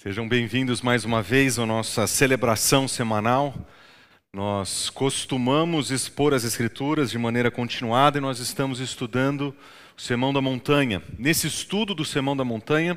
Sejam 0.00 0.28
bem-vindos 0.28 0.80
mais 0.80 1.04
uma 1.04 1.20
vez 1.20 1.58
à 1.58 1.66
nossa 1.66 2.06
celebração 2.06 2.86
semanal. 2.86 3.52
Nós 4.32 4.88
costumamos 4.88 5.90
expor 5.90 6.32
as 6.32 6.44
Escrituras 6.44 7.10
de 7.10 7.18
maneira 7.18 7.50
continuada 7.50 8.16
e 8.16 8.20
nós 8.20 8.38
estamos 8.38 8.78
estudando 8.78 9.52
o 9.96 10.00
Sermão 10.00 10.32
da 10.32 10.40
Montanha. 10.40 11.02
Nesse 11.18 11.48
estudo 11.48 11.96
do 11.96 12.04
Sermão 12.04 12.36
da 12.36 12.44
Montanha, 12.44 12.96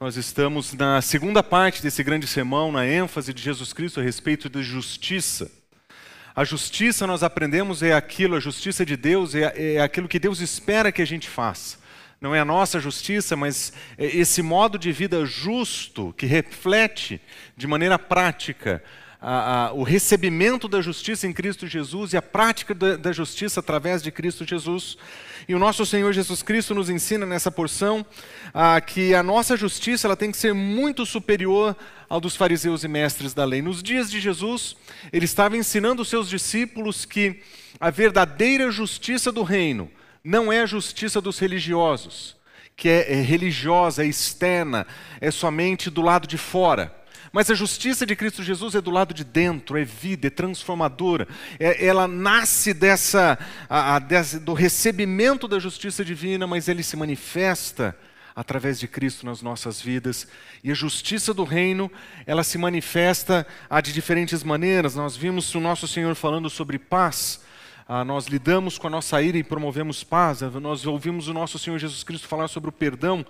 nós 0.00 0.16
estamos 0.16 0.74
na 0.74 1.00
segunda 1.00 1.40
parte 1.40 1.80
desse 1.80 2.02
grande 2.02 2.26
sermão, 2.26 2.72
na 2.72 2.84
ênfase 2.84 3.32
de 3.32 3.40
Jesus 3.40 3.72
Cristo 3.72 4.00
a 4.00 4.02
respeito 4.02 4.48
da 4.48 4.60
justiça. 4.60 5.48
A 6.34 6.42
justiça, 6.42 7.06
nós 7.06 7.22
aprendemos, 7.22 7.80
é 7.80 7.92
aquilo, 7.92 8.34
a 8.34 8.40
justiça 8.40 8.84
de 8.84 8.96
Deus 8.96 9.36
é, 9.36 9.76
é 9.76 9.80
aquilo 9.80 10.08
que 10.08 10.18
Deus 10.18 10.40
espera 10.40 10.90
que 10.90 11.00
a 11.00 11.06
gente 11.06 11.28
faça 11.28 11.83
não 12.24 12.34
é 12.34 12.40
a 12.40 12.44
nossa 12.44 12.80
justiça, 12.80 13.36
mas 13.36 13.70
é 13.98 14.06
esse 14.06 14.40
modo 14.40 14.78
de 14.78 14.90
vida 14.90 15.26
justo 15.26 16.14
que 16.16 16.24
reflete 16.24 17.20
de 17.54 17.66
maneira 17.66 17.98
prática 17.98 18.82
a, 19.20 19.66
a, 19.66 19.72
o 19.74 19.82
recebimento 19.82 20.66
da 20.66 20.80
justiça 20.80 21.26
em 21.26 21.34
Cristo 21.34 21.66
Jesus 21.66 22.14
e 22.14 22.16
a 22.16 22.22
prática 22.22 22.74
da, 22.74 22.96
da, 22.96 23.12
justiça 23.12 23.60
através 23.60 24.02
de 24.02 24.10
Cristo 24.10 24.42
Jesus. 24.42 24.96
E 25.46 25.54
o 25.54 25.58
nosso 25.58 25.84
Senhor 25.84 26.14
Jesus 26.14 26.42
Cristo 26.42 26.74
nos 26.74 26.88
ensina 26.88 27.26
nessa 27.26 27.50
porção 27.50 28.06
que 28.86 29.14
a 29.14 29.22
nossa 29.22 29.54
justiça 29.54 30.06
ela 30.06 30.16
tem 30.16 30.30
que 30.30 30.38
ser 30.38 30.54
muito 30.54 31.04
superior 31.04 31.76
ao 32.08 32.22
dos 32.22 32.34
fariseus 32.34 32.84
e 32.84 32.88
mestres 32.88 33.34
da 33.34 33.44
lei. 33.44 33.60
Nos 33.60 33.82
dias 33.82 34.10
de 34.10 34.18
Jesus, 34.18 34.74
ele 35.12 35.26
estava 35.26 35.58
ensinando 35.58 36.00
os 36.00 36.08
seus 36.08 36.26
discípulos 36.26 37.04
que 37.04 37.42
a 37.78 37.90
verdadeira 37.90 38.70
justiça 38.70 39.30
do 39.30 39.42
reino 39.42 39.90
não 40.24 40.50
é 40.50 40.62
a 40.62 40.66
justiça 40.66 41.20
dos 41.20 41.38
religiosos, 41.38 42.34
que 42.74 42.88
é, 42.88 43.12
é 43.12 43.20
religiosa, 43.20 44.02
é 44.02 44.06
externa, 44.06 44.86
é 45.20 45.30
somente 45.30 45.90
do 45.90 46.00
lado 46.00 46.26
de 46.26 46.38
fora. 46.38 46.92
Mas 47.30 47.50
a 47.50 47.54
justiça 47.54 48.06
de 48.06 48.16
Cristo 48.16 48.42
Jesus 48.42 48.74
é 48.74 48.80
do 48.80 48.90
lado 48.90 49.12
de 49.12 49.24
dentro, 49.24 49.76
é 49.76 49.84
vida, 49.84 50.28
é 50.28 50.30
transformadora. 50.30 51.28
É, 51.58 51.84
ela 51.84 52.08
nasce 52.08 52.72
dessa, 52.72 53.38
a, 53.68 53.96
a, 53.96 53.98
do 53.98 54.54
recebimento 54.54 55.46
da 55.46 55.58
justiça 55.58 56.04
divina, 56.04 56.46
mas 56.46 56.68
ele 56.68 56.82
se 56.82 56.96
manifesta 56.96 57.94
através 58.36 58.78
de 58.78 58.88
Cristo 58.88 59.26
nas 59.26 59.42
nossas 59.42 59.80
vidas. 59.80 60.26
E 60.62 60.70
a 60.70 60.74
justiça 60.74 61.34
do 61.34 61.44
reino, 61.44 61.90
ela 62.24 62.44
se 62.44 62.56
manifesta 62.56 63.46
de 63.82 63.92
diferentes 63.92 64.42
maneiras. 64.42 64.94
Nós 64.94 65.16
vimos 65.16 65.54
o 65.54 65.60
nosso 65.60 65.86
Senhor 65.86 66.14
falando 66.14 66.48
sobre 66.48 66.78
paz 66.78 67.40
ah, 67.86 68.04
nós 68.04 68.26
lidamos 68.26 68.78
com 68.78 68.86
a 68.86 68.90
nossa 68.90 69.20
ira 69.20 69.36
e 69.36 69.44
promovemos 69.44 70.02
paz, 70.02 70.40
nós 70.40 70.86
ouvimos 70.86 71.28
o 71.28 71.34
nosso 71.34 71.58
Senhor 71.58 71.78
Jesus 71.78 72.02
Cristo 72.02 72.26
falar 72.26 72.48
sobre 72.48 72.70
o 72.70 72.72
perdão, 72.72 73.24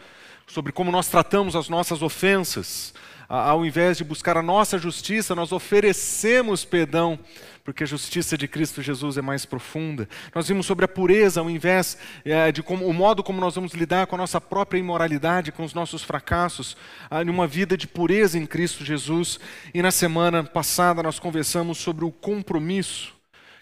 sobre 0.47 0.71
como 0.71 0.93
nós 0.93 1.09
tratamos 1.09 1.57
as 1.57 1.69
nossas 1.69 2.03
ofensas. 2.03 2.95
Ah, 3.29 3.51
ao 3.51 3.67
invés 3.67 3.97
de 3.97 4.05
buscar 4.05 4.37
a 4.37 4.43
nossa 4.43 4.79
justiça, 4.79 5.35
nós 5.35 5.51
oferecemos 5.51 6.65
perdão, 6.65 7.19
porque 7.65 7.83
a 7.83 7.87
justiça 7.87 8.39
de 8.39 8.47
Cristo 8.47 8.81
Jesus 8.81 9.19
é 9.19 9.23
mais 9.23 9.45
profunda. 9.45 10.09
Nós 10.33 10.47
vimos 10.47 10.67
sobre 10.67 10.85
a 10.85 10.89
pureza, 10.89 11.41
ao 11.41 11.51
invés 11.51 11.99
é, 12.25 12.53
de 12.53 12.63
como, 12.63 12.87
o 12.87 12.93
modo 12.93 13.25
como 13.25 13.41
nós 13.41 13.57
vamos 13.57 13.73
lidar 13.73 14.07
com 14.07 14.15
a 14.15 14.19
nossa 14.19 14.41
própria 14.41 14.79
imoralidade, 14.79 15.51
com 15.51 15.65
os 15.65 15.75
nossos 15.75 16.05
fracassos, 16.05 16.77
ah, 17.11 17.25
numa 17.25 17.47
vida 17.47 17.77
de 17.77 17.89
pureza 17.89 18.39
em 18.39 18.47
Cristo 18.47 18.85
Jesus. 18.85 19.41
E 19.73 19.83
na 19.83 19.91
semana 19.91 20.45
passada 20.45 21.03
nós 21.03 21.19
conversamos 21.19 21.79
sobre 21.79 22.05
o 22.05 22.13
compromisso 22.13 23.15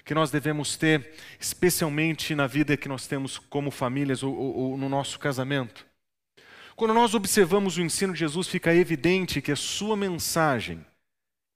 que 0.04 0.14
nós 0.14 0.30
devemos 0.30 0.76
ter, 0.76 1.12
especialmente 1.38 2.34
na 2.34 2.46
vida 2.46 2.76
que 2.76 2.88
nós 2.88 3.06
temos 3.06 3.38
como 3.38 3.70
famílias 3.70 4.22
ou, 4.22 4.34
ou, 4.34 4.56
ou 4.56 4.76
no 4.76 4.88
nosso 4.88 5.18
casamento. 5.18 5.86
Quando 6.74 6.94
nós 6.94 7.14
observamos 7.14 7.76
o 7.76 7.82
ensino 7.82 8.12
de 8.12 8.18
Jesus, 8.18 8.48
fica 8.48 8.74
evidente 8.74 9.40
que 9.40 9.52
a 9.52 9.56
sua 9.56 9.96
mensagem 9.96 10.84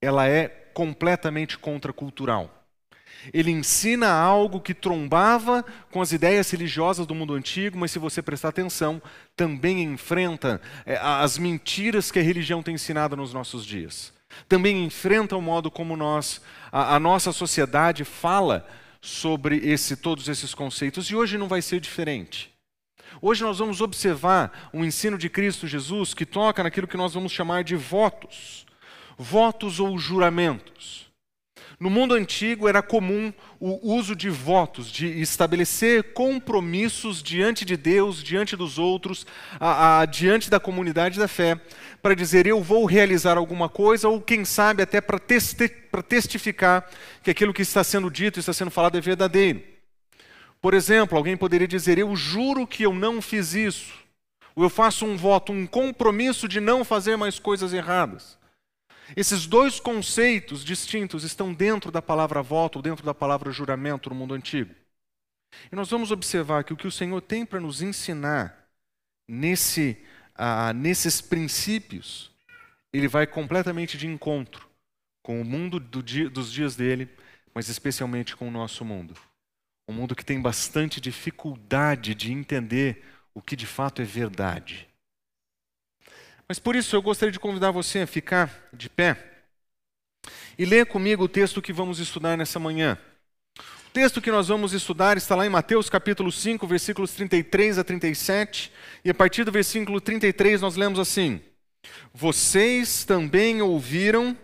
ela 0.00 0.28
é 0.28 0.48
completamente 0.48 1.58
contracultural. 1.58 2.52
Ele 3.32 3.50
ensina 3.50 4.10
algo 4.10 4.60
que 4.60 4.74
trombava 4.74 5.64
com 5.90 6.02
as 6.02 6.12
ideias 6.12 6.50
religiosas 6.50 7.06
do 7.06 7.14
mundo 7.14 7.34
antigo, 7.34 7.78
mas 7.78 7.90
se 7.90 7.98
você 7.98 8.20
prestar 8.20 8.50
atenção, 8.50 9.02
também 9.34 9.82
enfrenta 9.82 10.60
é, 10.84 10.96
as 10.98 11.38
mentiras 11.38 12.10
que 12.10 12.18
a 12.18 12.22
religião 12.22 12.62
tem 12.62 12.74
ensinado 12.74 13.16
nos 13.16 13.32
nossos 13.32 13.64
dias 13.64 14.14
também 14.48 14.84
enfrenta 14.84 15.36
o 15.36 15.42
modo 15.42 15.70
como 15.70 15.96
nós, 15.96 16.40
a, 16.76 16.96
a 16.96 17.00
nossa 17.00 17.32
sociedade 17.32 18.04
fala 18.04 18.68
sobre 19.00 19.56
esse, 19.56 19.96
todos 19.96 20.28
esses 20.28 20.52
conceitos. 20.52 21.06
E 21.06 21.16
hoje 21.16 21.38
não 21.38 21.48
vai 21.48 21.62
ser 21.62 21.80
diferente. 21.80 22.54
Hoje 23.22 23.42
nós 23.42 23.58
vamos 23.58 23.80
observar 23.80 24.68
um 24.74 24.84
ensino 24.84 25.16
de 25.16 25.30
Cristo 25.30 25.66
Jesus 25.66 26.12
que 26.12 26.26
toca 26.26 26.62
naquilo 26.62 26.86
que 26.86 26.98
nós 26.98 27.14
vamos 27.14 27.32
chamar 27.32 27.64
de 27.64 27.74
votos. 27.76 28.66
Votos 29.16 29.80
ou 29.80 29.98
juramentos. 29.98 31.05
No 31.78 31.90
mundo 31.90 32.14
antigo 32.14 32.66
era 32.66 32.82
comum 32.82 33.30
o 33.60 33.94
uso 33.94 34.16
de 34.16 34.30
votos, 34.30 34.90
de 34.90 35.20
estabelecer 35.20 36.14
compromissos 36.14 37.22
diante 37.22 37.66
de 37.66 37.76
Deus, 37.76 38.22
diante 38.22 38.56
dos 38.56 38.78
outros, 38.78 39.26
a, 39.60 40.00
a, 40.00 40.06
diante 40.06 40.48
da 40.48 40.58
comunidade 40.58 41.18
da 41.18 41.28
fé, 41.28 41.60
para 42.00 42.14
dizer 42.14 42.46
eu 42.46 42.62
vou 42.62 42.86
realizar 42.86 43.36
alguma 43.36 43.68
coisa, 43.68 44.08
ou 44.08 44.22
quem 44.22 44.42
sabe 44.42 44.82
até 44.82 45.02
para 45.02 45.18
testi 45.18 45.68
testificar 46.08 46.88
que 47.22 47.30
aquilo 47.30 47.54
que 47.54 47.62
está 47.62 47.82
sendo 47.84 48.10
dito, 48.10 48.38
está 48.38 48.52
sendo 48.52 48.70
falado 48.70 48.96
é 48.96 49.00
verdadeiro. 49.00 49.62
Por 50.62 50.72
exemplo, 50.72 51.16
alguém 51.16 51.36
poderia 51.36 51.68
dizer 51.68 51.98
eu 51.98 52.14
juro 52.16 52.66
que 52.66 52.84
eu 52.84 52.94
não 52.94 53.20
fiz 53.20 53.54
isso, 53.54 53.92
ou 54.54 54.62
eu 54.62 54.70
faço 54.70 55.04
um 55.04 55.14
voto, 55.16 55.52
um 55.52 55.66
compromisso 55.66 56.48
de 56.48 56.58
não 56.58 56.84
fazer 56.84 57.16
mais 57.16 57.38
coisas 57.38 57.74
erradas. 57.74 58.38
Esses 59.14 59.46
dois 59.46 59.78
conceitos 59.78 60.64
distintos 60.64 61.22
estão 61.22 61.52
dentro 61.52 61.92
da 61.92 62.02
palavra 62.02 62.42
voto, 62.42 62.82
dentro 62.82 63.04
da 63.04 63.14
palavra 63.14 63.52
juramento 63.52 64.08
no 64.08 64.16
mundo 64.16 64.34
antigo. 64.34 64.74
E 65.70 65.76
nós 65.76 65.90
vamos 65.90 66.10
observar 66.10 66.64
que 66.64 66.72
o 66.72 66.76
que 66.76 66.86
o 66.86 66.92
Senhor 66.92 67.20
tem 67.20 67.46
para 67.46 67.60
nos 67.60 67.82
ensinar 67.82 68.68
nesse, 69.28 69.96
ah, 70.34 70.72
nesses 70.72 71.20
princípios, 71.20 72.30
ele 72.92 73.08
vai 73.08 73.26
completamente 73.26 73.96
de 73.96 74.06
encontro 74.06 74.68
com 75.22 75.40
o 75.40 75.44
mundo 75.44 75.78
do 75.78 76.02
dia, 76.02 76.30
dos 76.30 76.52
dias 76.52 76.76
dele, 76.76 77.08
mas 77.54 77.68
especialmente 77.68 78.36
com 78.36 78.48
o 78.48 78.50
nosso 78.50 78.84
mundo. 78.84 79.14
Um 79.88 79.92
mundo 79.92 80.16
que 80.16 80.24
tem 80.24 80.40
bastante 80.40 81.00
dificuldade 81.00 82.14
de 82.14 82.32
entender 82.32 83.04
o 83.32 83.40
que 83.40 83.54
de 83.54 83.66
fato 83.66 84.02
é 84.02 84.04
verdade. 84.04 84.85
Mas 86.48 86.58
por 86.60 86.76
isso 86.76 86.94
eu 86.94 87.02
gostaria 87.02 87.32
de 87.32 87.40
convidar 87.40 87.72
você 87.72 88.00
a 88.00 88.06
ficar 88.06 88.68
de 88.72 88.88
pé 88.88 89.16
e 90.56 90.64
ler 90.64 90.86
comigo 90.86 91.24
o 91.24 91.28
texto 91.28 91.60
que 91.60 91.72
vamos 91.72 91.98
estudar 91.98 92.36
nessa 92.36 92.58
manhã. 92.60 92.96
O 93.58 93.90
texto 93.92 94.20
que 94.20 94.30
nós 94.30 94.48
vamos 94.48 94.72
estudar 94.72 95.16
está 95.16 95.34
lá 95.34 95.44
em 95.44 95.50
Mateus 95.50 95.90
capítulo 95.90 96.30
5, 96.30 96.66
versículos 96.66 97.12
33 97.12 97.78
a 97.78 97.84
37, 97.84 98.72
e 99.04 99.10
a 99.10 99.14
partir 99.14 99.42
do 99.42 99.50
versículo 99.50 100.00
33 100.00 100.60
nós 100.60 100.76
lemos 100.76 101.00
assim: 101.00 101.40
Vocês 102.14 103.04
também 103.04 103.60
ouviram 103.60 104.36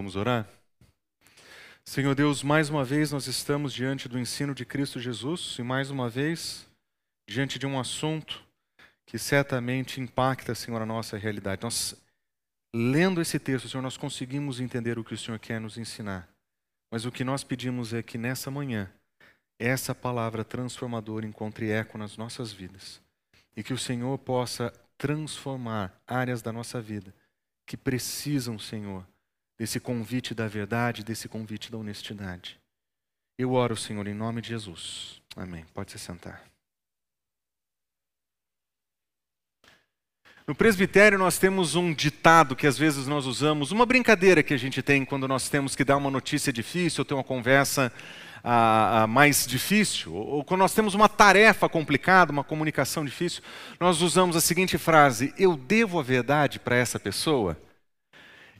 Vamos 0.00 0.16
orar? 0.16 0.48
Senhor 1.84 2.14
Deus, 2.14 2.42
mais 2.42 2.70
uma 2.70 2.82
vez 2.82 3.12
nós 3.12 3.26
estamos 3.26 3.70
diante 3.70 4.08
do 4.08 4.18
ensino 4.18 4.54
de 4.54 4.64
Cristo 4.64 4.98
Jesus 4.98 5.56
e 5.58 5.62
mais 5.62 5.90
uma 5.90 6.08
vez 6.08 6.66
diante 7.28 7.58
de 7.58 7.66
um 7.66 7.78
assunto 7.78 8.42
que 9.04 9.18
certamente 9.18 10.00
impacta, 10.00 10.54
Senhor, 10.54 10.80
a 10.80 10.86
nossa 10.86 11.18
realidade. 11.18 11.62
Nós, 11.62 11.94
lendo 12.74 13.20
esse 13.20 13.38
texto, 13.38 13.68
Senhor, 13.68 13.82
nós 13.82 13.98
conseguimos 13.98 14.58
entender 14.58 14.98
o 14.98 15.04
que 15.04 15.12
o 15.12 15.18
Senhor 15.18 15.38
quer 15.38 15.60
nos 15.60 15.76
ensinar. 15.76 16.26
Mas 16.90 17.04
o 17.04 17.12
que 17.12 17.22
nós 17.22 17.44
pedimos 17.44 17.92
é 17.92 18.02
que 18.02 18.16
nessa 18.16 18.50
manhã, 18.50 18.90
essa 19.58 19.94
palavra 19.94 20.42
transformadora 20.42 21.26
encontre 21.26 21.70
eco 21.70 21.98
nas 21.98 22.16
nossas 22.16 22.50
vidas 22.50 23.02
e 23.54 23.62
que 23.62 23.74
o 23.74 23.78
Senhor 23.78 24.16
possa 24.16 24.72
transformar 24.96 25.92
áreas 26.06 26.40
da 26.40 26.50
nossa 26.50 26.80
vida 26.80 27.14
que 27.66 27.76
precisam, 27.76 28.58
Senhor, 28.58 29.06
desse 29.60 29.78
convite 29.78 30.32
da 30.32 30.48
verdade, 30.48 31.04
desse 31.04 31.28
convite 31.28 31.70
da 31.70 31.76
honestidade. 31.76 32.58
Eu 33.38 33.52
oro, 33.52 33.76
Senhor, 33.76 34.06
em 34.06 34.14
nome 34.14 34.40
de 34.40 34.48
Jesus. 34.48 35.20
Amém. 35.36 35.66
Pode 35.74 35.92
se 35.92 35.98
sentar. 35.98 36.42
No 40.46 40.54
presbitério 40.54 41.18
nós 41.18 41.38
temos 41.38 41.74
um 41.74 41.92
ditado 41.92 42.56
que 42.56 42.66
às 42.66 42.78
vezes 42.78 43.06
nós 43.06 43.26
usamos, 43.26 43.70
uma 43.70 43.84
brincadeira 43.84 44.42
que 44.42 44.54
a 44.54 44.56
gente 44.56 44.80
tem 44.80 45.04
quando 45.04 45.28
nós 45.28 45.50
temos 45.50 45.76
que 45.76 45.84
dar 45.84 45.98
uma 45.98 46.10
notícia 46.10 46.50
difícil 46.50 47.02
ou 47.02 47.04
ter 47.04 47.12
uma 47.12 47.22
conversa 47.22 47.92
ah, 48.42 49.02
ah, 49.02 49.06
mais 49.06 49.46
difícil, 49.46 50.14
ou 50.14 50.42
quando 50.42 50.60
nós 50.60 50.72
temos 50.72 50.94
uma 50.94 51.06
tarefa 51.06 51.68
complicada, 51.68 52.32
uma 52.32 52.42
comunicação 52.42 53.04
difícil, 53.04 53.42
nós 53.78 54.00
usamos 54.00 54.36
a 54.36 54.40
seguinte 54.40 54.78
frase: 54.78 55.34
Eu 55.36 55.54
devo 55.54 56.00
a 56.00 56.02
verdade 56.02 56.58
para 56.58 56.76
essa 56.76 56.98
pessoa? 56.98 57.58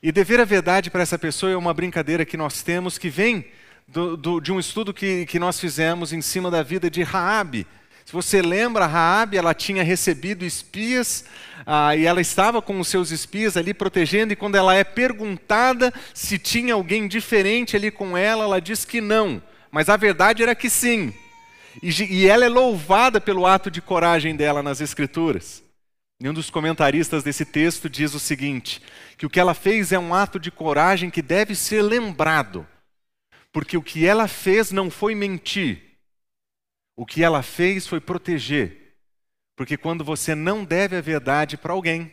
E 0.03 0.11
dever 0.11 0.41
a 0.41 0.45
verdade 0.45 0.91
para 0.91 1.03
essa 1.03 1.19
pessoa 1.19 1.53
é 1.53 1.57
uma 1.57 1.75
brincadeira 1.75 2.25
que 2.25 2.37
nós 2.37 2.63
temos 2.63 2.97
que 2.97 3.11
vem 3.11 3.45
do, 3.87 4.17
do, 4.17 4.41
de 4.41 4.51
um 4.51 4.59
estudo 4.59 4.95
que, 4.95 5.27
que 5.27 5.39
nós 5.39 5.61
fizemos 5.61 6.11
em 6.13 6.23
cima 6.23 6.51
da 6.51 6.63
vida 6.63 6.91
de 6.91 7.03
Raabe. 7.03 7.67
Se 8.07 8.13
você 8.13 8.41
lembra, 8.41 8.87
Raabe, 8.87 9.37
ela 9.37 9.53
tinha 9.53 9.83
recebido 9.83 10.43
espias 10.43 11.27
ah, 11.67 11.95
e 11.95 12.07
ela 12.07 12.21
estava 12.21 12.63
com 12.63 12.81
os 12.81 12.89
seus 12.89 13.11
espias 13.11 13.59
ali 13.59 13.75
protegendo. 13.75 14.33
E 14.33 14.37
quando 14.37 14.55
ela 14.55 14.75
é 14.75 14.85
perguntada 14.85 15.93
se 16.15 16.39
tinha 16.39 16.73
alguém 16.73 17.07
diferente 17.07 17.77
ali 17.77 17.91
com 17.91 18.17
ela, 18.17 18.45
ela 18.45 18.61
diz 18.61 18.87
que 18.87 19.03
não. 19.03 19.43
Mas 19.71 19.91
a 19.91 19.99
verdade 19.99 20.43
era 20.43 20.55
que 20.55 20.71
sim. 20.71 21.13
E, 21.83 21.91
e 22.05 22.27
ela 22.27 22.47
é 22.47 22.49
louvada 22.49 23.21
pelo 23.21 23.47
ato 23.47 23.71
de 23.71 23.83
coragem 23.83 24.35
dela 24.35 24.63
nas 24.63 24.81
Escrituras. 24.81 25.63
E 26.21 26.29
um 26.29 26.35
dos 26.35 26.51
comentaristas 26.51 27.25
desse 27.25 27.47
texto 27.47 27.89
diz 27.89 28.13
o 28.15 28.21
seguinte: 28.21 28.83
que 29.17 29.25
o 29.25 29.31
que 29.31 29.41
ela 29.41 29.55
fez 29.55 29.91
é 29.91 29.99
um 29.99 30.15
ato 30.15 30.39
de 30.39 30.51
coragem 30.51 31.09
que 31.09 31.23
deve 31.23 31.55
ser 31.55 31.81
lembrado, 31.81 32.67
porque 33.51 33.77
o 33.77 33.83
que 33.83 34.07
ela 34.07 34.29
fez 34.29 34.71
não 34.71 34.91
foi 34.91 35.15
mentir, 35.15 35.83
o 36.95 37.07
que 37.07 37.25
ela 37.25 37.43
fez 37.43 37.87
foi 37.87 38.01
proteger. 38.01 38.79
Porque 39.57 39.77
quando 39.77 40.03
você 40.03 40.35
não 40.35 40.65
deve 40.65 40.97
a 40.97 41.03
verdade 41.03 41.57
para 41.59 41.75
alguém, 41.75 42.11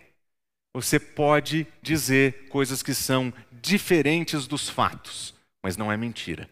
você 0.74 1.00
pode 1.00 1.66
dizer 1.82 2.50
coisas 2.50 2.84
que 2.84 2.94
são 2.94 3.34
diferentes 3.52 4.48
dos 4.48 4.70
fatos, 4.70 5.34
mas 5.64 5.78
não 5.78 5.90
é 5.92 5.96
mentira. 5.96 6.50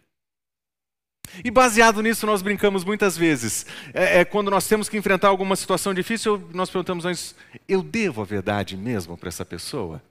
E 1.43 1.51
baseado 1.51 2.01
nisso, 2.01 2.25
nós 2.25 2.41
brincamos 2.41 2.83
muitas 2.83 3.17
vezes. 3.17 3.65
É, 3.93 4.19
é, 4.19 4.25
quando 4.25 4.51
nós 4.51 4.67
temos 4.67 4.87
que 4.87 4.97
enfrentar 4.97 5.27
alguma 5.27 5.55
situação 5.55 5.93
difícil, 5.93 6.47
nós 6.53 6.69
perguntamos 6.69 7.05
antes: 7.05 7.35
eu 7.67 7.81
devo 7.81 8.21
a 8.21 8.25
verdade 8.25 8.77
mesmo 8.77 9.17
para 9.17 9.29
essa 9.29 9.45
pessoa? 9.45 10.01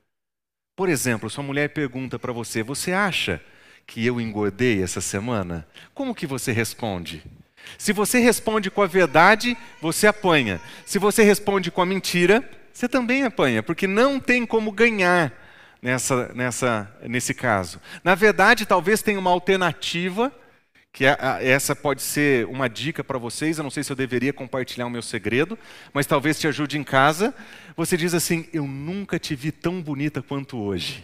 Por 0.76 0.88
exemplo, 0.88 1.30
sua 1.30 1.44
mulher 1.44 1.70
pergunta 1.70 2.18
para 2.18 2.32
você: 2.32 2.62
você 2.62 2.92
acha 2.92 3.40
que 3.86 4.04
eu 4.04 4.20
engordei 4.20 4.82
essa 4.82 5.00
semana? 5.00 5.66
Como 5.94 6.14
que 6.14 6.26
você 6.26 6.52
responde? 6.52 7.22
Se 7.78 7.92
você 7.92 8.18
responde 8.18 8.70
com 8.70 8.82
a 8.82 8.86
verdade, 8.86 9.56
você 9.80 10.06
apanha. 10.06 10.60
Se 10.84 10.98
você 10.98 11.22
responde 11.22 11.70
com 11.70 11.80
a 11.80 11.86
mentira, 11.86 12.48
você 12.72 12.88
também 12.88 13.22
apanha, 13.22 13.62
porque 13.62 13.86
não 13.86 14.20
tem 14.20 14.44
como 14.44 14.70
ganhar 14.72 15.32
nessa, 15.80 16.32
nessa, 16.34 16.96
nesse 17.02 17.32
caso. 17.32 17.80
Na 18.02 18.14
verdade, 18.14 18.66
talvez 18.66 19.02
tenha 19.02 19.18
uma 19.18 19.30
alternativa 19.30 20.32
que 20.94 21.04
é, 21.04 21.18
essa 21.40 21.74
pode 21.74 22.00
ser 22.00 22.46
uma 22.46 22.68
dica 22.68 23.02
para 23.02 23.18
vocês. 23.18 23.58
Eu 23.58 23.64
não 23.64 23.70
sei 23.70 23.82
se 23.82 23.90
eu 23.90 23.96
deveria 23.96 24.32
compartilhar 24.32 24.86
o 24.86 24.90
meu 24.90 25.02
segredo, 25.02 25.58
mas 25.92 26.06
talvez 26.06 26.38
te 26.38 26.46
ajude 26.46 26.78
em 26.78 26.84
casa. 26.84 27.34
Você 27.76 27.96
diz 27.96 28.14
assim: 28.14 28.48
Eu 28.52 28.64
nunca 28.64 29.18
te 29.18 29.34
vi 29.34 29.50
tão 29.50 29.82
bonita 29.82 30.22
quanto 30.22 30.56
hoje. 30.56 31.02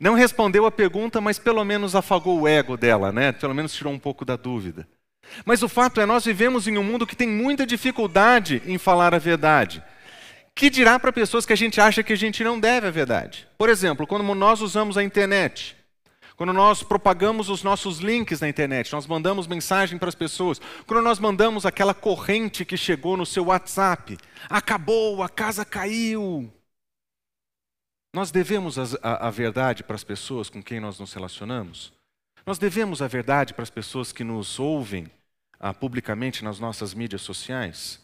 Não 0.00 0.14
respondeu 0.14 0.66
a 0.66 0.70
pergunta, 0.70 1.20
mas 1.20 1.38
pelo 1.38 1.64
menos 1.64 1.94
afagou 1.94 2.40
o 2.40 2.48
ego 2.48 2.76
dela, 2.76 3.12
né? 3.12 3.30
Pelo 3.30 3.54
menos 3.54 3.72
tirou 3.72 3.92
um 3.92 4.00
pouco 4.00 4.24
da 4.24 4.34
dúvida. 4.34 4.86
Mas 5.44 5.62
o 5.62 5.68
fato 5.68 6.00
é, 6.00 6.04
nós 6.04 6.24
vivemos 6.24 6.66
em 6.66 6.76
um 6.76 6.82
mundo 6.82 7.06
que 7.06 7.14
tem 7.14 7.28
muita 7.28 7.64
dificuldade 7.64 8.60
em 8.66 8.78
falar 8.78 9.14
a 9.14 9.18
verdade. 9.18 9.80
Que 10.56 10.68
dirá 10.68 10.98
para 10.98 11.12
pessoas 11.12 11.46
que 11.46 11.52
a 11.52 11.56
gente 11.56 11.80
acha 11.80 12.02
que 12.02 12.12
a 12.12 12.16
gente 12.16 12.42
não 12.42 12.58
deve 12.58 12.88
a 12.88 12.90
verdade? 12.90 13.46
Por 13.56 13.68
exemplo, 13.68 14.08
quando 14.08 14.24
nós 14.34 14.60
usamos 14.60 14.98
a 14.98 15.04
internet, 15.04 15.76
quando 16.36 16.52
nós 16.52 16.82
propagamos 16.82 17.48
os 17.48 17.62
nossos 17.62 17.98
links 17.98 18.40
na 18.40 18.48
internet, 18.48 18.92
nós 18.92 19.06
mandamos 19.06 19.46
mensagem 19.46 19.98
para 19.98 20.08
as 20.08 20.14
pessoas, 20.14 20.60
quando 20.86 21.02
nós 21.02 21.18
mandamos 21.18 21.66
aquela 21.66 21.94
corrente 21.94 22.64
que 22.64 22.76
chegou 22.76 23.16
no 23.16 23.26
seu 23.26 23.46
WhatsApp, 23.46 24.16
acabou, 24.48 25.22
a 25.22 25.28
casa 25.28 25.64
caiu. 25.64 26.52
Nós 28.14 28.30
devemos 28.30 28.78
a, 28.78 28.98
a, 29.02 29.28
a 29.28 29.30
verdade 29.30 29.82
para 29.82 29.96
as 29.96 30.04
pessoas 30.04 30.50
com 30.50 30.62
quem 30.62 30.80
nós 30.80 30.98
nos 30.98 31.12
relacionamos? 31.12 31.92
Nós 32.44 32.58
devemos 32.58 33.00
a 33.00 33.08
verdade 33.08 33.54
para 33.54 33.62
as 33.62 33.70
pessoas 33.70 34.12
que 34.12 34.24
nos 34.24 34.58
ouvem 34.58 35.10
ah, 35.58 35.72
publicamente 35.72 36.42
nas 36.44 36.58
nossas 36.58 36.92
mídias 36.92 37.22
sociais? 37.22 38.00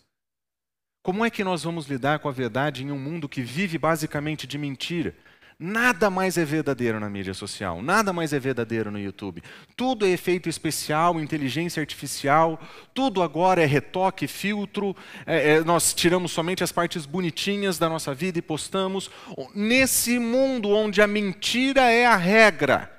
Como 1.02 1.24
é 1.24 1.30
que 1.30 1.42
nós 1.42 1.64
vamos 1.64 1.86
lidar 1.86 2.20
com 2.20 2.28
a 2.28 2.32
verdade 2.32 2.84
em 2.84 2.90
um 2.90 2.98
mundo 2.98 3.28
que 3.28 3.42
vive 3.42 3.78
basicamente 3.78 4.46
de 4.46 4.56
mentira? 4.56 5.14
Nada 5.60 6.08
mais 6.08 6.38
é 6.38 6.44
verdadeiro 6.44 7.00
na 7.00 7.10
mídia 7.10 7.34
social, 7.34 7.82
nada 7.82 8.12
mais 8.12 8.32
é 8.32 8.38
verdadeiro 8.38 8.92
no 8.92 8.98
YouTube. 8.98 9.42
Tudo 9.74 10.06
é 10.06 10.10
efeito 10.10 10.48
especial, 10.48 11.18
inteligência 11.18 11.80
artificial, 11.80 12.60
tudo 12.94 13.20
agora 13.22 13.60
é 13.60 13.66
retoque, 13.66 14.28
filtro. 14.28 14.94
É, 15.26 15.54
é, 15.54 15.64
nós 15.64 15.92
tiramos 15.92 16.30
somente 16.30 16.62
as 16.62 16.70
partes 16.70 17.04
bonitinhas 17.06 17.76
da 17.76 17.88
nossa 17.88 18.14
vida 18.14 18.38
e 18.38 18.42
postamos. 18.42 19.10
Nesse 19.52 20.20
mundo 20.20 20.68
onde 20.68 21.02
a 21.02 21.08
mentira 21.08 21.90
é 21.90 22.06
a 22.06 22.14
regra, 22.14 22.96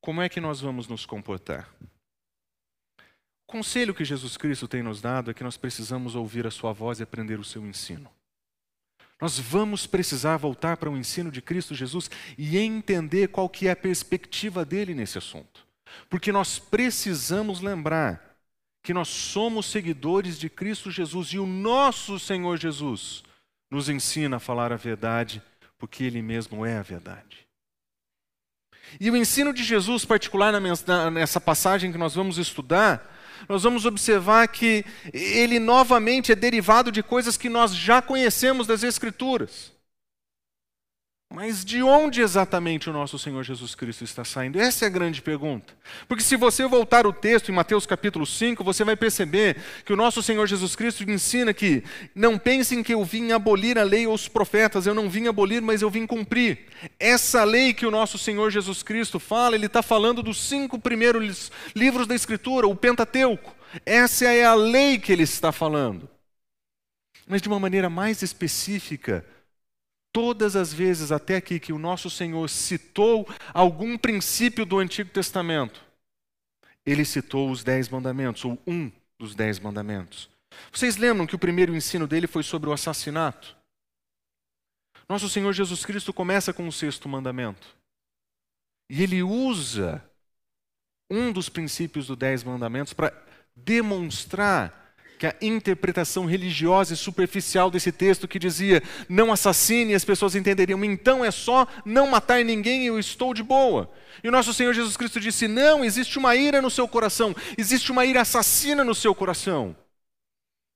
como 0.00 0.22
é 0.22 0.28
que 0.28 0.40
nós 0.40 0.60
vamos 0.60 0.86
nos 0.86 1.04
comportar? 1.04 1.68
O 3.48 3.50
conselho 3.52 3.92
que 3.92 4.04
Jesus 4.04 4.36
Cristo 4.36 4.68
tem 4.68 4.80
nos 4.80 5.00
dado 5.00 5.32
é 5.32 5.34
que 5.34 5.42
nós 5.42 5.56
precisamos 5.56 6.14
ouvir 6.14 6.46
a 6.46 6.52
Sua 6.52 6.72
voz 6.72 7.00
e 7.00 7.02
aprender 7.02 7.40
o 7.40 7.44
seu 7.44 7.66
ensino. 7.66 8.08
Nós 9.22 9.38
vamos 9.38 9.86
precisar 9.86 10.36
voltar 10.36 10.76
para 10.76 10.90
o 10.90 10.96
ensino 10.96 11.30
de 11.30 11.40
Cristo 11.40 11.76
Jesus 11.76 12.10
e 12.36 12.58
entender 12.58 13.28
qual 13.28 13.48
que 13.48 13.68
é 13.68 13.70
a 13.70 13.76
perspectiva 13.76 14.64
dele 14.64 14.96
nesse 14.96 15.16
assunto. 15.16 15.64
Porque 16.10 16.32
nós 16.32 16.58
precisamos 16.58 17.60
lembrar 17.60 18.34
que 18.82 18.92
nós 18.92 19.06
somos 19.06 19.66
seguidores 19.66 20.40
de 20.40 20.50
Cristo 20.50 20.90
Jesus 20.90 21.28
e 21.28 21.38
o 21.38 21.46
nosso 21.46 22.18
Senhor 22.18 22.58
Jesus 22.58 23.22
nos 23.70 23.88
ensina 23.88 24.38
a 24.38 24.40
falar 24.40 24.72
a 24.72 24.76
verdade, 24.76 25.40
porque 25.78 26.02
ele 26.02 26.20
mesmo 26.20 26.66
é 26.66 26.76
a 26.76 26.82
verdade. 26.82 27.46
E 28.98 29.08
o 29.08 29.16
ensino 29.16 29.54
de 29.54 29.62
Jesus, 29.62 30.04
particular 30.04 30.52
nessa 31.12 31.40
passagem 31.40 31.92
que 31.92 31.98
nós 31.98 32.16
vamos 32.16 32.38
estudar, 32.38 33.11
nós 33.48 33.62
vamos 33.62 33.84
observar 33.84 34.46
que 34.48 34.84
ele 35.12 35.58
novamente 35.58 36.32
é 36.32 36.34
derivado 36.34 36.92
de 36.92 37.02
coisas 37.02 37.36
que 37.36 37.48
nós 37.48 37.74
já 37.74 38.00
conhecemos 38.00 38.66
das 38.66 38.82
Escrituras. 38.82 39.71
Mas 41.34 41.64
de 41.64 41.82
onde 41.82 42.20
exatamente 42.20 42.90
o 42.90 42.92
nosso 42.92 43.18
Senhor 43.18 43.42
Jesus 43.42 43.74
Cristo 43.74 44.04
está 44.04 44.22
saindo? 44.22 44.60
Essa 44.60 44.84
é 44.84 44.86
a 44.86 44.90
grande 44.90 45.22
pergunta. 45.22 45.72
Porque 46.06 46.22
se 46.22 46.36
você 46.36 46.66
voltar 46.66 47.06
o 47.06 47.12
texto 47.12 47.48
em 47.48 47.54
Mateus 47.54 47.86
capítulo 47.86 48.26
5, 48.26 48.62
você 48.62 48.84
vai 48.84 48.96
perceber 48.96 49.56
que 49.86 49.94
o 49.94 49.96
nosso 49.96 50.22
Senhor 50.22 50.46
Jesus 50.46 50.76
Cristo 50.76 51.10
ensina 51.10 51.54
que 51.54 51.82
não 52.14 52.38
pensem 52.38 52.82
que 52.82 52.92
eu 52.92 53.02
vim 53.02 53.32
abolir 53.32 53.78
a 53.78 53.82
lei 53.82 54.06
ou 54.06 54.12
os 54.12 54.28
profetas, 54.28 54.86
eu 54.86 54.94
não 54.94 55.08
vim 55.08 55.26
abolir, 55.26 55.62
mas 55.62 55.80
eu 55.80 55.88
vim 55.88 56.06
cumprir. 56.06 56.66
Essa 57.00 57.44
lei 57.44 57.72
que 57.72 57.86
o 57.86 57.90
nosso 57.90 58.18
Senhor 58.18 58.50
Jesus 58.50 58.82
Cristo 58.82 59.18
fala, 59.18 59.54
ele 59.54 59.66
está 59.66 59.82
falando 59.82 60.22
dos 60.22 60.38
cinco 60.38 60.78
primeiros 60.78 61.50
livros 61.74 62.06
da 62.06 62.14
Escritura, 62.14 62.68
o 62.68 62.76
Pentateuco. 62.76 63.56
Essa 63.86 64.26
é 64.26 64.44
a 64.44 64.52
lei 64.52 64.98
que 64.98 65.10
ele 65.10 65.22
está 65.22 65.50
falando. 65.50 66.10
Mas 67.26 67.40
de 67.40 67.48
uma 67.48 67.58
maneira 67.58 67.88
mais 67.88 68.20
específica, 68.20 69.24
Todas 70.12 70.56
as 70.56 70.72
vezes 70.72 71.10
até 71.10 71.36
aqui 71.36 71.58
que 71.58 71.72
o 71.72 71.78
nosso 71.78 72.10
Senhor 72.10 72.46
citou 72.48 73.26
algum 73.54 73.96
princípio 73.96 74.66
do 74.66 74.78
Antigo 74.78 75.10
Testamento, 75.10 75.82
ele 76.84 77.04
citou 77.04 77.50
os 77.50 77.64
Dez 77.64 77.88
Mandamentos, 77.88 78.44
ou 78.44 78.58
um 78.66 78.90
dos 79.18 79.34
Dez 79.34 79.58
Mandamentos. 79.58 80.28
Vocês 80.70 80.96
lembram 80.96 81.26
que 81.26 81.34
o 81.34 81.38
primeiro 81.38 81.74
ensino 81.74 82.06
dele 82.06 82.26
foi 82.26 82.42
sobre 82.42 82.68
o 82.68 82.72
assassinato? 82.72 83.56
Nosso 85.08 85.28
Senhor 85.28 85.52
Jesus 85.52 85.84
Cristo 85.84 86.12
começa 86.12 86.52
com 86.52 86.66
o 86.68 86.72
sexto 86.72 87.08
mandamento. 87.08 87.74
E 88.90 89.02
ele 89.02 89.22
usa 89.22 90.04
um 91.10 91.32
dos 91.32 91.48
princípios 91.48 92.06
dos 92.06 92.16
Dez 92.16 92.44
Mandamentos 92.44 92.92
para 92.92 93.12
demonstrar 93.54 94.81
que 95.22 95.26
a 95.28 95.36
interpretação 95.40 96.24
religiosa 96.24 96.94
e 96.94 96.96
superficial 96.96 97.70
desse 97.70 97.92
texto 97.92 98.26
que 98.26 98.40
dizia 98.40 98.82
não 99.08 99.30
assassine, 99.30 99.94
as 99.94 100.04
pessoas 100.04 100.34
entenderiam, 100.34 100.84
então 100.84 101.24
é 101.24 101.30
só 101.30 101.64
não 101.84 102.08
matar 102.08 102.44
ninguém 102.44 102.82
e 102.82 102.86
eu 102.86 102.98
estou 102.98 103.32
de 103.32 103.40
boa. 103.40 103.88
E 104.24 104.28
o 104.28 104.32
nosso 104.32 104.52
Senhor 104.52 104.74
Jesus 104.74 104.96
Cristo 104.96 105.20
disse: 105.20 105.46
não, 105.46 105.84
existe 105.84 106.18
uma 106.18 106.34
ira 106.34 106.60
no 106.60 106.68
seu 106.68 106.88
coração, 106.88 107.32
existe 107.56 107.92
uma 107.92 108.04
ira 108.04 108.22
assassina 108.22 108.82
no 108.82 108.96
seu 108.96 109.14
coração. 109.14 109.76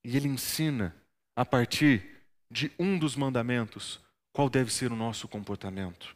E 0.04 0.16
ele 0.16 0.28
ensina, 0.28 0.94
a 1.34 1.44
partir 1.44 2.08
de 2.48 2.70
um 2.78 2.96
dos 2.96 3.16
mandamentos, 3.16 3.98
qual 4.32 4.48
deve 4.48 4.72
ser 4.72 4.92
o 4.92 4.96
nosso 4.96 5.26
comportamento. 5.26 6.14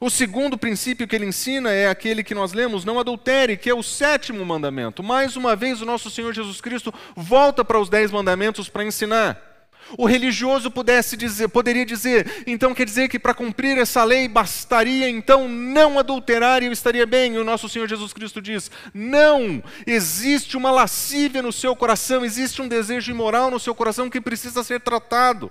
O 0.00 0.10
segundo 0.10 0.58
princípio 0.58 1.06
que 1.08 1.16
ele 1.16 1.26
ensina 1.26 1.72
é 1.72 1.88
aquele 1.88 2.22
que 2.22 2.34
nós 2.34 2.52
lemos, 2.52 2.84
não 2.84 2.98
adultere, 2.98 3.56
que 3.56 3.70
é 3.70 3.74
o 3.74 3.82
sétimo 3.82 4.44
mandamento. 4.44 5.02
Mais 5.02 5.36
uma 5.36 5.56
vez, 5.56 5.80
o 5.80 5.86
nosso 5.86 6.10
Senhor 6.10 6.34
Jesus 6.34 6.60
Cristo 6.60 6.92
volta 7.14 7.64
para 7.64 7.80
os 7.80 7.88
dez 7.88 8.10
mandamentos 8.10 8.68
para 8.68 8.84
ensinar. 8.84 9.56
O 9.96 10.04
religioso 10.04 10.70
pudesse 10.70 11.16
dizer, 11.16 11.48
poderia 11.48 11.86
dizer, 11.86 12.42
então 12.46 12.74
quer 12.74 12.84
dizer 12.84 13.08
que 13.08 13.18
para 13.18 13.32
cumprir 13.32 13.78
essa 13.78 14.02
lei 14.02 14.26
bastaria 14.26 15.08
então 15.08 15.48
não 15.48 15.98
adulterar 15.98 16.62
e 16.62 16.66
eu 16.66 16.72
estaria 16.72 17.06
bem. 17.06 17.34
E 17.34 17.38
o 17.38 17.44
nosso 17.44 17.68
Senhor 17.68 17.88
Jesus 17.88 18.12
Cristo 18.12 18.42
diz: 18.42 18.70
não, 18.92 19.62
existe 19.86 20.56
uma 20.56 20.70
lascívia 20.70 21.40
no 21.40 21.52
seu 21.52 21.76
coração, 21.76 22.24
existe 22.24 22.60
um 22.60 22.68
desejo 22.68 23.10
imoral 23.12 23.50
no 23.50 23.60
seu 23.60 23.74
coração 23.74 24.10
que 24.10 24.20
precisa 24.20 24.64
ser 24.64 24.80
tratado. 24.80 25.50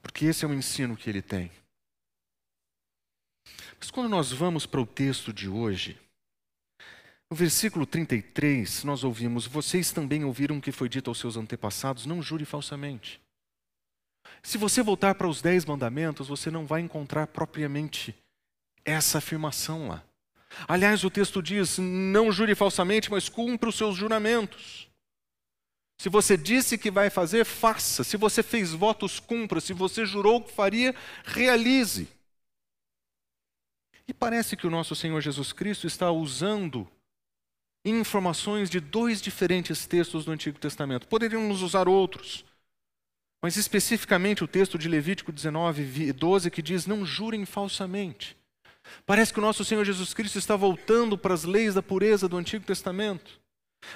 Porque 0.00 0.26
esse 0.26 0.44
é 0.44 0.48
o 0.48 0.54
ensino 0.54 0.96
que 0.96 1.10
ele 1.10 1.22
tem. 1.22 1.50
Mas 3.82 3.90
quando 3.90 4.08
nós 4.08 4.30
vamos 4.30 4.64
para 4.64 4.80
o 4.80 4.86
texto 4.86 5.32
de 5.32 5.48
hoje, 5.48 5.98
no 7.28 7.36
versículo 7.36 7.84
33, 7.84 8.84
nós 8.84 9.02
ouvimos: 9.02 9.44
Vocês 9.44 9.90
também 9.90 10.24
ouviram 10.24 10.58
o 10.58 10.60
que 10.60 10.70
foi 10.70 10.88
dito 10.88 11.10
aos 11.10 11.18
seus 11.18 11.36
antepassados, 11.36 12.06
não 12.06 12.22
jure 12.22 12.44
falsamente. 12.44 13.20
Se 14.40 14.56
você 14.56 14.84
voltar 14.84 15.16
para 15.16 15.26
os 15.26 15.42
dez 15.42 15.64
mandamentos, 15.64 16.28
você 16.28 16.48
não 16.48 16.64
vai 16.64 16.80
encontrar 16.80 17.26
propriamente 17.26 18.14
essa 18.84 19.18
afirmação 19.18 19.88
lá. 19.88 20.04
Aliás, 20.68 21.02
o 21.02 21.10
texto 21.10 21.42
diz: 21.42 21.78
não 21.78 22.30
jure 22.30 22.54
falsamente, 22.54 23.10
mas 23.10 23.28
cumpra 23.28 23.68
os 23.68 23.74
seus 23.74 23.96
juramentos. 23.96 24.86
Se 26.00 26.08
você 26.08 26.36
disse 26.36 26.78
que 26.78 26.88
vai 26.88 27.10
fazer, 27.10 27.44
faça. 27.44 28.04
Se 28.04 28.16
você 28.16 28.44
fez 28.44 28.70
votos, 28.70 29.18
cumpra. 29.18 29.60
Se 29.60 29.72
você 29.72 30.06
jurou 30.06 30.40
que 30.40 30.52
faria, 30.52 30.94
realize. 31.24 32.06
E 34.06 34.12
parece 34.12 34.56
que 34.56 34.66
o 34.66 34.70
nosso 34.70 34.94
Senhor 34.94 35.20
Jesus 35.20 35.52
Cristo 35.52 35.86
está 35.86 36.10
usando 36.10 36.88
informações 37.84 38.70
de 38.70 38.80
dois 38.80 39.20
diferentes 39.20 39.86
textos 39.86 40.24
do 40.24 40.32
Antigo 40.32 40.58
Testamento. 40.58 41.08
Poderíamos 41.08 41.62
usar 41.62 41.88
outros, 41.88 42.44
mas 43.42 43.56
especificamente 43.56 44.44
o 44.44 44.48
texto 44.48 44.78
de 44.78 44.88
Levítico 44.88 45.32
19, 45.32 46.12
12, 46.12 46.50
que 46.50 46.62
diz: 46.62 46.86
Não 46.86 47.04
jurem 47.04 47.44
falsamente. 47.44 48.36
Parece 49.04 49.32
que 49.32 49.38
o 49.38 49.42
nosso 49.42 49.64
Senhor 49.64 49.84
Jesus 49.84 50.14
Cristo 50.14 50.38
está 50.38 50.56
voltando 50.56 51.16
para 51.16 51.34
as 51.34 51.44
leis 51.44 51.74
da 51.74 51.82
pureza 51.82 52.28
do 52.28 52.36
Antigo 52.36 52.64
Testamento. 52.64 53.41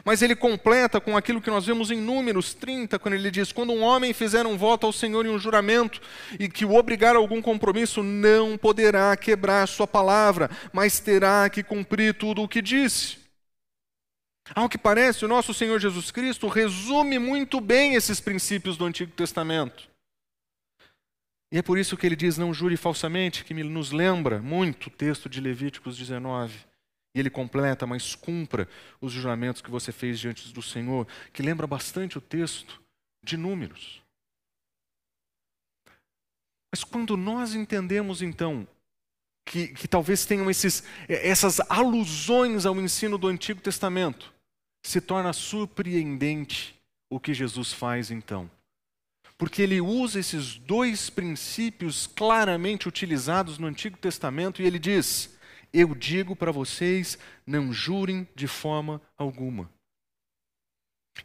Mas 0.05 0.23
ele 0.23 0.37
completa 0.37 1.01
com 1.01 1.17
aquilo 1.17 1.41
que 1.41 1.51
nós 1.51 1.67
vemos 1.67 1.91
em 1.91 2.01
Números 2.01 2.55
30, 2.55 2.99
quando 2.99 3.15
ele 3.15 3.31
diz: 3.31 3.53
Quando 3.53 3.73
um 3.73 3.83
homem 3.83 4.13
fizer 4.13 4.47
um 4.47 4.57
voto 4.57 4.87
ao 4.87 4.93
Senhor 4.93 5.25
em 5.25 5.31
um 5.31 5.39
juramento 5.39 6.01
e 6.39 6.49
que 6.49 6.65
o 6.65 6.75
obrigar 6.75 7.15
a 7.15 7.19
algum 7.19 7.41
compromisso, 7.41 8.03
não 8.03 8.59
poderá 8.59 9.17
quebrar 9.17 9.67
sua 9.67 9.87
palavra, 9.87 10.51
mas 10.73 11.01
terá 11.01 11.49
que 11.49 11.63
cumprir 11.63 12.15
tudo 12.15 12.43
o 12.43 12.49
que 12.49 12.61
disse. 12.61 13.19
Ao 14.55 14.69
que 14.69 14.79
parece, 14.79 15.25
o 15.25 15.29
nosso 15.29 15.53
Senhor 15.53 15.81
Jesus 15.81 16.11
Cristo 16.11 16.47
resume 16.47 17.19
muito 17.19 17.61
bem 17.61 17.95
esses 17.95 18.21
princípios 18.21 18.77
do 18.77 18.85
Antigo 18.85 19.13
Testamento. 19.13 19.89
E 21.51 21.59
é 21.59 21.63
por 21.63 21.79
isso 21.79 21.97
que 21.97 22.07
ele 22.07 22.17
diz: 22.17 22.37
Não 22.37 22.53
jure 22.53 22.77
falsamente, 22.77 23.45
que 23.45 23.55
nos 23.55 23.93
lembra 23.93 24.41
muito 24.41 24.89
o 24.89 24.91
texto 24.91 25.29
de 25.29 25.41
Levíticos 25.41 25.97
19. 25.97 26.55
E 27.17 27.19
ele 27.19 27.31
completa, 27.31 27.87
mas 27.87 28.15
cumpra 28.15 28.69
os 29.01 29.11
juramentos 29.11 29.63
que 29.63 29.71
você 29.71 29.91
fez 29.91 30.21
diante 30.21 30.53
do 30.53 30.61
Senhor, 30.61 31.09
que 31.33 31.43
lembra 31.43 31.67
bastante 31.67 32.19
o 32.19 32.21
texto 32.21 32.79
de 33.25 33.39
Números. 33.39 34.03
Mas 36.71 36.85
quando 36.85 37.17
nós 37.17 37.55
entendemos 37.55 38.21
então 38.21 38.69
que, 39.47 39.69
que 39.69 39.89
talvez 39.89 40.27
tenham 40.27 40.51
esses, 40.51 40.85
essas 41.09 41.59
alusões 41.71 42.67
ao 42.67 42.79
ensino 42.79 43.17
do 43.17 43.29
Antigo 43.29 43.63
Testamento, 43.63 44.31
se 44.85 45.01
torna 45.01 45.33
surpreendente 45.33 46.79
o 47.09 47.19
que 47.19 47.33
Jesus 47.33 47.73
faz 47.73 48.11
então. 48.11 48.51
Porque 49.39 49.63
ele 49.63 49.81
usa 49.81 50.21
esses 50.21 50.57
dois 50.57 51.09
princípios 51.09 52.07
claramente 52.07 52.87
utilizados 52.87 53.57
no 53.57 53.67
Antigo 53.67 53.97
Testamento 53.97 54.61
e 54.61 54.67
ele 54.67 54.79
diz: 54.79 55.35
eu 55.81 55.95
digo 55.95 56.35
para 56.35 56.53
vocês, 56.53 57.19
não 57.47 57.73
jurem 57.73 58.27
de 58.35 58.47
forma 58.47 59.01
alguma. 59.17 59.71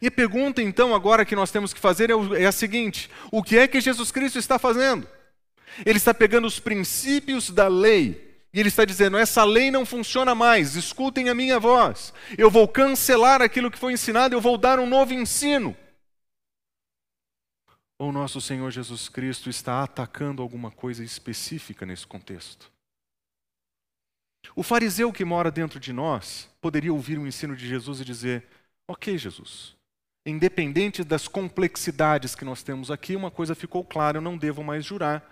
E 0.00 0.06
a 0.06 0.10
pergunta 0.10 0.62
então 0.62 0.94
agora 0.94 1.24
que 1.24 1.36
nós 1.36 1.50
temos 1.50 1.74
que 1.74 1.80
fazer 1.80 2.10
é, 2.10 2.14
é 2.42 2.46
a 2.46 2.52
seguinte: 2.52 3.10
o 3.30 3.42
que 3.42 3.58
é 3.58 3.68
que 3.68 3.80
Jesus 3.80 4.10
Cristo 4.10 4.38
está 4.38 4.58
fazendo? 4.58 5.06
Ele 5.84 5.96
está 5.96 6.12
pegando 6.12 6.46
os 6.46 6.58
princípios 6.58 7.50
da 7.50 7.68
lei 7.68 8.32
e 8.52 8.60
ele 8.60 8.68
está 8.68 8.84
dizendo: 8.84 9.16
essa 9.16 9.44
lei 9.44 9.70
não 9.70 9.86
funciona 9.86 10.34
mais, 10.34 10.76
escutem 10.76 11.28
a 11.28 11.34
minha 11.34 11.58
voz. 11.58 12.12
Eu 12.36 12.50
vou 12.50 12.66
cancelar 12.66 13.42
aquilo 13.42 13.70
que 13.70 13.78
foi 13.78 13.92
ensinado, 13.92 14.34
eu 14.34 14.40
vou 14.40 14.58
dar 14.58 14.78
um 14.78 14.86
novo 14.86 15.12
ensino. 15.12 15.76
Ou 17.98 18.10
nosso 18.10 18.40
Senhor 18.40 18.70
Jesus 18.70 19.08
Cristo 19.08 19.48
está 19.48 19.82
atacando 19.84 20.42
alguma 20.42 20.72
coisa 20.72 21.04
específica 21.04 21.86
nesse 21.86 22.06
contexto? 22.06 22.71
O 24.54 24.62
fariseu 24.62 25.12
que 25.12 25.24
mora 25.24 25.50
dentro 25.50 25.80
de 25.80 25.92
nós 25.92 26.48
poderia 26.60 26.92
ouvir 26.92 27.18
o 27.18 27.26
ensino 27.26 27.56
de 27.56 27.66
Jesus 27.66 28.00
e 28.00 28.04
dizer: 28.04 28.46
Ok, 28.88 29.16
Jesus, 29.16 29.74
independente 30.26 31.04
das 31.04 31.28
complexidades 31.28 32.34
que 32.34 32.44
nós 32.44 32.62
temos 32.62 32.90
aqui, 32.90 33.16
uma 33.16 33.30
coisa 33.30 33.54
ficou 33.54 33.84
clara: 33.84 34.18
eu 34.18 34.22
não 34.22 34.36
devo 34.36 34.62
mais 34.62 34.84
jurar. 34.84 35.24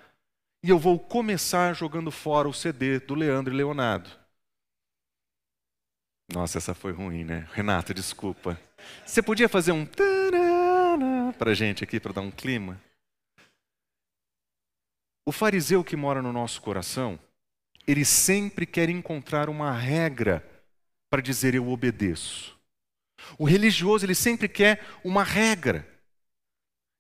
E 0.63 0.69
eu 0.69 0.79
vou 0.79 0.99
começar 0.99 1.75
jogando 1.75 2.11
fora 2.11 2.49
o 2.49 2.53
CD 2.53 3.01
do 3.01 3.15
Leandro 3.15 3.53
e 3.53 3.57
Leonardo. 3.57 4.11
Nossa, 6.33 6.59
essa 6.59 6.75
foi 6.75 6.93
ruim, 6.93 7.25
né? 7.25 7.49
Renato, 7.53 7.93
desculpa. 7.93 8.61
Você 9.05 9.23
podia 9.23 9.49
fazer 9.49 9.73
um 9.73 9.87
para 11.39 11.55
gente 11.55 11.83
aqui 11.83 11.99
para 11.99 12.13
dar 12.13 12.21
um 12.21 12.31
clima? 12.31 12.81
O 15.27 15.33
fariseu 15.33 15.83
que 15.83 15.97
mora 15.97 16.21
no 16.21 16.33
nosso 16.33 16.61
coração, 16.61 17.19
ele 17.87 18.05
sempre 18.05 18.67
quer 18.67 18.89
encontrar 18.89 19.49
uma 19.49 19.73
regra 19.73 20.45
para 21.11 21.21
dizer 21.21 21.55
eu 21.55 21.69
obedeço. 21.69 22.57
O 23.39 23.45
religioso, 23.45 24.07
ele 24.07 24.15
sempre 24.15 24.49
quer 24.49 24.85
uma 25.05 25.25
regra. 25.25 25.87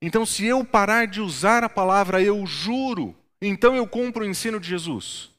Então, 0.02 0.24
se 0.24 0.44
eu 0.44 0.64
parar 0.64 1.06
de 1.06 1.20
usar 1.20 1.62
a 1.62 1.68
palavra 1.68 2.22
eu 2.22 2.44
juro, 2.46 3.14
então 3.40 3.76
eu 3.76 3.86
cumpro 3.86 4.24
o 4.24 4.28
ensino 4.28 4.58
de 4.58 4.68
Jesus. 4.68 5.30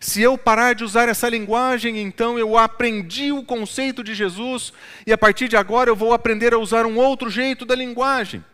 Se 0.00 0.20
eu 0.20 0.36
parar 0.36 0.74
de 0.74 0.84
usar 0.84 1.08
essa 1.08 1.28
linguagem, 1.28 1.98
então 1.98 2.38
eu 2.38 2.58
aprendi 2.58 3.32
o 3.32 3.44
conceito 3.44 4.04
de 4.04 4.14
Jesus 4.14 4.72
e 5.06 5.12
a 5.12 5.18
partir 5.18 5.48
de 5.48 5.56
agora 5.56 5.88
eu 5.88 5.96
vou 5.96 6.12
aprender 6.12 6.52
a 6.52 6.58
usar 6.58 6.84
um 6.84 6.98
outro 6.98 7.30
jeito 7.30 7.64
da 7.64 7.74
linguagem. 7.74 8.44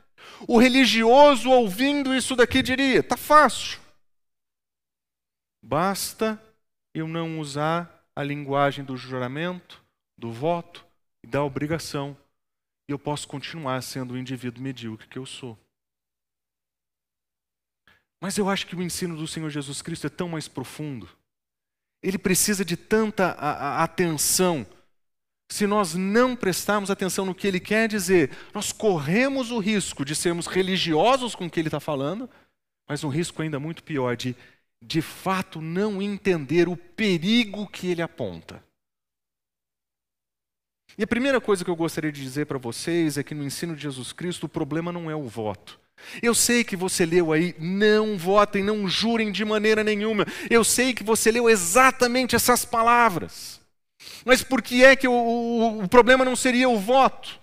O 0.46 0.58
religioso 0.58 1.50
ouvindo 1.50 2.14
isso 2.14 2.36
daqui 2.36 2.62
diria: 2.62 3.02
tá 3.02 3.16
fácil. 3.16 3.78
Basta 5.66 6.38
eu 6.92 7.08
não 7.08 7.40
usar 7.40 8.06
a 8.14 8.22
linguagem 8.22 8.84
do 8.84 8.98
juramento, 8.98 9.82
do 10.14 10.30
voto 10.30 10.84
e 11.22 11.26
da 11.26 11.42
obrigação, 11.42 12.14
e 12.86 12.92
eu 12.92 12.98
posso 12.98 13.26
continuar 13.26 13.80
sendo 13.80 14.12
o 14.12 14.18
indivíduo 14.18 14.62
medíocre 14.62 15.08
que 15.08 15.18
eu 15.18 15.24
sou. 15.24 15.58
Mas 18.20 18.36
eu 18.36 18.50
acho 18.50 18.66
que 18.66 18.76
o 18.76 18.82
ensino 18.82 19.16
do 19.16 19.26
Senhor 19.26 19.48
Jesus 19.48 19.80
Cristo 19.80 20.06
é 20.06 20.10
tão 20.10 20.28
mais 20.28 20.46
profundo. 20.46 21.08
Ele 22.02 22.18
precisa 22.18 22.62
de 22.62 22.76
tanta 22.76 23.30
a, 23.30 23.80
a 23.80 23.84
atenção. 23.84 24.66
Se 25.50 25.66
nós 25.66 25.94
não 25.94 26.36
prestarmos 26.36 26.90
atenção 26.90 27.24
no 27.24 27.34
que 27.34 27.46
ele 27.46 27.58
quer 27.58 27.88
dizer, 27.88 28.30
nós 28.52 28.70
corremos 28.70 29.50
o 29.50 29.58
risco 29.58 30.04
de 30.04 30.14
sermos 30.14 30.46
religiosos 30.46 31.34
com 31.34 31.46
o 31.46 31.50
que 31.50 31.58
ele 31.58 31.68
está 31.68 31.80
falando, 31.80 32.28
mas 32.86 33.02
um 33.02 33.08
risco 33.08 33.40
ainda 33.40 33.58
muito 33.58 33.82
pior 33.82 34.14
de 34.14 34.36
de 34.86 35.00
fato 35.00 35.60
não 35.60 36.00
entender 36.02 36.68
o 36.68 36.76
perigo 36.76 37.66
que 37.66 37.90
ele 37.90 38.02
aponta. 38.02 38.62
E 40.96 41.02
a 41.02 41.06
primeira 41.06 41.40
coisa 41.40 41.64
que 41.64 41.70
eu 41.70 41.76
gostaria 41.76 42.12
de 42.12 42.22
dizer 42.22 42.46
para 42.46 42.58
vocês 42.58 43.18
é 43.18 43.22
que 43.22 43.34
no 43.34 43.42
ensino 43.42 43.74
de 43.74 43.82
Jesus 43.82 44.12
Cristo 44.12 44.44
o 44.44 44.48
problema 44.48 44.92
não 44.92 45.10
é 45.10 45.16
o 45.16 45.24
voto. 45.24 45.80
Eu 46.22 46.34
sei 46.34 46.62
que 46.62 46.76
você 46.76 47.06
leu 47.06 47.32
aí, 47.32 47.54
não 47.58 48.16
votem, 48.18 48.62
não 48.62 48.86
jurem 48.86 49.32
de 49.32 49.44
maneira 49.44 49.82
nenhuma. 49.82 50.26
Eu 50.50 50.62
sei 50.62 50.92
que 50.92 51.02
você 51.02 51.30
leu 51.30 51.48
exatamente 51.48 52.36
essas 52.36 52.64
palavras. 52.64 53.60
Mas 54.24 54.42
por 54.42 54.60
que 54.60 54.84
é 54.84 54.94
que 54.94 55.08
o, 55.08 55.12
o, 55.12 55.82
o 55.84 55.88
problema 55.88 56.24
não 56.24 56.36
seria 56.36 56.68
o 56.68 56.78
voto? 56.78 57.40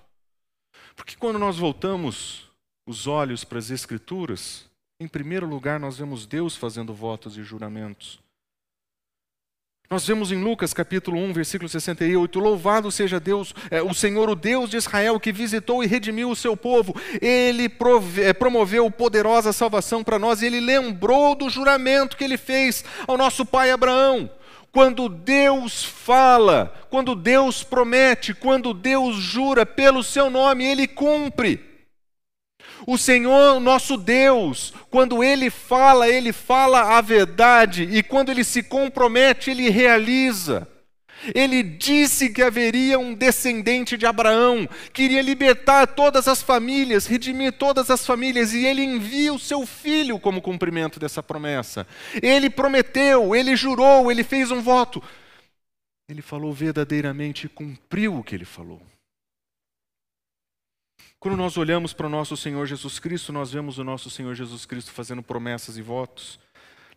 Porque 0.95 1.15
quando 1.15 1.39
nós 1.39 1.57
voltamos 1.57 2.47
os 2.85 3.07
olhos 3.07 3.43
para 3.43 3.57
as 3.57 3.71
Escrituras, 3.71 4.69
em 5.01 5.07
primeiro 5.07 5.47
lugar 5.47 5.79
nós 5.79 5.97
vemos 5.97 6.27
Deus 6.27 6.55
fazendo 6.55 6.93
votos 6.93 7.35
e 7.35 7.41
juramentos. 7.41 8.19
Nós 9.89 10.05
vemos 10.05 10.31
em 10.31 10.41
Lucas 10.41 10.75
capítulo 10.75 11.17
1, 11.17 11.33
versículo 11.33 11.67
68, 11.67 12.39
louvado 12.39 12.91
seja 12.91 13.19
Deus, 13.19 13.53
é, 13.71 13.81
o 13.81 13.95
Senhor, 13.95 14.29
o 14.29 14.35
Deus 14.35 14.69
de 14.69 14.77
Israel, 14.77 15.19
que 15.19 15.33
visitou 15.33 15.83
e 15.83 15.87
redimiu 15.87 16.29
o 16.29 16.35
seu 16.35 16.55
povo. 16.55 16.95
Ele 17.19 17.67
prove, 17.67 18.21
é, 18.21 18.31
promoveu 18.31 18.89
poderosa 18.91 19.51
salvação 19.51 20.03
para 20.03 20.19
nós 20.19 20.41
e 20.41 20.45
ele 20.45 20.59
lembrou 20.59 21.33
do 21.33 21.49
juramento 21.49 22.15
que 22.15 22.23
ele 22.23 22.37
fez 22.37 22.85
ao 23.07 23.17
nosso 23.17 23.43
pai 23.43 23.71
Abraão. 23.71 24.29
Quando 24.71 25.09
Deus 25.09 25.83
fala, 25.83 26.73
quando 26.91 27.15
Deus 27.15 27.63
promete, 27.63 28.35
quando 28.35 28.73
Deus 28.73 29.15
jura 29.15 29.65
pelo 29.65 30.03
seu 30.03 30.29
nome, 30.29 30.63
ele 30.63 30.87
cumpre. 30.87 31.70
O 32.87 32.97
Senhor, 32.97 33.59
nosso 33.59 33.97
Deus, 33.97 34.73
quando 34.89 35.23
Ele 35.23 35.49
fala, 35.49 36.07
Ele 36.07 36.33
fala 36.33 36.97
a 36.97 37.01
verdade, 37.01 37.83
e 37.83 38.01
quando 38.01 38.29
Ele 38.29 38.43
se 38.43 38.63
compromete, 38.63 39.51
Ele 39.51 39.69
realiza. 39.69 40.67
Ele 41.35 41.61
disse 41.61 42.29
que 42.29 42.41
haveria 42.41 42.97
um 42.97 43.13
descendente 43.13 43.95
de 43.95 44.05
Abraão, 44.05 44.67
que 44.91 45.03
iria 45.03 45.21
libertar 45.21 45.85
todas 45.87 46.27
as 46.27 46.41
famílias, 46.41 47.05
redimir 47.05 47.53
todas 47.53 47.91
as 47.91 48.05
famílias, 48.05 48.53
e 48.53 48.65
ele 48.65 48.83
envia 48.83 49.33
o 49.33 49.39
seu 49.39 49.65
filho 49.65 50.19
como 50.19 50.41
cumprimento 50.41 50.99
dessa 50.99 51.21
promessa. 51.21 51.85
Ele 52.21 52.49
prometeu, 52.49 53.35
ele 53.35 53.55
jurou, 53.55 54.11
ele 54.11 54.23
fez 54.23 54.49
um 54.49 54.61
voto. 54.61 55.01
Ele 56.09 56.21
falou 56.21 56.51
verdadeiramente 56.51 57.45
e 57.45 57.49
cumpriu 57.49 58.17
o 58.17 58.23
que 58.23 58.35
ele 58.35 58.45
falou. 58.45 58.81
Quando 61.21 61.37
nós 61.37 61.55
olhamos 61.55 61.93
para 61.93 62.07
o 62.07 62.09
nosso 62.09 62.35
Senhor 62.35 62.65
Jesus 62.65 62.97
Cristo, 62.97 63.31
nós 63.31 63.51
vemos 63.51 63.77
o 63.77 63.83
nosso 63.83 64.09
Senhor 64.09 64.33
Jesus 64.33 64.65
Cristo 64.65 64.91
fazendo 64.91 65.21
promessas 65.21 65.77
e 65.77 65.81
votos. 65.83 66.39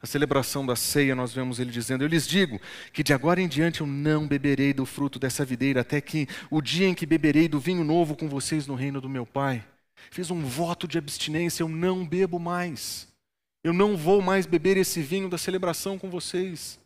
Na 0.01 0.07
celebração 0.07 0.65
da 0.65 0.75
ceia, 0.75 1.15
nós 1.15 1.35
vemos 1.35 1.61
ele 1.61 1.71
dizendo: 1.71 2.03
Eu 2.03 2.09
lhes 2.09 2.27
digo 2.27 2.59
que 2.91 3.03
de 3.03 3.13
agora 3.13 3.39
em 3.39 3.47
diante 3.47 3.83
eu 3.83 3.87
não 3.87 4.27
beberei 4.27 4.73
do 4.73 4.87
fruto 4.87 5.19
dessa 5.19 5.45
videira, 5.45 5.83
até 5.83 6.01
que 6.01 6.27
o 6.51 6.63
dia 6.63 6.89
em 6.89 6.95
que 6.95 7.05
beberei 7.05 7.49
do 7.49 7.61
vinho 7.61 7.85
novo 7.85 8.17
com 8.17 8.27
vocês 8.27 8.67
no 8.67 8.75
reino 8.75 8.99
do 8.99 9.11
meu 9.11 9.27
Pai. 9.27 9.63
Fiz 10.11 10.31
um 10.31 10.41
voto 10.41 10.89
de 10.89 10.97
abstinência, 10.97 11.63
eu 11.63 11.69
não 11.69 12.07
bebo 12.07 12.39
mais. 12.39 13.07
Eu 13.63 13.75
não 13.75 13.95
vou 13.95 14.23
mais 14.23 14.47
beber 14.47 14.79
esse 14.79 15.03
vinho 15.03 15.29
da 15.29 15.37
celebração 15.37 15.99
com 15.99 16.09
vocês. 16.09 16.81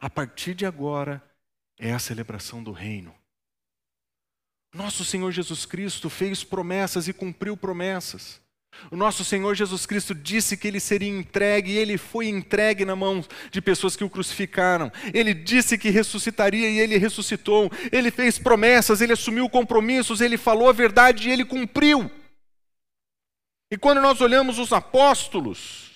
A 0.00 0.08
partir 0.08 0.54
de 0.54 0.64
agora 0.64 1.22
é 1.78 1.92
a 1.92 1.98
celebração 1.98 2.64
do 2.64 2.72
reino. 2.72 3.17
Nosso 4.78 5.04
Senhor 5.04 5.32
Jesus 5.32 5.66
Cristo 5.66 6.08
fez 6.08 6.44
promessas 6.44 7.08
e 7.08 7.12
cumpriu 7.12 7.56
promessas. 7.56 8.40
O 8.92 8.96
nosso 8.96 9.24
Senhor 9.24 9.52
Jesus 9.56 9.84
Cristo 9.84 10.14
disse 10.14 10.56
que 10.56 10.68
ele 10.68 10.78
seria 10.78 11.08
entregue 11.08 11.72
e 11.72 11.76
ele 11.76 11.98
foi 11.98 12.28
entregue 12.28 12.84
na 12.84 12.94
mão 12.94 13.24
de 13.50 13.60
pessoas 13.60 13.96
que 13.96 14.04
o 14.04 14.08
crucificaram. 14.08 14.92
Ele 15.12 15.34
disse 15.34 15.76
que 15.76 15.90
ressuscitaria 15.90 16.70
e 16.70 16.78
ele 16.78 16.96
ressuscitou. 16.96 17.68
Ele 17.90 18.12
fez 18.12 18.38
promessas, 18.38 19.00
ele 19.00 19.14
assumiu 19.14 19.48
compromissos, 19.48 20.20
ele 20.20 20.36
falou 20.36 20.68
a 20.68 20.72
verdade 20.72 21.28
e 21.28 21.32
ele 21.32 21.44
cumpriu. 21.44 22.08
E 23.72 23.76
quando 23.76 24.00
nós 24.00 24.20
olhamos 24.20 24.60
os 24.60 24.72
apóstolos, 24.72 25.87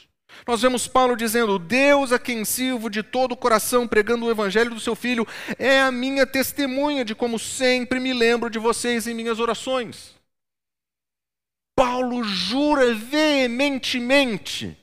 nós 0.47 0.63
vemos 0.63 0.89
Paulo 0.89 1.17
dizendo: 1.17 1.59
Deus 1.59 2.13
a 2.13 2.19
quem 2.19 2.45
sirvo 2.45 2.91
de 2.91 3.03
todo 3.03 3.33
o 3.33 3.37
coração, 3.37 3.87
pregando 3.87 4.27
o 4.27 4.31
evangelho 4.31 4.71
do 4.71 4.81
seu 4.81 4.95
filho, 4.95 5.27
é 5.59 5.81
a 5.81 5.93
minha 5.93 6.27
testemunha 6.27 7.05
de 7.05 7.15
como 7.15 7.39
sempre 7.39 8.01
me 8.01 8.13
lembro 8.13 8.51
de 8.51 8.59
vocês 8.59 9.07
em 9.07 9.15
minhas 9.15 9.39
orações. 9.39 10.15
Paulo 11.75 12.23
jura 12.25 12.95
veementemente 12.95 14.77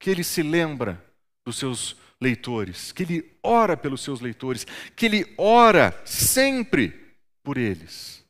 que 0.00 0.10
ele 0.10 0.24
se 0.24 0.42
lembra 0.42 1.02
dos 1.44 1.56
seus 1.56 1.96
leitores, 2.20 2.92
que 2.92 3.02
ele 3.02 3.38
ora 3.42 3.76
pelos 3.76 4.02
seus 4.02 4.20
leitores, 4.20 4.66
que 4.96 5.06
ele 5.06 5.32
ora 5.36 6.00
sempre 6.04 7.16
por 7.42 7.56
eles. 7.56 8.24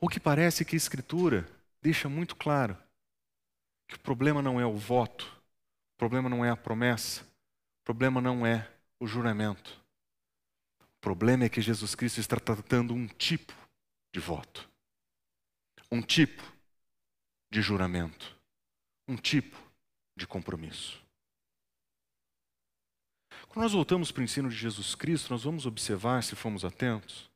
O 0.00 0.08
que 0.08 0.20
parece 0.20 0.64
que 0.64 0.76
a 0.76 0.78
Escritura 0.78 1.48
deixa 1.80 2.08
muito 2.08 2.36
claro 2.36 2.76
que 3.94 3.98
o 4.00 4.02
problema 4.02 4.42
não 4.42 4.60
é 4.60 4.66
o 4.66 4.76
voto, 4.76 5.24
o 5.94 5.96
problema 5.96 6.28
não 6.28 6.44
é 6.44 6.50
a 6.50 6.56
promessa, 6.56 7.22
o 7.22 7.84
problema 7.84 8.20
não 8.20 8.44
é 8.44 8.68
o 8.98 9.06
juramento. 9.06 9.80
O 10.80 11.00
problema 11.00 11.44
é 11.44 11.48
que 11.48 11.62
Jesus 11.62 11.94
Cristo 11.94 12.18
está 12.18 12.40
tratando 12.40 12.92
um 12.92 13.06
tipo 13.06 13.54
de 14.12 14.18
voto, 14.18 14.68
um 15.92 16.02
tipo 16.02 16.42
de 17.52 17.62
juramento, 17.62 18.36
um 19.06 19.16
tipo 19.16 19.56
de 20.16 20.26
compromisso. 20.26 21.00
Quando 23.46 23.62
nós 23.62 23.72
voltamos 23.72 24.10
para 24.10 24.22
o 24.22 24.24
ensino 24.24 24.48
de 24.48 24.56
Jesus 24.56 24.96
Cristo, 24.96 25.30
nós 25.30 25.44
vamos 25.44 25.66
observar, 25.66 26.24
se 26.24 26.34
formos 26.34 26.64
atentos, 26.64 27.30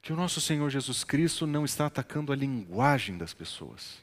que 0.00 0.10
o 0.10 0.16
nosso 0.16 0.40
Senhor 0.40 0.70
Jesus 0.70 1.04
Cristo 1.04 1.46
não 1.46 1.66
está 1.66 1.84
atacando 1.84 2.32
a 2.32 2.36
linguagem 2.36 3.18
das 3.18 3.34
pessoas. 3.34 4.02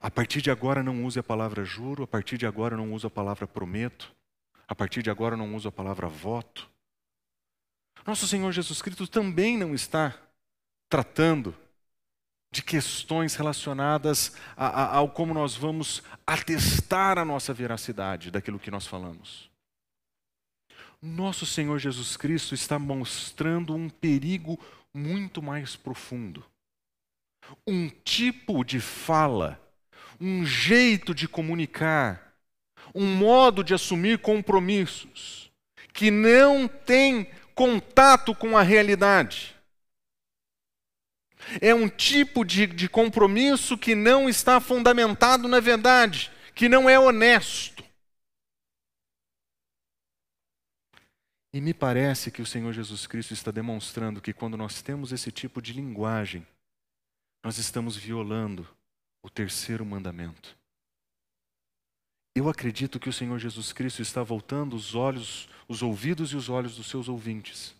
A 0.00 0.10
partir 0.10 0.40
de 0.40 0.50
agora 0.50 0.82
não 0.82 1.04
use 1.04 1.18
a 1.18 1.22
palavra 1.22 1.62
juro, 1.62 2.02
a 2.02 2.06
partir 2.06 2.38
de 2.38 2.46
agora 2.46 2.74
não 2.74 2.92
use 2.94 3.06
a 3.06 3.10
palavra 3.10 3.46
prometo, 3.46 4.10
a 4.66 4.74
partir 4.74 5.02
de 5.02 5.10
agora 5.10 5.36
não 5.36 5.54
use 5.54 5.68
a 5.68 5.72
palavra 5.72 6.08
voto. 6.08 6.70
Nosso 8.06 8.26
Senhor 8.26 8.50
Jesus 8.50 8.80
Cristo 8.80 9.06
também 9.06 9.58
não 9.58 9.74
está 9.74 10.18
tratando 10.88 11.54
de 12.50 12.62
questões 12.62 13.34
relacionadas 13.34 14.34
a, 14.56 14.66
a, 14.66 14.96
ao 14.96 15.10
como 15.10 15.34
nós 15.34 15.54
vamos 15.54 16.02
atestar 16.26 17.18
a 17.18 17.24
nossa 17.24 17.52
veracidade 17.52 18.30
daquilo 18.30 18.58
que 18.58 18.70
nós 18.70 18.86
falamos. 18.86 19.50
Nosso 21.00 21.44
Senhor 21.44 21.78
Jesus 21.78 22.16
Cristo 22.16 22.54
está 22.54 22.78
mostrando 22.78 23.74
um 23.74 23.88
perigo 23.88 24.58
muito 24.92 25.42
mais 25.42 25.76
profundo. 25.76 26.44
Um 27.66 27.88
tipo 27.88 28.64
de 28.64 28.80
fala 28.80 29.60
um 30.20 30.44
jeito 30.44 31.14
de 31.14 31.26
comunicar, 31.26 32.34
um 32.94 33.06
modo 33.06 33.64
de 33.64 33.72
assumir 33.72 34.18
compromissos 34.18 35.50
que 35.92 36.10
não 36.10 36.68
tem 36.68 37.30
contato 37.54 38.34
com 38.34 38.56
a 38.56 38.62
realidade. 38.62 39.56
É 41.60 41.74
um 41.74 41.88
tipo 41.88 42.44
de, 42.44 42.66
de 42.66 42.88
compromisso 42.88 43.78
que 43.78 43.94
não 43.94 44.28
está 44.28 44.60
fundamentado 44.60 45.48
na 45.48 45.58
verdade, 45.58 46.30
que 46.54 46.68
não 46.68 46.88
é 46.88 46.98
honesto. 46.98 47.82
E 51.52 51.60
me 51.60 51.74
parece 51.74 52.30
que 52.30 52.42
o 52.42 52.46
Senhor 52.46 52.72
Jesus 52.72 53.06
Cristo 53.06 53.34
está 53.34 53.50
demonstrando 53.50 54.20
que 54.20 54.32
quando 54.32 54.56
nós 54.56 54.82
temos 54.82 55.10
esse 55.10 55.32
tipo 55.32 55.60
de 55.60 55.72
linguagem, 55.72 56.46
nós 57.42 57.58
estamos 57.58 57.96
violando 57.96 58.68
o 59.22 59.28
terceiro 59.28 59.84
mandamento. 59.84 60.56
Eu 62.34 62.48
acredito 62.48 63.00
que 63.00 63.08
o 63.08 63.12
Senhor 63.12 63.38
Jesus 63.38 63.72
Cristo 63.72 64.00
está 64.00 64.22
voltando 64.22 64.74
os 64.74 64.94
olhos, 64.94 65.48
os 65.68 65.82
ouvidos 65.82 66.32
e 66.32 66.36
os 66.36 66.48
olhos 66.48 66.76
dos 66.76 66.88
seus 66.88 67.08
ouvintes 67.08 67.74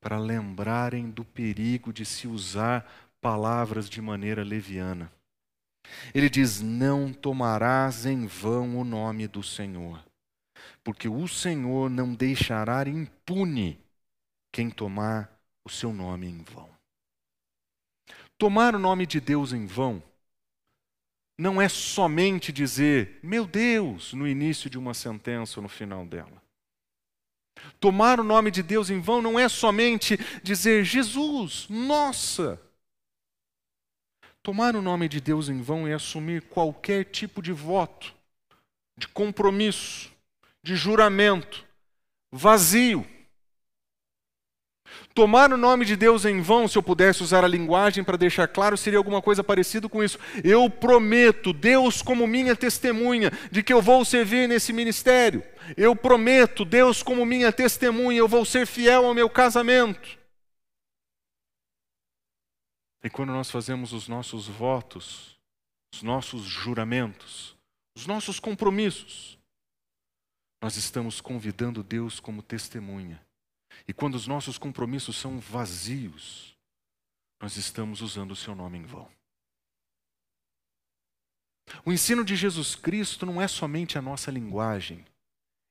para 0.00 0.18
lembrarem 0.18 1.10
do 1.10 1.24
perigo 1.24 1.92
de 1.92 2.04
se 2.04 2.28
usar 2.28 2.88
palavras 3.20 3.88
de 3.88 4.00
maneira 4.00 4.44
leviana. 4.44 5.12
Ele 6.14 6.30
diz: 6.30 6.60
Não 6.60 7.12
tomarás 7.12 8.06
em 8.06 8.26
vão 8.26 8.78
o 8.78 8.84
nome 8.84 9.26
do 9.26 9.42
Senhor, 9.42 10.04
porque 10.82 11.08
o 11.08 11.26
Senhor 11.26 11.90
não 11.90 12.14
deixará 12.14 12.88
impune 12.88 13.80
quem 14.52 14.70
tomar 14.70 15.30
o 15.64 15.68
seu 15.68 15.92
nome 15.92 16.28
em 16.28 16.42
vão. 16.42 16.70
Tomar 18.38 18.74
o 18.74 18.78
nome 18.78 19.06
de 19.06 19.20
Deus 19.20 19.52
em 19.52 19.66
vão 19.66 20.02
não 21.38 21.60
é 21.60 21.68
somente 21.68 22.52
dizer, 22.52 23.18
meu 23.22 23.46
Deus, 23.46 24.12
no 24.12 24.26
início 24.26 24.70
de 24.70 24.78
uma 24.78 24.94
sentença 24.94 25.58
ou 25.58 25.62
no 25.62 25.68
final 25.68 26.06
dela. 26.06 26.42
Tomar 27.78 28.20
o 28.20 28.24
nome 28.24 28.50
de 28.50 28.62
Deus 28.62 28.90
em 28.90 29.00
vão 29.00 29.20
não 29.20 29.38
é 29.38 29.48
somente 29.48 30.18
dizer, 30.42 30.84
Jesus, 30.84 31.66
nossa. 31.68 32.60
Tomar 34.42 34.76
o 34.76 34.82
nome 34.82 35.08
de 35.08 35.20
Deus 35.20 35.48
em 35.48 35.60
vão 35.60 35.86
é 35.86 35.94
assumir 35.94 36.42
qualquer 36.42 37.04
tipo 37.04 37.42
de 37.42 37.52
voto, 37.52 38.14
de 38.96 39.08
compromisso, 39.08 40.12
de 40.62 40.76
juramento, 40.76 41.66
vazio. 42.30 43.06
Tomar 45.14 45.52
o 45.52 45.56
nome 45.56 45.84
de 45.84 45.96
Deus 45.96 46.24
em 46.24 46.40
vão, 46.40 46.68
se 46.68 46.76
eu 46.76 46.82
pudesse 46.82 47.22
usar 47.22 47.44
a 47.44 47.48
linguagem 47.48 48.04
para 48.04 48.16
deixar 48.16 48.46
claro, 48.46 48.76
seria 48.76 48.98
alguma 48.98 49.22
coisa 49.22 49.42
parecida 49.42 49.88
com 49.88 50.04
isso. 50.04 50.18
Eu 50.44 50.68
prometo, 50.68 51.52
Deus 51.52 52.02
como 52.02 52.26
minha 52.26 52.54
testemunha, 52.54 53.30
de 53.50 53.62
que 53.62 53.72
eu 53.72 53.80
vou 53.80 54.04
servir 54.04 54.48
nesse 54.48 54.72
ministério. 54.72 55.42
Eu 55.76 55.96
prometo, 55.96 56.64
Deus 56.64 57.02
como 57.02 57.24
minha 57.24 57.50
testemunha, 57.50 58.18
eu 58.18 58.28
vou 58.28 58.44
ser 58.44 58.66
fiel 58.66 59.06
ao 59.06 59.14
meu 59.14 59.30
casamento. 59.30 60.18
E 63.02 63.08
quando 63.08 63.32
nós 63.32 63.50
fazemos 63.50 63.92
os 63.92 64.08
nossos 64.08 64.46
votos, 64.46 65.38
os 65.94 66.02
nossos 66.02 66.42
juramentos, 66.42 67.56
os 67.96 68.06
nossos 68.06 68.38
compromissos, 68.38 69.38
nós 70.62 70.76
estamos 70.76 71.20
convidando 71.20 71.82
Deus 71.82 72.20
como 72.20 72.42
testemunha 72.42 73.25
e 73.88 73.92
quando 73.92 74.14
os 74.14 74.26
nossos 74.26 74.58
compromissos 74.58 75.16
são 75.16 75.38
vazios, 75.38 76.56
nós 77.40 77.56
estamos 77.56 78.00
usando 78.00 78.32
o 78.32 78.36
seu 78.36 78.54
nome 78.54 78.78
em 78.78 78.84
vão. 78.84 79.08
O 81.84 81.92
ensino 81.92 82.24
de 82.24 82.36
Jesus 82.36 82.74
Cristo 82.74 83.26
não 83.26 83.40
é 83.40 83.48
somente 83.48 83.98
a 83.98 84.02
nossa 84.02 84.30
linguagem, 84.30 85.04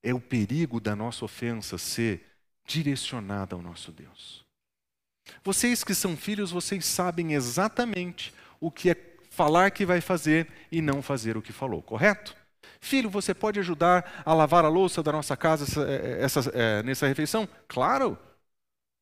é 0.04 0.13
o 0.13 0.19
perigo 0.19 0.80
da 0.80 0.95
nossa 0.95 1.25
ofensa 1.25 1.78
ser 1.78 2.25
direcionada 2.65 3.56
ao 3.56 3.62
nosso 3.62 3.91
Deus. 3.91 4.45
Vocês 5.43 5.84
que 5.84 5.95
são 5.95 6.15
filhos, 6.15 6.51
vocês 6.51 6.86
sabem 6.86 7.34
exatamente 7.34 8.34
o 8.60 8.69
que 8.69 8.91
é 8.91 9.15
falar 9.30 9.71
que 9.71 9.86
vai 9.86 10.01
fazer 10.01 10.47
e 10.71 10.82
não 10.82 11.01
fazer 11.01 11.36
o 11.36 11.41
que 11.41 11.51
falou, 11.51 11.82
correto? 11.82 12.36
Filho, 12.80 13.10
você 13.10 13.34
pode 13.34 13.60
ajudar 13.60 14.24
a 14.26 14.34
lavar 14.34 14.66
a 14.66 14.70
louça 14.70 15.02
da 15.02 15.12
nossa 15.12 15.36
casa 15.36 15.64
essa, 15.64 15.82
é, 15.90 16.24
essa, 16.24 16.40
é, 16.54 16.84
nessa 16.84 17.08
refeição? 17.08 17.48
Claro. 17.68 18.18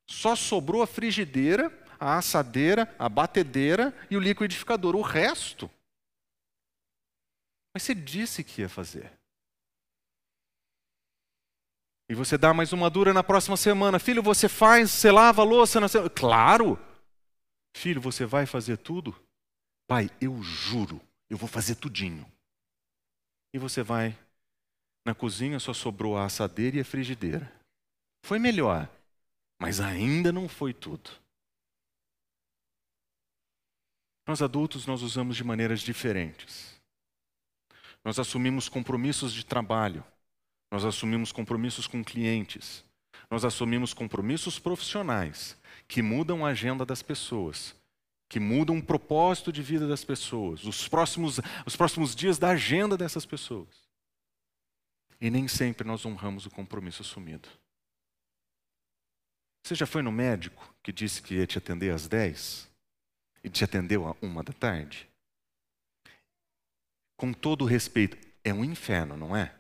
Só 0.09 0.35
sobrou 0.35 0.81
a 0.81 0.87
frigideira, 0.87 1.71
a 1.99 2.17
assadeira, 2.17 2.93
a 2.99 3.07
batedeira 3.07 3.93
e 4.09 4.17
o 4.17 4.19
liquidificador. 4.19 4.95
O 4.95 5.01
resto. 5.01 5.69
Mas 7.73 7.83
você 7.83 7.95
disse 7.95 8.43
que 8.43 8.61
ia 8.61 8.69
fazer. 8.69 9.11
E 12.09 12.15
você 12.15 12.37
dá 12.37 12.53
mais 12.53 12.73
uma 12.73 12.89
dura 12.89 13.13
na 13.13 13.23
próxima 13.23 13.57
semana. 13.57 13.97
Filho, 13.97 14.21
você 14.21 14.47
faz, 14.49 14.91
você 14.91 15.11
lava 15.11 15.41
a 15.41 15.45
louça 15.45 15.79
na 15.79 15.87
semana. 15.87 16.09
Claro. 16.09 16.79
Filho, 17.75 17.99
você 17.99 18.25
vai 18.25 18.45
fazer 18.45 18.77
tudo? 18.77 19.15
Pai, 19.87 20.09
eu 20.21 20.41
juro, 20.41 21.01
eu 21.29 21.37
vou 21.37 21.49
fazer 21.49 21.75
tudinho. 21.75 22.25
E 23.53 23.59
você 23.59 23.83
vai 23.83 24.17
na 25.05 25.13
cozinha, 25.13 25.59
só 25.59 25.73
sobrou 25.73 26.17
a 26.17 26.25
assadeira 26.25 26.77
e 26.77 26.79
a 26.79 26.85
frigideira. 26.85 27.51
Foi 28.25 28.39
melhor, 28.39 28.89
mas 29.61 29.79
ainda 29.79 30.31
não 30.31 30.49
foi 30.49 30.73
tudo. 30.73 31.11
Nós 34.25 34.41
adultos 34.41 34.85
nós 34.87 35.01
usamos 35.01 35.35
de 35.35 35.43
maneiras 35.43 35.81
diferentes. 35.81 36.81
Nós 38.03 38.17
assumimos 38.19 38.67
compromissos 38.67 39.33
de 39.33 39.45
trabalho, 39.45 40.03
nós 40.71 40.83
assumimos 40.83 41.31
compromissos 41.31 41.87
com 41.87 42.03
clientes, 42.03 42.83
nós 43.29 43.45
assumimos 43.45 43.93
compromissos 43.93 44.59
profissionais 44.59 45.57
que 45.87 46.01
mudam 46.01 46.45
a 46.45 46.49
agenda 46.49 46.85
das 46.85 47.01
pessoas 47.01 47.75
que 48.33 48.39
mudam 48.39 48.79
o 48.79 48.83
propósito 48.83 49.53
de 49.53 49.61
vida 49.61 49.87
das 49.87 50.03
pessoas, 50.03 50.63
os 50.63 50.87
próximos, 50.87 51.39
os 51.67 51.75
próximos 51.75 52.15
dias 52.15 52.39
da 52.39 52.49
agenda 52.49 52.97
dessas 52.97 53.27
pessoas. 53.27 53.87
E 55.21 55.29
nem 55.29 55.47
sempre 55.47 55.87
nós 55.87 56.03
honramos 56.03 56.47
o 56.47 56.49
compromisso 56.49 57.03
assumido. 57.03 57.47
Você 59.63 59.75
já 59.75 59.85
foi 59.85 60.01
no 60.01 60.11
médico 60.11 60.73
que 60.81 60.91
disse 60.91 61.21
que 61.21 61.35
ia 61.35 61.45
te 61.45 61.59
atender 61.59 61.93
às 61.93 62.07
10 62.07 62.67
e 63.43 63.51
te 63.51 63.63
atendeu 63.63 64.07
a 64.07 64.15
uma 64.19 64.41
da 64.41 64.51
tarde? 64.51 65.07
Com 67.15 67.31
todo 67.31 67.65
respeito, 67.65 68.17
é 68.43 68.51
um 68.51 68.65
inferno, 68.65 69.15
não 69.15 69.37
é? 69.37 69.55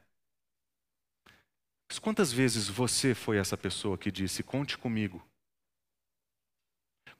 Mas 1.87 1.99
quantas 1.99 2.33
vezes 2.33 2.67
você 2.67 3.13
foi 3.13 3.37
essa 3.37 3.55
pessoa 3.55 3.99
que 3.99 4.11
disse: 4.11 4.41
Conte 4.41 4.79
comigo, 4.79 5.23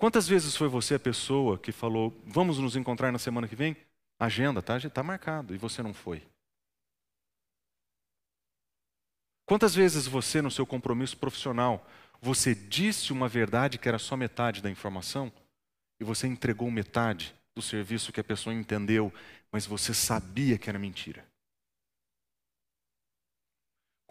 Quantas 0.03 0.27
vezes 0.27 0.53
foi 0.53 0.67
você 0.67 0.95
a 0.95 0.99
pessoa 0.99 1.57
que 1.57 1.71
falou, 1.71 2.13
vamos 2.25 2.57
nos 2.57 2.75
encontrar 2.75 3.09
na 3.09 3.17
semana 3.17 3.47
que 3.47 3.55
vem? 3.55 3.73
Agenda, 4.19 4.61
tá? 4.61 4.75
Está 4.75 5.01
marcado, 5.01 5.55
e 5.55 5.57
você 5.57 5.81
não 5.81 5.93
foi. 5.93 6.21
Quantas 9.45 9.73
vezes 9.73 10.05
você, 10.05 10.41
no 10.41 10.51
seu 10.51 10.65
compromisso 10.65 11.15
profissional, 11.15 11.87
você 12.21 12.53
disse 12.53 13.13
uma 13.13 13.29
verdade 13.29 13.77
que 13.77 13.87
era 13.87 13.97
só 13.97 14.17
metade 14.17 14.61
da 14.61 14.69
informação 14.69 15.31
e 16.01 16.03
você 16.03 16.27
entregou 16.27 16.69
metade 16.69 17.33
do 17.55 17.61
serviço 17.61 18.11
que 18.11 18.19
a 18.19 18.25
pessoa 18.25 18.53
entendeu, 18.53 19.09
mas 19.53 19.65
você 19.65 19.93
sabia 19.93 20.57
que 20.57 20.69
era 20.69 20.77
mentira? 20.77 21.25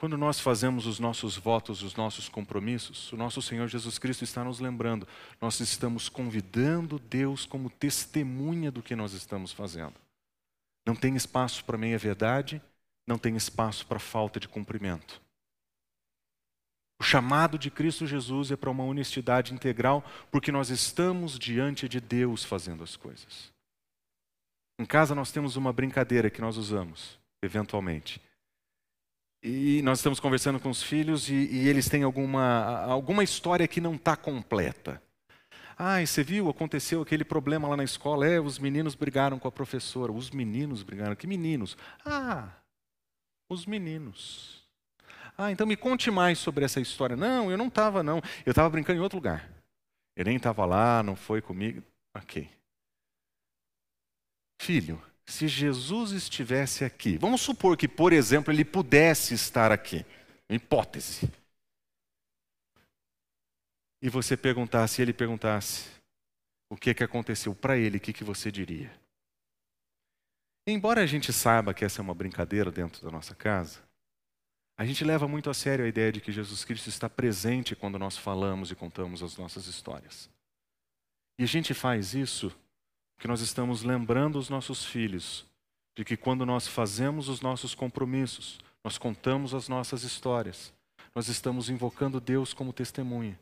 Quando 0.03 0.19
nós 0.19 0.41
fazemos 0.41 0.85
os 0.85 0.99
nossos 0.99 1.37
votos, 1.37 1.81
os 1.81 1.95
nossos 1.95 2.29
compromissos, 2.29 3.13
o 3.13 3.17
nosso 3.17 3.41
Senhor 3.41 3.69
Jesus 3.69 4.01
Cristo 4.01 4.25
está 4.25 4.43
nos 4.43 4.59
lembrando, 4.59 5.07
nós 5.41 5.61
estamos 5.61 6.09
convidando 6.09 6.99
Deus 6.99 7.47
como 7.47 7.71
testemunha 7.71 8.73
do 8.73 8.83
que 8.83 8.97
nós 8.97 9.13
estamos 9.13 9.53
fazendo. 9.53 9.95
Não 10.85 10.97
tem 10.97 11.15
espaço 11.15 11.65
para 11.65 11.79
meia-verdade, 11.79 12.61
não 13.07 13.17
tem 13.17 13.37
espaço 13.37 13.87
para 13.87 14.01
falta 14.01 14.41
de 14.41 14.49
cumprimento. 14.49 15.23
O 17.01 17.05
chamado 17.05 17.57
de 17.57 17.71
Cristo 17.71 18.05
Jesus 18.05 18.51
é 18.51 18.57
para 18.57 18.71
uma 18.71 18.83
honestidade 18.83 19.55
integral, 19.55 20.05
porque 20.33 20.51
nós 20.51 20.69
estamos 20.69 21.39
diante 21.39 21.89
de 21.89 22.01
Deus 22.01 22.43
fazendo 22.43 22.83
as 22.83 22.97
coisas. 22.97 23.53
Em 24.81 24.85
casa 24.85 25.15
nós 25.15 25.31
temos 25.31 25.55
uma 25.55 25.73
brincadeira 25.73 26.29
que 26.29 26.41
nós 26.41 26.57
usamos, 26.57 27.21
eventualmente 27.41 28.21
e 29.43 29.83
nós 29.83 29.99
estamos 29.99 30.21
conversando 30.21 30.61
com 30.61 30.71
os 30.71 30.83
filhos 30.83 31.29
e, 31.29 31.35
e 31.35 31.69
eles 31.69 31.89
têm 31.89 32.05
alguma, 32.05 32.83
alguma 32.85 33.25
história 33.25 33.67
que 33.67 33.81
não 33.81 33.97
está 33.97 34.17
completa. 34.17 35.03
Ah, 35.77 36.05
você 36.05 36.23
viu, 36.23 36.49
aconteceu 36.49 37.03
aquele 37.03 37.25
problema 37.25 37.67
lá 37.67 37.77
na 37.77 37.83
escola. 37.83 38.25
É, 38.27 38.41
os 38.41 38.59
meninos 38.59 38.95
brigaram 38.95 39.39
com 39.41 39.49
a 39.49 39.53
professora. 39.53 40.13
Os 40.13 40.31
meninos 40.31 40.85
brigaram. 40.85 41.17
Que 41.17 41.27
meninos? 41.27 41.77
Ah, 42.05 42.51
os 43.51 43.67
meninos. 43.67 44.63
Ah, 45.37 45.51
então 45.51 45.67
me 45.67 45.77
conte 45.77 46.09
mais 46.09 46.39
sobre 46.39 46.65
essa 46.65 46.81
história. 46.81 47.17
Não, 47.17 47.51
eu 47.51 47.59
não 47.59 47.67
estava, 47.67 48.03
não. 48.03 48.19
Eu 48.47 48.51
estava 48.51 48.71
brincando 48.71 49.01
em 49.01 49.03
outro 49.03 49.19
lugar. 49.19 49.51
Eu 50.15 50.25
nem 50.25 50.37
estava 50.37 50.65
lá, 50.65 51.03
não 51.03 51.17
foi 51.17 51.41
comigo. 51.41 51.83
Ok. 52.15 52.49
Filho, 54.61 55.03
se 55.27 55.47
Jesus 55.49 56.13
estivesse 56.13 56.85
aqui, 56.85 57.17
vamos 57.17 57.41
supor 57.41 57.77
que, 57.77 57.89
por 57.89 58.13
exemplo, 58.13 58.53
ele 58.53 58.65
pudesse 58.65 59.35
estar 59.35 59.71
aqui, 59.71 60.05
hipótese. 60.49 61.31
E 64.01 64.09
você 64.09 64.37
perguntasse, 64.37 65.01
ele 65.01 65.13
perguntasse, 65.13 65.89
o 66.69 66.77
que, 66.77 66.93
que 66.93 67.05
aconteceu 67.05 67.55
para 67.55 67.77
ele, 67.77 67.99
o 67.99 68.01
que, 68.01 68.13
que 68.13 68.25
você 68.25 68.51
diria? 68.51 68.93
Embora 70.67 71.03
a 71.03 71.07
gente 71.07 71.33
saiba 71.33 71.75
que 71.75 71.85
essa 71.85 72.01
é 72.01 72.03
uma 72.03 72.15
brincadeira 72.15 72.71
dentro 72.71 73.03
da 73.05 73.11
nossa 73.11 73.35
casa, 73.35 73.81
a 74.77 74.85
gente 74.85 75.05
leva 75.05 75.29
muito 75.29 75.51
a 75.51 75.55
sério 75.55 75.85
a 75.85 75.89
ideia 75.89 76.11
de 76.11 76.21
que 76.21 76.33
Jesus 76.33 76.65
Cristo 76.65 76.89
está 76.89 77.09
presente 77.09 77.77
quando 77.77 77.99
nós 77.99 78.17
falamos 78.17 78.71
e 78.71 78.75
contamos 78.75 79.23
as 79.23 79.37
nossas 79.37 79.67
histórias. 79.67 80.31
E 81.39 81.45
a 81.45 81.47
gente 81.47 81.75
faz 81.75 82.15
isso 82.15 82.53
que 83.19 83.29
nós 83.29 83.41
estamos 83.41 83.83
lembrando 83.83 84.39
os 84.39 84.49
nossos 84.49 84.85
filhos 84.85 85.47
de 85.95 86.05
que 86.05 86.17
quando 86.17 86.47
nós 86.47 86.67
fazemos 86.67 87.29
os 87.29 87.41
nossos 87.41 87.75
compromissos, 87.75 88.59
nós 88.83 88.99
contamos 88.99 89.55
as 89.55 89.69
nossas 89.69 90.03
histórias, 90.03 90.73
nós 91.15 91.29
estamos 91.29 91.69
invocando 91.69 92.21
Deus 92.21 92.53
como 92.53 92.73
testemunha. 92.73 93.39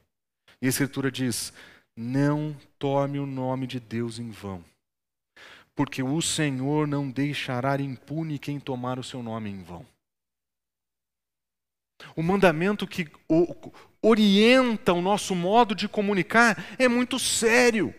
E 0.61 0.66
a 0.66 0.68
Escritura 0.68 1.11
diz: 1.11 1.52
não 1.96 2.56
tome 2.78 3.18
o 3.18 3.26
nome 3.26 3.66
de 3.66 3.80
Deus 3.80 4.18
em 4.18 4.30
vão, 4.30 4.64
porque 5.74 6.02
o 6.02 6.20
Senhor 6.20 6.87
não 6.87 7.11
deixará 7.11 7.80
impune 7.80 8.38
quem 8.38 8.61
tomar 8.61 8.98
o 8.98 9.04
seu 9.04 9.22
nome 9.22 9.50
em 9.50 9.62
vão. 9.62 9.87
O 12.16 12.22
mandamento 12.22 12.87
que 12.87 13.06
orienta 14.02 14.92
o 14.92 15.02
nosso 15.02 15.35
modo 15.35 15.74
de 15.74 15.87
comunicar 15.87 16.74
é 16.78 16.88
muito 16.88 17.18
sério. 17.18 17.94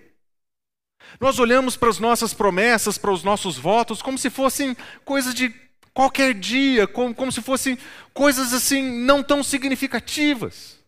Nós 1.20 1.40
olhamos 1.40 1.78
para 1.78 1.90
as 1.90 2.00
nossas 2.00 2.34
promessas, 2.34 2.98
para 2.98 3.12
os 3.12 3.24
nossos 3.24 3.58
votos, 3.58 4.02
como 4.02 4.18
se 4.18 4.30
fossem 4.30 4.76
coisas 5.04 5.34
de 5.34 5.54
qualquer 5.94 6.34
dia, 6.34 6.88
como, 6.88 7.14
como 7.14 7.32
se 7.32 7.42
fossem 7.42 7.78
coisas 8.14 8.54
assim 8.54 8.82
não 8.82 9.22
tão 9.22 9.44
significativas. 9.44 10.80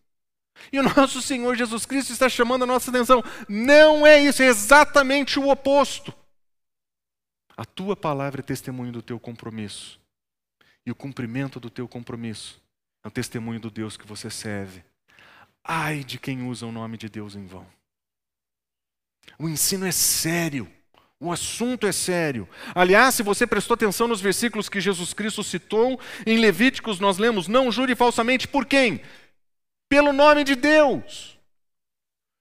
E 0.71 0.80
o 0.80 0.84
nosso 0.84 1.21
Senhor 1.21 1.56
Jesus 1.56 1.86
Cristo 1.86 2.13
está 2.13 2.30
chamando 2.30 2.63
a 2.63 2.67
nossa 2.67 2.89
atenção. 2.89 3.23
Não 3.47 4.08
é 4.08 4.21
isso, 4.21 4.41
é 4.41 4.47
exatamente 4.47 5.39
o 5.39 5.49
oposto. 5.49 6.13
A 7.56 7.65
tua 7.65 7.95
palavra 7.95 8.41
é 8.41 8.43
testemunho 8.43 8.91
do 8.91 9.02
teu 9.02 9.19
compromisso. 9.19 9.99
E 10.86 10.91
o 10.91 10.95
cumprimento 10.95 11.60
do 11.60 11.69
teu 11.69 11.88
compromisso 11.88 12.62
é 13.04 13.08
o 13.08 13.12
testemunho 13.12 13.60
do 13.60 13.69
Deus 13.69 13.95
que 13.95 14.08
você 14.08 14.30
serve. 14.30 14.84
Ai 15.63 16.04
de 16.04 16.17
quem 16.17 16.47
usa 16.47 16.65
o 16.65 16.71
nome 16.71 16.97
de 16.97 17.08
Deus 17.08 17.36
em 17.36 17.45
vão. 17.45 17.65
O 19.38 19.50
ensino 19.50 19.86
é 19.86 19.92
sério. 19.92 20.68
O 21.20 21.32
assunto 21.32 21.88
é 21.88 21.92
sério. 21.92 22.48
Aliás, 22.76 23.16
se 23.16 23.24
você 23.24 23.48
prestou 23.48 23.76
atenção 23.76 24.08
nos 24.08 24.20
versículos 24.20 24.68
que 24.68 24.82
Jesus 24.82 25.14
Cristo 25.14 25.44
citou, 25.44 26.00
em 26.26 26.38
Levíticos 26.38 27.00
nós 27.00 27.18
lemos: 27.18 27.48
Não 27.48 27.72
jure 27.72 27.96
falsamente 27.96 28.48
por 28.48 28.66
quem? 28.66 29.02
Pelo 29.88 30.12
nome 30.12 30.44
de 30.44 30.56
Deus. 30.56 31.38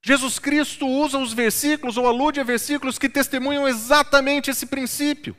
Jesus 0.04 0.40
Cristo 0.40 0.86
usa 0.86 1.16
os 1.16 1.32
versículos 1.32 1.96
ou 1.96 2.08
alude 2.08 2.40
a 2.40 2.44
versículos 2.44 2.98
que 2.98 3.08
testemunham 3.08 3.68
exatamente 3.68 4.50
esse 4.50 4.66
princípio. 4.66 5.36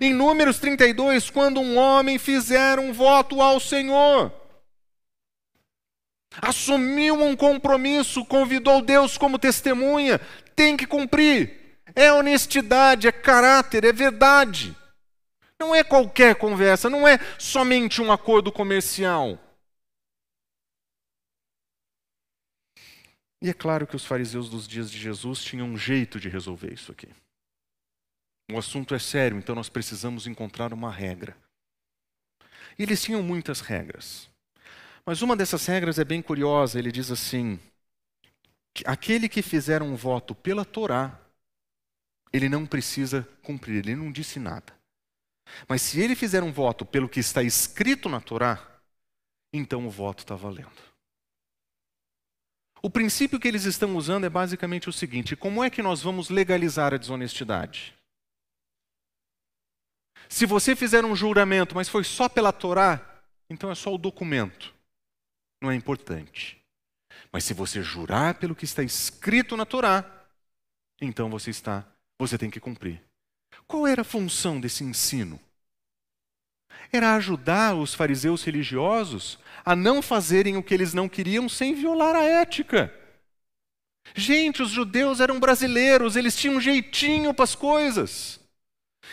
Em 0.00 0.12
Números 0.12 0.58
32, 0.58 1.30
quando 1.30 1.60
um 1.60 1.78
homem 1.78 2.18
fizer 2.18 2.80
um 2.80 2.92
voto 2.92 3.40
ao 3.40 3.60
Senhor, 3.60 4.32
assumiu 6.40 7.22
um 7.22 7.36
compromisso, 7.36 8.24
convidou 8.24 8.82
Deus 8.82 9.16
como 9.18 9.38
testemunha, 9.38 10.20
tem 10.54 10.76
que 10.76 10.86
cumprir. 10.86 11.78
É 11.94 12.12
honestidade, 12.12 13.06
é 13.06 13.12
caráter, 13.12 13.84
é 13.84 13.92
verdade. 13.92 14.76
Não 15.58 15.74
é 15.74 15.84
qualquer 15.84 16.34
conversa, 16.36 16.90
não 16.90 17.06
é 17.06 17.18
somente 17.38 18.00
um 18.00 18.10
acordo 18.10 18.50
comercial. 18.50 19.38
E 23.40 23.50
é 23.50 23.52
claro 23.52 23.86
que 23.86 23.96
os 23.96 24.04
fariseus 24.04 24.48
dos 24.48 24.68
dias 24.68 24.90
de 24.90 24.98
Jesus 24.98 25.42
tinham 25.42 25.66
um 25.66 25.76
jeito 25.76 26.20
de 26.20 26.28
resolver 26.28 26.72
isso 26.72 26.92
aqui. 26.92 27.08
O 28.50 28.58
assunto 28.58 28.94
é 28.94 28.98
sério, 28.98 29.36
então 29.36 29.54
nós 29.54 29.68
precisamos 29.68 30.26
encontrar 30.26 30.72
uma 30.72 30.90
regra. 30.90 31.36
E 32.78 32.82
eles 32.82 33.02
tinham 33.02 33.22
muitas 33.22 33.60
regras. 33.60 34.28
Mas 35.04 35.22
uma 35.22 35.36
dessas 35.36 35.66
regras 35.66 35.98
é 35.98 36.04
bem 36.04 36.22
curiosa. 36.22 36.78
Ele 36.78 36.92
diz 36.92 37.10
assim: 37.10 37.58
aquele 38.86 39.28
que 39.28 39.42
fizer 39.42 39.82
um 39.82 39.94
voto 39.94 40.34
pela 40.34 40.64
Torá, 40.64 41.20
ele 42.32 42.48
não 42.48 42.66
precisa 42.66 43.28
cumprir, 43.42 43.78
ele 43.78 43.94
não 43.94 44.10
disse 44.10 44.38
nada. 44.38 44.72
Mas 45.68 45.82
se 45.82 46.00
ele 46.00 46.14
fizer 46.14 46.42
um 46.42 46.52
voto 46.52 46.84
pelo 46.84 47.08
que 47.08 47.20
está 47.20 47.42
escrito 47.42 48.08
na 48.08 48.20
Torá, 48.20 48.80
então 49.52 49.86
o 49.86 49.90
voto 49.90 50.20
está 50.20 50.34
valendo. 50.34 50.92
O 52.80 52.90
princípio 52.90 53.38
que 53.38 53.46
eles 53.46 53.64
estão 53.64 53.96
usando 53.96 54.24
é 54.24 54.30
basicamente 54.30 54.88
o 54.88 54.92
seguinte: 54.92 55.36
como 55.36 55.62
é 55.62 55.70
que 55.70 55.82
nós 55.82 56.02
vamos 56.02 56.30
legalizar 56.30 56.94
a 56.94 56.96
desonestidade? 56.96 57.94
Se 60.28 60.46
você 60.46 60.74
fizer 60.74 61.04
um 61.04 61.14
juramento, 61.14 61.74
mas 61.74 61.88
foi 61.88 62.04
só 62.04 62.28
pela 62.28 62.52
Torá, 62.52 63.22
então 63.50 63.70
é 63.70 63.74
só 63.74 63.94
o 63.94 63.98
documento. 63.98 64.74
Não 65.60 65.70
é 65.70 65.74
importante. 65.74 66.61
Mas 67.32 67.44
se 67.44 67.54
você 67.54 67.82
jurar 67.82 68.34
pelo 68.34 68.54
que 68.54 68.64
está 68.64 68.82
escrito 68.82 69.56
na 69.56 69.64
Torá, 69.64 70.04
então 71.00 71.30
você 71.30 71.50
está 71.50 71.84
você 72.18 72.38
tem 72.38 72.50
que 72.50 72.60
cumprir. 72.60 73.02
Qual 73.66 73.86
era 73.86 74.02
a 74.02 74.04
função 74.04 74.60
desse 74.60 74.84
ensino? 74.84 75.40
Era 76.92 77.14
ajudar 77.16 77.74
os 77.74 77.94
fariseus 77.94 78.44
religiosos 78.44 79.38
a 79.64 79.74
não 79.74 80.00
fazerem 80.00 80.56
o 80.56 80.62
que 80.62 80.74
eles 80.74 80.94
não 80.94 81.08
queriam 81.08 81.48
sem 81.48 81.74
violar 81.74 82.14
a 82.14 82.22
ética. 82.22 82.94
Gente, 84.14 84.62
os 84.62 84.70
judeus 84.70 85.20
eram 85.20 85.40
brasileiros, 85.40 86.16
eles 86.16 86.36
tinham 86.36 86.56
um 86.56 86.60
jeitinho 86.60 87.32
para 87.32 87.44
as 87.44 87.54
coisas. 87.54 88.40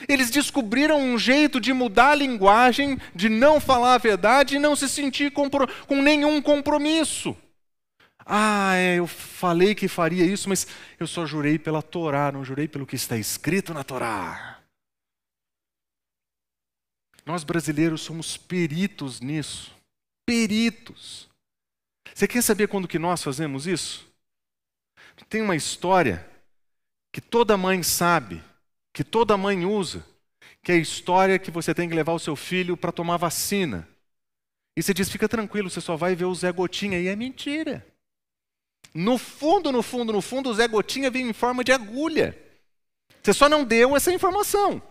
Eles 0.08 0.30
descobriram 0.30 1.02
um 1.02 1.18
jeito 1.18 1.60
de 1.60 1.74
mudar 1.74 2.12
a 2.12 2.16
linguagem, 2.16 2.98
de 3.16 3.28
não 3.28 3.60
falar 3.60 3.96
a 3.96 3.98
verdade 4.00 4.56
e 4.56 4.60
não 4.60 4.76
se 4.76 4.88
sentir 4.88 5.32
com 5.32 6.02
nenhum 6.02 6.42
compromisso. 6.42 7.36
Ah, 8.32 8.76
é, 8.76 9.00
eu 9.00 9.08
falei 9.08 9.74
que 9.74 9.88
faria 9.88 10.24
isso, 10.24 10.48
mas 10.48 10.68
eu 11.00 11.08
só 11.08 11.26
jurei 11.26 11.58
pela 11.58 11.82
Torá, 11.82 12.32
não 12.32 12.46
jurei 12.46 12.68
pelo 12.68 12.86
que 12.86 12.96
está 12.96 13.18
escrito 13.18 13.74
na 13.74 13.84
Torá. 13.84 14.62
Nós 17.26 17.44
brasileiros 17.44 18.02
somos 18.02 18.38
peritos 18.38 19.20
nisso. 19.20 19.76
Peritos. 20.28 21.28
Você 22.14 22.28
quer 22.28 22.44
saber 22.44 22.68
quando 22.68 22.88
que 22.88 23.00
nós 23.00 23.24
fazemos 23.24 23.66
isso? 23.66 24.08
Tem 25.28 25.42
uma 25.42 25.56
história 25.56 26.24
que 27.12 27.20
toda 27.20 27.58
mãe 27.58 27.82
sabe, 27.82 28.44
que 28.94 29.04
toda 29.04 29.38
mãe 29.38 29.66
usa, 29.66 30.06
que 30.62 30.72
é 30.72 30.76
a 30.76 30.80
história 30.80 31.40
que 31.40 31.50
você 31.50 31.74
tem 31.74 31.90
que 31.90 31.96
levar 31.96 32.14
o 32.14 32.20
seu 32.20 32.36
filho 32.36 32.78
para 32.78 32.92
tomar 32.92 33.18
vacina. 33.18 33.90
E 34.78 34.84
você 34.84 34.94
diz, 34.94 35.10
fica 35.10 35.28
tranquilo, 35.28 35.68
você 35.68 35.82
só 35.82 35.96
vai 35.96 36.16
ver 36.16 36.26
o 36.26 36.36
Zé 36.36 36.52
Gotinha. 36.52 37.00
E 37.00 37.08
é 37.08 37.16
mentira. 37.16 37.84
No 38.94 39.18
fundo, 39.18 39.72
no 39.72 39.84
fundo, 39.84 40.14
no 40.14 40.22
fundo, 40.22 40.50
o 40.50 40.54
Zé 40.54 40.68
Gotinha 40.68 41.12
veio 41.12 41.30
em 41.30 41.34
forma 41.34 41.64
de 41.64 41.72
agulha. 41.72 42.38
Você 43.22 43.34
só 43.34 43.48
não 43.48 43.64
deu 43.64 43.96
essa 43.96 44.12
informação. 44.12 44.82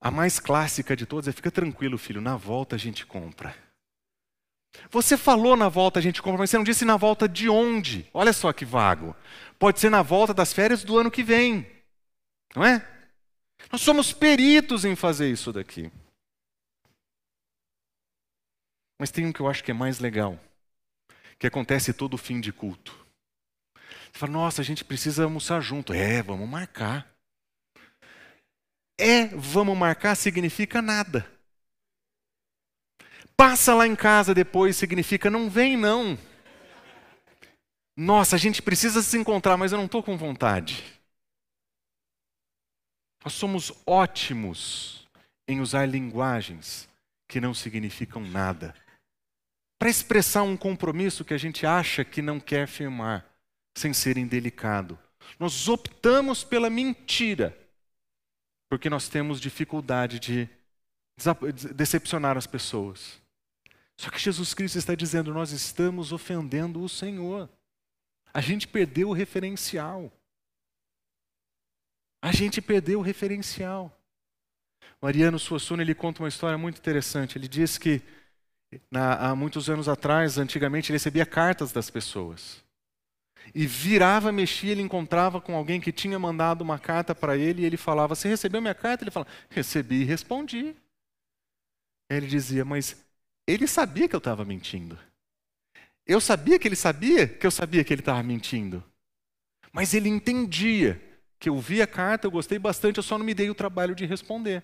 A 0.00 0.10
mais 0.10 0.38
clássica 0.38 0.96
de 0.96 1.06
todas 1.06 1.28
é: 1.28 1.32
fica 1.32 1.50
tranquilo, 1.50 1.96
filho, 1.96 2.20
na 2.20 2.36
volta 2.36 2.76
a 2.76 2.78
gente 2.78 3.06
compra. 3.06 3.56
Você 4.90 5.16
falou 5.16 5.56
na 5.56 5.68
volta 5.68 5.98
a 5.98 6.02
gente 6.02 6.22
compra, 6.22 6.38
mas 6.38 6.50
você 6.50 6.56
não 6.56 6.64
disse 6.64 6.84
na 6.84 6.96
volta 6.96 7.28
de 7.28 7.48
onde. 7.48 8.08
Olha 8.12 8.32
só 8.32 8.52
que 8.52 8.64
vago. 8.64 9.14
Pode 9.58 9.78
ser 9.78 9.90
na 9.90 10.02
volta 10.02 10.32
das 10.32 10.52
férias 10.52 10.82
do 10.82 10.98
ano 10.98 11.10
que 11.10 11.22
vem. 11.22 11.66
Não 12.54 12.64
é? 12.64 12.86
Nós 13.70 13.80
somos 13.80 14.12
peritos 14.12 14.84
em 14.84 14.96
fazer 14.96 15.30
isso 15.30 15.52
daqui. 15.52 15.90
Mas 19.02 19.10
tem 19.10 19.26
um 19.26 19.32
que 19.32 19.40
eu 19.40 19.48
acho 19.48 19.64
que 19.64 19.72
é 19.72 19.74
mais 19.74 19.98
legal, 19.98 20.38
que 21.36 21.44
acontece 21.44 21.92
todo 21.92 22.16
fim 22.16 22.40
de 22.40 22.52
culto. 22.52 23.04
Você 23.74 24.16
fala, 24.20 24.30
nossa, 24.30 24.62
a 24.62 24.64
gente 24.64 24.84
precisa 24.84 25.24
almoçar 25.24 25.60
junto. 25.60 25.92
É, 25.92 26.22
vamos 26.22 26.48
marcar. 26.48 27.12
É, 28.96 29.26
vamos 29.26 29.76
marcar 29.76 30.14
significa 30.14 30.80
nada. 30.80 31.28
Passa 33.36 33.74
lá 33.74 33.88
em 33.88 33.96
casa 33.96 34.32
depois 34.32 34.76
significa 34.76 35.28
não 35.28 35.50
vem 35.50 35.76
não. 35.76 36.16
Nossa, 37.96 38.36
a 38.36 38.38
gente 38.38 38.62
precisa 38.62 39.02
se 39.02 39.18
encontrar, 39.18 39.56
mas 39.56 39.72
eu 39.72 39.78
não 39.78 39.86
estou 39.86 40.00
com 40.00 40.16
vontade. 40.16 40.84
Nós 43.24 43.32
somos 43.32 43.72
ótimos 43.84 45.08
em 45.48 45.60
usar 45.60 45.86
linguagens 45.86 46.88
que 47.26 47.40
não 47.40 47.52
significam 47.52 48.22
nada 48.22 48.72
para 49.82 49.90
expressar 49.90 50.44
um 50.44 50.56
compromisso 50.56 51.24
que 51.24 51.34
a 51.34 51.38
gente 51.38 51.66
acha 51.66 52.04
que 52.04 52.22
não 52.22 52.38
quer 52.38 52.68
firmar, 52.68 53.26
sem 53.76 53.92
ser 53.92 54.16
indelicado. 54.16 54.96
Nós 55.40 55.66
optamos 55.66 56.44
pela 56.44 56.70
mentira, 56.70 57.58
porque 58.70 58.88
nós 58.88 59.08
temos 59.08 59.40
dificuldade 59.40 60.20
de 60.20 60.48
decepcionar 61.74 62.36
as 62.36 62.46
pessoas. 62.46 63.20
Só 63.96 64.08
que 64.08 64.20
Jesus 64.20 64.54
Cristo 64.54 64.78
está 64.78 64.94
dizendo: 64.94 65.34
nós 65.34 65.50
estamos 65.50 66.12
ofendendo 66.12 66.80
o 66.80 66.88
Senhor. 66.88 67.50
A 68.32 68.40
gente 68.40 68.68
perdeu 68.68 69.08
o 69.08 69.12
referencial. 69.12 70.12
A 72.22 72.30
gente 72.30 72.62
perdeu 72.62 73.00
o 73.00 73.02
referencial. 73.02 74.00
Mariano 75.00 75.40
Suassuna 75.40 75.82
ele 75.82 75.92
conta 75.92 76.22
uma 76.22 76.28
história 76.28 76.56
muito 76.56 76.78
interessante. 76.78 77.36
Ele 77.36 77.48
diz 77.48 77.78
que 77.78 78.00
na, 78.90 79.14
há 79.30 79.36
muitos 79.36 79.68
anos 79.68 79.88
atrás, 79.88 80.38
antigamente, 80.38 80.90
ele 80.90 80.96
recebia 80.96 81.26
cartas 81.26 81.72
das 81.72 81.90
pessoas. 81.90 82.62
E 83.54 83.66
virava, 83.66 84.30
mexia, 84.30 84.72
ele 84.72 84.82
encontrava 84.82 85.40
com 85.40 85.54
alguém 85.54 85.80
que 85.80 85.92
tinha 85.92 86.18
mandado 86.18 86.62
uma 86.62 86.78
carta 86.78 87.14
para 87.14 87.36
ele 87.36 87.62
e 87.62 87.64
ele 87.64 87.76
falava: 87.76 88.14
Você 88.14 88.28
recebeu 88.28 88.60
minha 88.60 88.74
carta? 88.74 89.04
Ele 89.04 89.10
falava: 89.10 89.30
Recebi 89.50 90.02
e 90.02 90.04
respondi. 90.04 90.76
Ele 92.08 92.26
dizia: 92.26 92.64
Mas 92.64 93.04
ele 93.46 93.66
sabia 93.66 94.08
que 94.08 94.14
eu 94.14 94.18
estava 94.18 94.44
mentindo. 94.44 94.98
Eu 96.06 96.20
sabia 96.20 96.58
que 96.58 96.66
ele 96.66 96.76
sabia 96.76 97.26
que 97.26 97.46
eu 97.46 97.50
sabia 97.50 97.84
que 97.84 97.92
ele 97.92 98.00
estava 98.00 98.22
mentindo. 98.22 98.82
Mas 99.72 99.94
ele 99.94 100.08
entendia 100.08 101.00
que 101.38 101.48
eu 101.48 101.58
vi 101.58 101.82
a 101.82 101.86
carta, 101.86 102.26
eu 102.26 102.30
gostei 102.30 102.58
bastante, 102.58 102.98
eu 102.98 103.02
só 103.02 103.18
não 103.18 103.24
me 103.24 103.34
dei 103.34 103.50
o 103.50 103.54
trabalho 103.54 103.94
de 103.94 104.06
responder. 104.06 104.62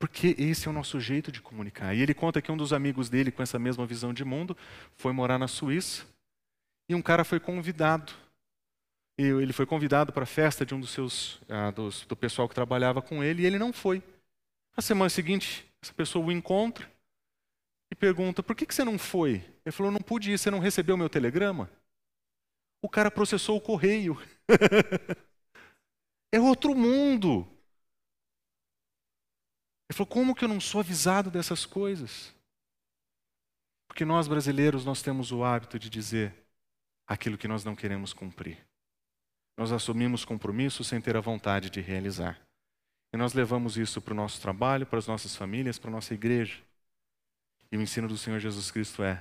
Porque 0.00 0.34
esse 0.38 0.66
é 0.66 0.70
o 0.70 0.72
nosso 0.72 0.98
jeito 0.98 1.30
de 1.30 1.42
comunicar. 1.42 1.94
E 1.94 2.00
ele 2.00 2.14
conta 2.14 2.40
que 2.40 2.50
um 2.50 2.56
dos 2.56 2.72
amigos 2.72 3.10
dele, 3.10 3.30
com 3.30 3.42
essa 3.42 3.58
mesma 3.58 3.84
visão 3.84 4.14
de 4.14 4.24
mundo, 4.24 4.56
foi 4.96 5.12
morar 5.12 5.38
na 5.38 5.46
Suíça. 5.46 6.06
E 6.88 6.94
um 6.94 7.02
cara 7.02 7.22
foi 7.22 7.38
convidado. 7.38 8.10
E 9.18 9.24
ele 9.24 9.52
foi 9.52 9.66
convidado 9.66 10.10
para 10.10 10.22
a 10.22 10.26
festa 10.26 10.64
de 10.64 10.74
um 10.74 10.80
dos 10.80 10.90
seus, 10.90 11.38
ah, 11.50 11.70
dos, 11.70 12.06
do 12.06 12.16
pessoal 12.16 12.48
que 12.48 12.54
trabalhava 12.54 13.02
com 13.02 13.22
ele, 13.22 13.42
e 13.42 13.46
ele 13.46 13.58
não 13.58 13.74
foi. 13.74 14.02
Na 14.74 14.82
semana 14.82 15.10
seguinte, 15.10 15.70
essa 15.82 15.92
pessoa 15.92 16.24
o 16.24 16.32
encontra 16.32 16.90
e 17.92 17.94
pergunta: 17.94 18.42
por 18.42 18.56
que, 18.56 18.64
que 18.64 18.74
você 18.74 18.82
não 18.82 18.98
foi? 18.98 19.44
Ele 19.66 19.72
falou: 19.72 19.92
não 19.92 20.00
pude 20.00 20.32
ir, 20.32 20.38
você 20.38 20.50
não 20.50 20.60
recebeu 20.60 20.96
meu 20.96 21.10
telegrama? 21.10 21.70
O 22.80 22.88
cara 22.88 23.10
processou 23.10 23.58
o 23.58 23.60
correio. 23.60 24.18
é 26.32 26.40
outro 26.40 26.74
mundo. 26.74 27.46
Ele 29.90 29.96
falou: 29.96 30.06
como 30.06 30.36
que 30.36 30.44
eu 30.44 30.48
não 30.48 30.60
sou 30.60 30.80
avisado 30.80 31.32
dessas 31.32 31.66
coisas? 31.66 32.32
Porque 33.88 34.04
nós 34.04 34.28
brasileiros 34.28 34.84
nós 34.84 35.02
temos 35.02 35.32
o 35.32 35.42
hábito 35.42 35.80
de 35.80 35.90
dizer 35.90 36.32
aquilo 37.08 37.36
que 37.36 37.48
nós 37.48 37.64
não 37.64 37.74
queremos 37.74 38.12
cumprir. 38.12 38.64
Nós 39.56 39.72
assumimos 39.72 40.24
compromissos 40.24 40.86
sem 40.86 41.00
ter 41.00 41.16
a 41.16 41.20
vontade 41.20 41.70
de 41.70 41.80
realizar. 41.80 42.40
E 43.12 43.16
nós 43.16 43.34
levamos 43.34 43.76
isso 43.76 44.00
para 44.00 44.12
o 44.12 44.16
nosso 44.16 44.40
trabalho, 44.40 44.86
para 44.86 45.00
as 45.00 45.08
nossas 45.08 45.34
famílias, 45.34 45.76
para 45.76 45.90
a 45.90 45.92
nossa 45.92 46.14
igreja. 46.14 46.62
E 47.72 47.76
o 47.76 47.82
ensino 47.82 48.06
do 48.06 48.16
Senhor 48.16 48.38
Jesus 48.38 48.70
Cristo 48.70 49.02
é: 49.02 49.14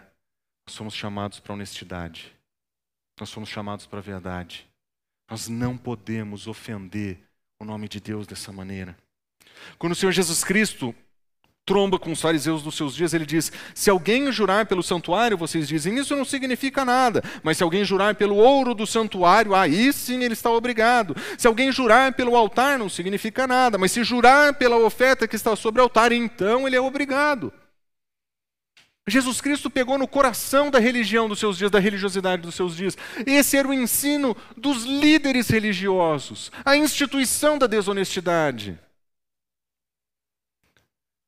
nós 0.68 0.76
somos 0.76 0.94
chamados 0.94 1.40
para 1.40 1.54
honestidade, 1.54 2.32
nós 3.20 3.30
somos 3.30 3.50
chamados 3.50 3.88
para 3.88 3.98
a 3.98 4.04
verdade. 4.04 4.70
Nós 5.28 5.48
não 5.48 5.76
podemos 5.76 6.46
ofender 6.46 7.28
o 7.60 7.66
nome 7.66 7.90
de 7.90 8.00
Deus 8.00 8.28
dessa 8.28 8.52
maneira. 8.52 8.96
Quando 9.78 9.94
o 9.94 9.96
Senhor 9.96 10.12
Jesus 10.12 10.44
Cristo 10.44 10.94
tromba 11.70 12.00
com 12.00 12.12
os 12.12 12.20
fariseus 12.20 12.64
dos 12.64 12.76
seus 12.76 12.96
dias, 12.96 13.14
ele 13.14 13.28
diz: 13.28 13.52
Se 13.76 13.92
alguém 13.92 14.32
jurar 14.32 14.66
pelo 14.66 14.82
santuário, 14.82 15.38
vocês 15.38 15.68
dizem, 15.68 16.00
isso 16.00 16.16
não 16.16 16.26
significa 16.26 16.84
nada. 16.84 17.24
Mas 17.44 17.58
se 17.58 17.64
alguém 17.64 17.86
jurar 17.86 18.16
pelo 18.16 18.36
ouro 18.36 18.74
do 18.74 18.88
santuário, 18.88 19.54
aí 19.54 19.94
sim 19.94 20.24
ele 20.24 20.34
está 20.34 20.50
obrigado. 20.50 21.16
Se 21.38 21.48
alguém 21.48 21.72
jurar 21.72 22.14
pelo 22.14 22.36
altar, 22.36 22.80
não 22.80 22.90
significa 22.90 23.46
nada. 23.46 23.78
Mas 23.78 23.92
se 23.92 24.04
jurar 24.04 24.56
pela 24.56 24.78
oferta 24.78 25.28
que 25.28 25.36
está 25.36 25.56
sobre 25.56 25.80
o 25.80 25.84
altar, 25.84 26.12
então 26.12 26.66
ele 26.66 26.76
é 26.76 26.82
obrigado. 26.82 27.54
Jesus 29.08 29.40
Cristo 29.42 29.70
pegou 29.70 29.98
no 29.98 30.08
coração 30.08 30.72
da 30.72 30.80
religião 30.80 31.28
dos 31.28 31.40
seus 31.40 31.58
dias, 31.58 31.72
da 31.72 31.80
religiosidade 31.80 32.42
dos 32.42 32.56
seus 32.56 32.76
dias. 32.76 32.98
Esse 33.26 33.58
era 33.58 33.68
o 33.68 33.74
ensino 33.74 34.36
dos 34.58 34.86
líderes 34.86 35.50
religiosos, 35.50 36.52
a 36.66 36.76
instituição 36.76 37.58
da 37.58 37.68
desonestidade. 37.68 38.78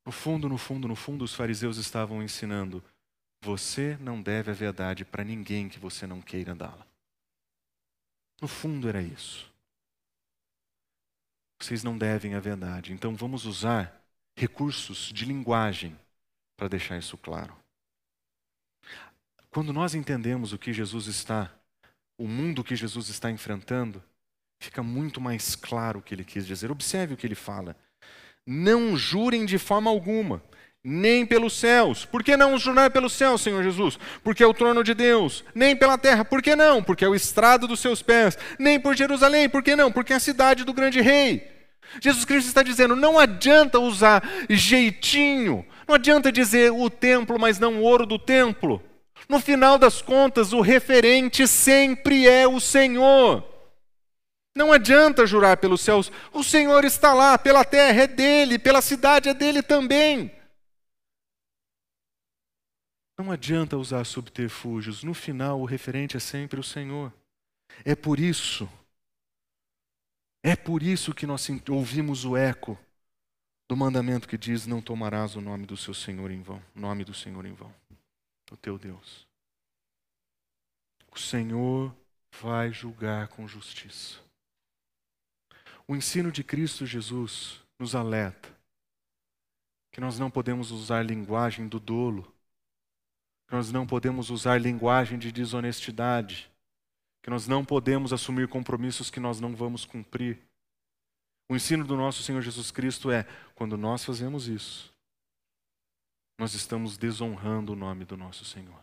No 0.05 0.11
fundo, 0.11 0.49
no 0.49 0.57
fundo, 0.57 0.87
no 0.87 0.95
fundo, 0.95 1.23
os 1.23 1.33
fariseus 1.33 1.77
estavam 1.77 2.23
ensinando: 2.23 2.83
você 3.43 3.97
não 3.97 4.21
deve 4.21 4.51
a 4.51 4.53
verdade 4.53 5.03
para 5.03 5.23
ninguém 5.23 5.67
que 5.67 5.79
você 5.79 6.05
não 6.05 6.21
queira 6.21 6.53
dá-la. 6.53 6.85
No 8.41 8.47
fundo 8.47 8.89
era 8.89 9.01
isso. 9.01 9.51
Vocês 11.59 11.83
não 11.83 11.97
devem 11.97 12.33
a 12.33 12.39
verdade. 12.39 12.91
Então 12.91 13.15
vamos 13.15 13.45
usar 13.45 14.01
recursos 14.35 15.11
de 15.13 15.25
linguagem 15.25 15.97
para 16.57 16.67
deixar 16.67 16.97
isso 16.97 17.17
claro. 17.17 17.55
Quando 19.51 19.73
nós 19.73 19.93
entendemos 19.93 20.53
o 20.53 20.57
que 20.57 20.73
Jesus 20.73 21.07
está, 21.07 21.53
o 22.17 22.27
mundo 22.27 22.63
que 22.63 22.75
Jesus 22.75 23.09
está 23.09 23.29
enfrentando, 23.29 24.01
fica 24.59 24.81
muito 24.81 25.19
mais 25.19 25.55
claro 25.55 25.99
o 25.99 26.01
que 26.01 26.13
ele 26.15 26.23
quis 26.23 26.47
dizer. 26.47 26.71
Observe 26.71 27.13
o 27.13 27.17
que 27.17 27.27
ele 27.27 27.35
fala. 27.35 27.75
Não 28.45 28.97
jurem 28.97 29.45
de 29.45 29.57
forma 29.57 29.89
alguma, 29.89 30.43
nem 30.83 31.25
pelos 31.25 31.53
céus. 31.53 32.05
Por 32.05 32.23
que 32.23 32.35
não 32.35 32.57
jurar 32.57 32.89
pelos 32.89 33.13
céus, 33.13 33.41
Senhor 33.41 33.63
Jesus? 33.63 33.99
Porque 34.23 34.43
é 34.43 34.47
o 34.47 34.53
trono 34.53 34.83
de 34.83 34.93
Deus. 34.93 35.43
Nem 35.53 35.75
pela 35.75 35.97
terra. 35.97 36.25
Por 36.25 36.41
que 36.41 36.55
não? 36.55 36.83
Porque 36.83 37.05
é 37.05 37.07
o 37.07 37.15
estrado 37.15 37.67
dos 37.67 37.79
seus 37.79 38.01
pés. 38.01 38.37
Nem 38.57 38.79
por 38.79 38.95
Jerusalém. 38.95 39.47
Por 39.47 39.61
que 39.61 39.75
não? 39.75 39.91
Porque 39.91 40.13
é 40.13 40.15
a 40.15 40.19
cidade 40.19 40.63
do 40.63 40.73
grande 40.73 40.99
rei. 41.01 41.47
Jesus 41.99 42.25
Cristo 42.25 42.47
está 42.47 42.63
dizendo: 42.63 42.95
não 42.95 43.19
adianta 43.19 43.79
usar 43.79 44.23
jeitinho, 44.49 45.65
não 45.87 45.95
adianta 45.95 46.31
dizer 46.31 46.71
o 46.71 46.89
templo, 46.89 47.39
mas 47.39 47.59
não 47.59 47.79
o 47.79 47.83
ouro 47.83 48.05
do 48.05 48.17
templo. 48.17 48.81
No 49.27 49.39
final 49.39 49.77
das 49.77 50.01
contas, 50.01 50.53
o 50.53 50.61
referente 50.61 51.47
sempre 51.47 52.27
é 52.27 52.47
o 52.47 52.59
Senhor. 52.59 53.50
Não 54.55 54.73
adianta 54.73 55.25
jurar 55.25 55.57
pelos 55.57 55.81
céus, 55.81 56.11
o 56.33 56.43
Senhor 56.43 56.83
está 56.83 57.13
lá, 57.13 57.37
pela 57.37 57.63
terra 57.63 58.03
é 58.03 58.07
dele, 58.07 58.59
pela 58.59 58.81
cidade 58.81 59.29
é 59.29 59.33
dele 59.33 59.63
também. 59.63 60.29
Não 63.17 63.31
adianta 63.31 63.77
usar 63.77 64.03
subterfúgios, 64.03 65.03
no 65.03 65.13
final 65.13 65.61
o 65.61 65.65
referente 65.65 66.17
é 66.17 66.19
sempre 66.19 66.59
o 66.59 66.63
Senhor. 66.63 67.13
É 67.85 67.95
por 67.95 68.19
isso, 68.19 68.67
é 70.43 70.55
por 70.55 70.83
isso 70.83 71.13
que 71.13 71.25
nós 71.25 71.47
ouvimos 71.69 72.25
o 72.25 72.35
eco 72.35 72.77
do 73.69 73.77
mandamento 73.77 74.27
que 74.27 74.37
diz: 74.37 74.67
Não 74.67 74.81
tomarás 74.81 75.35
o 75.35 75.41
nome 75.41 75.65
do 75.65 75.77
seu 75.77 75.93
Senhor 75.93 76.29
em 76.29 76.41
vão, 76.41 76.61
nome 76.75 77.05
do 77.05 77.13
Senhor 77.13 77.45
em 77.45 77.53
vão, 77.53 77.73
o 78.51 78.57
teu 78.57 78.77
Deus. 78.77 79.25
O 81.09 81.17
Senhor 81.17 81.95
vai 82.41 82.73
julgar 82.73 83.29
com 83.29 83.47
justiça. 83.47 84.30
O 85.91 85.95
ensino 85.97 86.31
de 86.31 86.41
Cristo 86.41 86.85
Jesus 86.85 87.59
nos 87.77 87.95
alerta 87.95 88.49
que 89.91 89.99
nós 89.99 90.17
não 90.17 90.31
podemos 90.31 90.71
usar 90.71 91.05
linguagem 91.05 91.67
do 91.67 91.81
dolo, 91.81 92.33
que 93.45 93.53
nós 93.53 93.73
não 93.73 93.85
podemos 93.85 94.29
usar 94.29 94.57
linguagem 94.57 95.19
de 95.19 95.33
desonestidade, 95.33 96.49
que 97.21 97.29
nós 97.29 97.45
não 97.45 97.65
podemos 97.65 98.13
assumir 98.13 98.47
compromissos 98.47 99.09
que 99.09 99.19
nós 99.19 99.41
não 99.41 99.53
vamos 99.53 99.83
cumprir. 99.83 100.39
O 101.49 101.57
ensino 101.57 101.85
do 101.85 101.97
nosso 101.97 102.23
Senhor 102.23 102.41
Jesus 102.41 102.71
Cristo 102.71 103.11
é: 103.11 103.27
quando 103.53 103.75
nós 103.75 104.05
fazemos 104.05 104.47
isso, 104.47 104.95
nós 106.39 106.53
estamos 106.53 106.97
desonrando 106.97 107.73
o 107.73 107.75
nome 107.75 108.05
do 108.05 108.15
nosso 108.15 108.45
Senhor. 108.45 108.81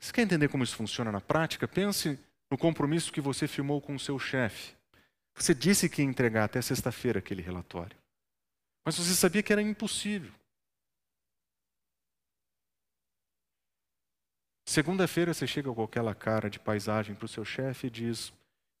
Você 0.00 0.10
quer 0.10 0.22
entender 0.22 0.48
como 0.48 0.64
isso 0.64 0.74
funciona 0.74 1.12
na 1.12 1.20
prática? 1.20 1.68
Pense 1.68 2.18
no 2.50 2.56
compromisso 2.56 3.12
que 3.12 3.20
você 3.20 3.46
firmou 3.46 3.78
com 3.78 3.94
o 3.94 4.00
seu 4.00 4.18
chefe. 4.18 4.74
Você 5.36 5.54
disse 5.54 5.88
que 5.88 6.00
ia 6.00 6.08
entregar 6.08 6.44
até 6.44 6.62
sexta-feira 6.62 7.18
aquele 7.18 7.42
relatório. 7.42 7.96
Mas 8.84 8.96
você 8.96 9.14
sabia 9.14 9.42
que 9.42 9.52
era 9.52 9.60
impossível. 9.60 10.32
Segunda-feira 14.66 15.34
você 15.34 15.46
chega 15.46 15.72
com 15.72 15.82
aquela 15.82 16.14
cara 16.14 16.48
de 16.48 16.58
paisagem 16.58 17.14
para 17.14 17.26
o 17.26 17.28
seu 17.28 17.44
chefe 17.44 17.86
e 17.86 17.90
diz: 17.90 18.32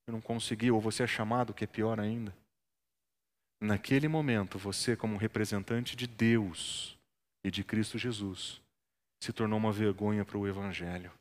Eu 0.06 0.12
não 0.12 0.20
consegui, 0.20 0.70
ou 0.70 0.80
você 0.80 1.02
é 1.02 1.06
chamado, 1.06 1.52
que 1.52 1.64
é 1.64 1.66
pior 1.66 2.00
ainda. 2.00 2.34
Naquele 3.60 4.08
momento, 4.08 4.58
você, 4.58 4.96
como 4.96 5.16
representante 5.16 5.94
de 5.94 6.06
Deus 6.06 6.98
e 7.44 7.50
de 7.50 7.62
Cristo 7.62 7.98
Jesus, 7.98 8.62
se 9.22 9.32
tornou 9.32 9.58
uma 9.58 9.72
vergonha 9.72 10.24
para 10.24 10.38
o 10.38 10.48
Evangelho. 10.48 11.12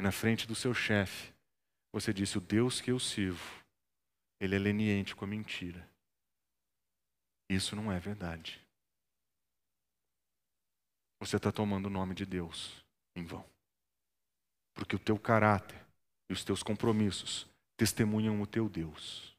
E 0.00 0.02
na 0.02 0.10
frente 0.10 0.46
do 0.46 0.54
seu 0.54 0.72
chefe, 0.72 1.32
você 1.92 2.14
disse: 2.14 2.38
O 2.38 2.40
Deus 2.40 2.80
que 2.80 2.90
eu 2.90 2.98
sirvo 2.98 3.59
ele 4.40 4.56
é 4.56 4.58
leniente 4.58 5.14
com 5.14 5.24
a 5.24 5.28
mentira. 5.28 5.86
Isso 7.48 7.76
não 7.76 7.92
é 7.92 8.00
verdade. 8.00 8.60
Você 11.20 11.36
está 11.36 11.52
tomando 11.52 11.86
o 11.86 11.90
nome 11.90 12.14
de 12.14 12.24
Deus 12.24 12.82
em 13.14 13.24
vão. 13.24 13.44
Porque 14.74 14.96
o 14.96 14.98
teu 14.98 15.18
caráter 15.18 15.78
e 16.30 16.32
os 16.32 16.42
teus 16.42 16.62
compromissos 16.62 17.46
testemunham 17.76 18.40
o 18.40 18.46
teu 18.46 18.68
Deus. 18.68 19.36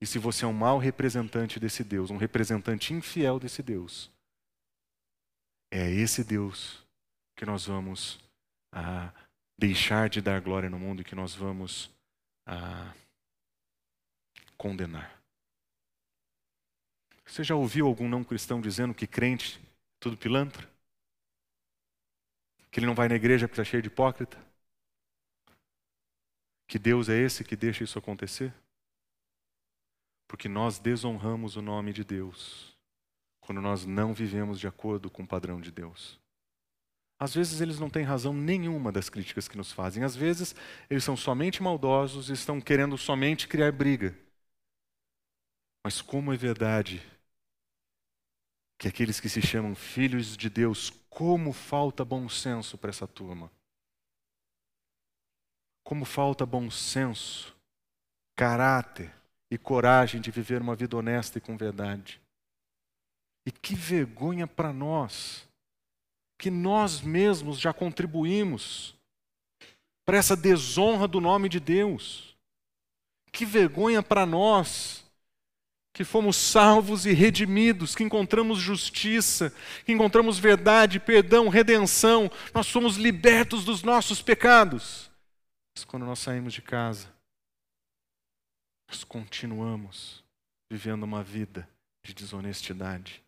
E 0.00 0.06
se 0.06 0.18
você 0.18 0.44
é 0.44 0.48
um 0.48 0.52
mau 0.52 0.78
representante 0.78 1.58
desse 1.58 1.82
Deus, 1.82 2.10
um 2.10 2.16
representante 2.16 2.92
infiel 2.92 3.40
desse 3.40 3.62
Deus, 3.62 4.10
é 5.72 5.90
esse 5.90 6.22
Deus 6.22 6.84
que 7.36 7.46
nós 7.46 7.66
vamos 7.66 8.20
ah, 8.72 9.12
deixar 9.58 10.08
de 10.08 10.20
dar 10.20 10.40
glória 10.40 10.68
no 10.68 10.78
mundo 10.78 11.02
e 11.02 11.04
que 11.04 11.14
nós 11.14 11.34
vamos 11.34 11.90
ah, 12.46 12.94
condenar. 14.62 15.20
Você 17.26 17.42
já 17.42 17.56
ouviu 17.56 17.84
algum 17.84 18.08
não 18.08 18.22
cristão 18.22 18.60
dizendo 18.60 18.94
que 18.94 19.08
crente 19.08 19.58
é 19.58 19.68
tudo 19.98 20.16
pilantra? 20.16 20.70
Que 22.70 22.78
ele 22.78 22.86
não 22.86 22.94
vai 22.94 23.08
na 23.08 23.16
igreja 23.16 23.48
porque 23.48 23.60
está 23.60 23.68
cheio 23.68 23.82
de 23.82 23.88
hipócrita? 23.88 24.38
Que 26.68 26.78
Deus 26.78 27.08
é 27.08 27.18
esse 27.18 27.42
que 27.42 27.56
deixa 27.56 27.82
isso 27.82 27.98
acontecer? 27.98 28.54
Porque 30.28 30.48
nós 30.48 30.78
desonramos 30.78 31.56
o 31.56 31.62
nome 31.62 31.92
de 31.92 32.04
Deus 32.04 32.72
quando 33.40 33.60
nós 33.60 33.84
não 33.84 34.14
vivemos 34.14 34.60
de 34.60 34.68
acordo 34.68 35.10
com 35.10 35.24
o 35.24 35.26
padrão 35.26 35.60
de 35.60 35.72
Deus. 35.72 36.20
Às 37.18 37.34
vezes 37.34 37.60
eles 37.60 37.80
não 37.80 37.90
têm 37.90 38.04
razão 38.04 38.32
nenhuma 38.32 38.92
das 38.92 39.10
críticas 39.10 39.48
que 39.48 39.56
nos 39.56 39.72
fazem. 39.72 40.04
Às 40.04 40.14
vezes 40.14 40.54
eles 40.88 41.02
são 41.02 41.16
somente 41.16 41.60
maldosos 41.60 42.30
e 42.30 42.32
estão 42.32 42.60
querendo 42.60 42.96
somente 42.96 43.48
criar 43.48 43.72
briga. 43.72 44.16
Mas 45.84 46.00
como 46.00 46.32
é 46.32 46.36
verdade 46.36 47.02
que 48.78 48.88
aqueles 48.88 49.20
que 49.20 49.28
se 49.28 49.40
chamam 49.40 49.74
filhos 49.74 50.36
de 50.36 50.50
Deus, 50.50 50.90
como 51.08 51.52
falta 51.52 52.04
bom 52.04 52.28
senso 52.28 52.76
para 52.76 52.90
essa 52.90 53.06
turma. 53.06 53.48
Como 55.84 56.04
falta 56.04 56.44
bom 56.44 56.68
senso, 56.70 57.54
caráter 58.34 59.14
e 59.50 59.56
coragem 59.56 60.20
de 60.20 60.30
viver 60.30 60.60
uma 60.60 60.74
vida 60.74 60.96
honesta 60.96 61.38
e 61.38 61.40
com 61.40 61.56
verdade. 61.56 62.20
E 63.46 63.52
que 63.52 63.74
vergonha 63.74 64.46
para 64.46 64.72
nós, 64.72 65.48
que 66.36 66.50
nós 66.50 67.00
mesmos 67.00 67.58
já 67.60 67.72
contribuímos 67.72 68.96
para 70.04 70.16
essa 70.16 70.36
desonra 70.36 71.06
do 71.06 71.20
nome 71.20 71.48
de 71.48 71.60
Deus. 71.60 72.36
Que 73.30 73.46
vergonha 73.46 74.02
para 74.02 74.26
nós 74.26 75.01
que 75.92 76.04
fomos 76.04 76.36
salvos 76.36 77.04
e 77.04 77.12
redimidos, 77.12 77.94
que 77.94 78.02
encontramos 78.02 78.58
justiça, 78.58 79.52
que 79.84 79.92
encontramos 79.92 80.38
verdade, 80.38 80.98
perdão, 80.98 81.48
redenção, 81.48 82.30
nós 82.54 82.66
somos 82.66 82.96
libertos 82.96 83.64
dos 83.64 83.82
nossos 83.82 84.22
pecados. 84.22 85.10
Mas 85.76 85.84
quando 85.84 86.06
nós 86.06 86.18
saímos 86.18 86.54
de 86.54 86.62
casa, 86.62 87.12
nós 88.88 89.04
continuamos 89.04 90.24
vivendo 90.70 91.02
uma 91.02 91.22
vida 91.22 91.68
de 92.02 92.14
desonestidade. 92.14 93.22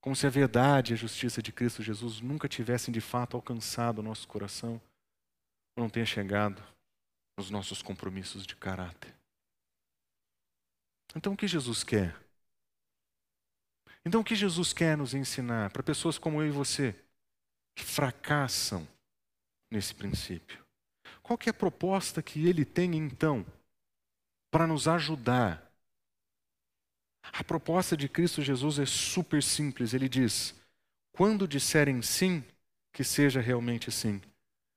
Como 0.00 0.14
se 0.14 0.26
a 0.26 0.30
verdade 0.30 0.92
e 0.92 0.94
a 0.94 0.96
justiça 0.96 1.40
de 1.40 1.52
Cristo 1.52 1.82
Jesus 1.82 2.20
nunca 2.20 2.48
tivessem 2.48 2.92
de 2.92 3.00
fato 3.00 3.36
alcançado 3.36 4.00
o 4.00 4.02
nosso 4.02 4.26
coração, 4.26 4.80
ou 5.76 5.82
não 5.82 5.90
tenha 5.90 6.06
chegado 6.06 6.62
nos 7.36 7.50
nossos 7.50 7.82
compromissos 7.82 8.46
de 8.46 8.56
caráter. 8.56 9.14
Então 11.14 11.32
o 11.32 11.36
que 11.36 11.46
Jesus 11.46 11.84
quer? 11.84 12.16
Então 14.04 14.20
o 14.20 14.24
que 14.24 14.34
Jesus 14.34 14.72
quer 14.72 14.96
nos 14.96 15.14
ensinar 15.14 15.70
para 15.70 15.82
pessoas 15.82 16.18
como 16.18 16.40
eu 16.40 16.48
e 16.48 16.50
você, 16.50 16.94
que 17.74 17.84
fracassam 17.84 18.86
nesse 19.70 19.94
princípio? 19.94 20.64
Qual 21.22 21.38
é 21.46 21.50
a 21.50 21.54
proposta 21.54 22.22
que 22.22 22.46
ele 22.46 22.64
tem 22.64 22.94
então 22.94 23.44
para 24.50 24.66
nos 24.66 24.86
ajudar 24.86 25.66
a 27.32 27.44
proposta 27.44 27.96
de 27.96 28.08
Cristo 28.08 28.42
Jesus 28.42 28.78
é 28.78 28.86
super 28.86 29.42
simples. 29.42 29.94
Ele 29.94 30.08
diz: 30.08 30.54
quando 31.12 31.48
disserem 31.48 32.00
sim, 32.02 32.44
que 32.92 33.04
seja 33.04 33.40
realmente 33.40 33.90
sim. 33.90 34.20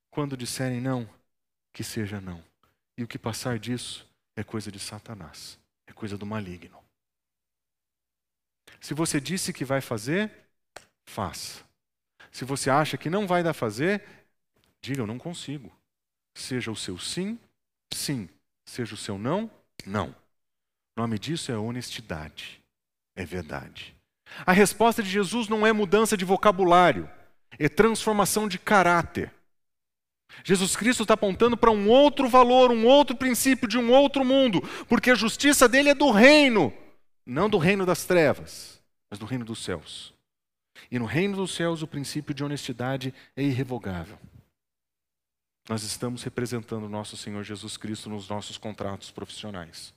Quando 0.09 0.35
disserem 0.35 0.81
não, 0.81 1.07
que 1.73 1.83
seja 1.83 2.19
não. 2.19 2.43
E 2.97 3.03
o 3.03 3.07
que 3.07 3.17
passar 3.17 3.59
disso 3.59 4.07
é 4.35 4.43
coisa 4.43 4.71
de 4.71 4.79
Satanás, 4.79 5.59
coisa 5.99 6.17
do 6.17 6.25
maligno. 6.25 6.81
Se 8.79 8.93
você 8.93 9.19
disse 9.19 9.51
que 9.51 9.65
vai 9.65 9.81
fazer, 9.81 10.31
faça. 11.05 11.61
Se 12.31 12.45
você 12.45 12.69
acha 12.69 12.97
que 12.97 13.09
não 13.09 13.27
vai 13.27 13.43
dar 13.43 13.53
fazer, 13.53 14.01
diga 14.81 15.01
eu 15.01 15.07
não 15.07 15.19
consigo. 15.19 15.69
Seja 16.33 16.71
o 16.71 16.75
seu 16.75 16.97
sim, 16.97 17.37
sim. 17.93 18.29
Seja 18.65 18.93
o 18.93 18.97
seu 18.97 19.17
não, 19.17 19.51
não. 19.85 20.15
O 20.95 21.01
nome 21.01 21.19
disso 21.19 21.51
é 21.51 21.57
honestidade. 21.57 22.63
É 23.13 23.25
verdade. 23.25 23.93
A 24.45 24.53
resposta 24.53 25.03
de 25.03 25.09
Jesus 25.09 25.49
não 25.49 25.67
é 25.67 25.73
mudança 25.73 26.15
de 26.15 26.23
vocabulário, 26.23 27.09
é 27.57 27.67
transformação 27.67 28.47
de 28.47 28.57
caráter. 28.57 29.33
Jesus 30.43 30.75
Cristo 30.75 31.03
está 31.03 31.15
apontando 31.15 31.57
para 31.57 31.71
um 31.71 31.89
outro 31.89 32.29
valor, 32.29 32.71
um 32.71 32.85
outro 32.85 33.15
princípio 33.15 33.67
de 33.67 33.77
um 33.77 33.91
outro 33.91 34.23
mundo, 34.23 34.61
porque 34.87 35.11
a 35.11 35.15
justiça 35.15 35.67
dele 35.67 35.89
é 35.89 35.95
do 35.95 36.11
reino, 36.11 36.73
não 37.25 37.49
do 37.49 37.57
reino 37.57 37.85
das 37.85 38.05
trevas, 38.05 38.81
mas 39.09 39.19
do 39.19 39.25
reino 39.25 39.45
dos 39.45 39.63
céus. 39.63 40.13
E 40.89 40.97
no 40.97 41.05
reino 41.05 41.35
dos 41.35 41.53
céus 41.53 41.81
o 41.81 41.87
princípio 41.87 42.33
de 42.33 42.43
honestidade 42.43 43.13
é 43.35 43.43
irrevogável. 43.43 44.17
Nós 45.67 45.83
estamos 45.83 46.23
representando 46.23 46.85
o 46.85 46.89
nosso 46.89 47.15
Senhor 47.15 47.43
Jesus 47.43 47.77
Cristo 47.77 48.09
nos 48.09 48.27
nossos 48.27 48.57
contratos 48.57 49.11
profissionais. 49.11 49.93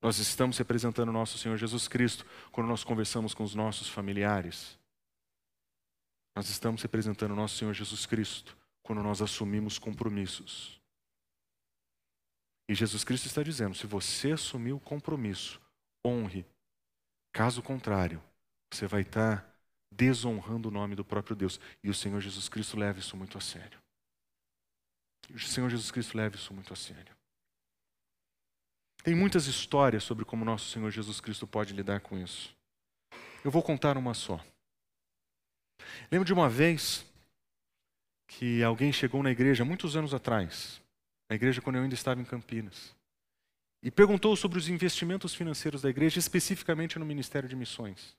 Nós 0.00 0.18
estamos 0.18 0.56
representando 0.56 1.08
o 1.08 1.12
nosso 1.12 1.36
Senhor 1.36 1.58
Jesus 1.58 1.88
Cristo 1.88 2.24
quando 2.52 2.68
nós 2.68 2.84
conversamos 2.84 3.34
com 3.34 3.42
os 3.42 3.54
nossos 3.54 3.88
familiares. 3.88 4.78
Nós 6.34 6.48
estamos 6.48 6.80
representando 6.80 7.32
o 7.32 7.36
nosso 7.36 7.56
Senhor 7.56 7.74
Jesus 7.74 8.06
Cristo 8.06 8.57
quando 8.88 9.02
nós 9.02 9.20
assumimos 9.20 9.78
compromissos. 9.78 10.80
E 12.66 12.74
Jesus 12.74 13.04
Cristo 13.04 13.26
está 13.26 13.42
dizendo: 13.42 13.74
se 13.74 13.86
você 13.86 14.32
assumir 14.32 14.72
o 14.72 14.80
compromisso, 14.80 15.60
honre. 16.02 16.46
Caso 17.30 17.62
contrário, 17.62 18.22
você 18.72 18.86
vai 18.86 19.02
estar 19.02 19.46
desonrando 19.92 20.70
o 20.70 20.72
nome 20.72 20.94
do 20.94 21.04
próprio 21.04 21.36
Deus. 21.36 21.60
E 21.84 21.90
o 21.90 21.94
Senhor 21.94 22.18
Jesus 22.22 22.48
Cristo 22.48 22.78
leva 22.78 22.98
isso 22.98 23.14
muito 23.14 23.36
a 23.36 23.42
sério. 23.42 23.78
O 25.34 25.38
Senhor 25.38 25.68
Jesus 25.68 25.90
Cristo 25.90 26.16
leva 26.16 26.36
isso 26.36 26.54
muito 26.54 26.72
a 26.72 26.76
sério. 26.76 27.14
Tem 29.02 29.14
muitas 29.14 29.46
histórias 29.46 30.02
sobre 30.02 30.24
como 30.24 30.46
nosso 30.46 30.70
Senhor 30.70 30.90
Jesus 30.90 31.20
Cristo 31.20 31.46
pode 31.46 31.74
lidar 31.74 32.00
com 32.00 32.16
isso. 32.18 32.56
Eu 33.44 33.50
vou 33.50 33.62
contar 33.62 33.98
uma 33.98 34.14
só. 34.14 34.42
Lembro 36.10 36.24
de 36.24 36.32
uma 36.32 36.48
vez 36.48 37.07
que 38.28 38.62
alguém 38.62 38.92
chegou 38.92 39.22
na 39.22 39.32
igreja 39.32 39.64
muitos 39.64 39.96
anos 39.96 40.14
atrás, 40.14 40.80
na 41.28 41.34
igreja 41.34 41.60
quando 41.60 41.76
eu 41.76 41.82
ainda 41.82 41.94
estava 41.94 42.20
em 42.20 42.24
Campinas, 42.24 42.94
e 43.82 43.90
perguntou 43.90 44.36
sobre 44.36 44.58
os 44.58 44.68
investimentos 44.68 45.34
financeiros 45.34 45.82
da 45.82 45.88
igreja, 45.88 46.18
especificamente 46.18 46.98
no 46.98 47.06
Ministério 47.06 47.48
de 47.48 47.56
Missões. 47.56 48.16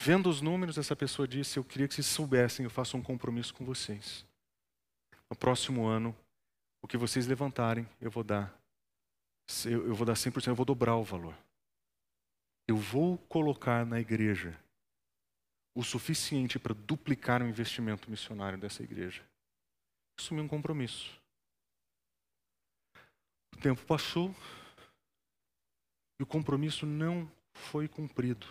Vendo 0.00 0.30
os 0.30 0.40
números, 0.40 0.78
essa 0.78 0.94
pessoa 0.94 1.26
disse: 1.26 1.58
Eu 1.58 1.64
queria 1.64 1.88
que 1.88 1.94
vocês 1.94 2.06
soubessem, 2.06 2.64
eu 2.64 2.70
faço 2.70 2.96
um 2.96 3.02
compromisso 3.02 3.52
com 3.52 3.64
vocês. 3.64 4.24
No 5.28 5.36
próximo 5.36 5.86
ano, 5.86 6.16
o 6.80 6.86
que 6.86 6.96
vocês 6.96 7.26
levantarem, 7.26 7.88
eu 8.00 8.10
vou 8.10 8.22
dar 8.22 8.56
eu, 9.64 9.88
eu 9.88 9.94
vou 9.94 10.06
dar 10.06 10.12
100%, 10.12 10.48
eu 10.48 10.54
vou 10.54 10.66
dobrar 10.66 10.96
o 10.96 11.04
valor. 11.04 11.34
Eu 12.66 12.76
vou 12.76 13.16
colocar 13.16 13.86
na 13.86 13.98
igreja 13.98 14.54
o 15.78 15.84
suficiente 15.84 16.58
para 16.58 16.74
duplicar 16.74 17.40
o 17.40 17.46
investimento 17.46 18.10
missionário 18.10 18.58
dessa 18.58 18.82
igreja. 18.82 19.24
Assumi 20.18 20.40
um 20.40 20.48
compromisso. 20.48 21.16
O 23.54 23.60
tempo 23.60 23.80
passou 23.86 24.34
e 26.18 26.22
o 26.24 26.26
compromisso 26.26 26.84
não 26.84 27.30
foi 27.54 27.86
cumprido. 27.86 28.44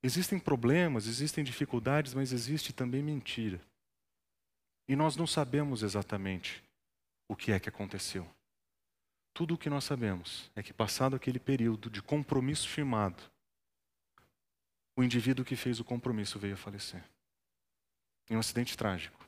Existem 0.00 0.38
problemas, 0.38 1.08
existem 1.08 1.42
dificuldades, 1.42 2.14
mas 2.14 2.30
existe 2.30 2.72
também 2.72 3.02
mentira. 3.02 3.60
E 4.88 4.94
nós 4.94 5.16
não 5.16 5.26
sabemos 5.26 5.82
exatamente 5.82 6.62
o 7.28 7.34
que 7.34 7.50
é 7.50 7.58
que 7.58 7.68
aconteceu. 7.68 8.24
Tudo 9.34 9.54
o 9.54 9.58
que 9.58 9.70
nós 9.70 9.84
sabemos 9.84 10.50
é 10.54 10.62
que, 10.62 10.72
passado 10.72 11.16
aquele 11.16 11.38
período 11.38 11.88
de 11.88 12.02
compromisso 12.02 12.68
firmado, 12.68 13.22
o 14.94 15.02
indivíduo 15.02 15.44
que 15.44 15.56
fez 15.56 15.80
o 15.80 15.84
compromisso 15.84 16.38
veio 16.38 16.54
a 16.54 16.58
falecer. 16.58 17.02
Em 18.28 18.36
um 18.36 18.40
acidente 18.40 18.76
trágico, 18.76 19.26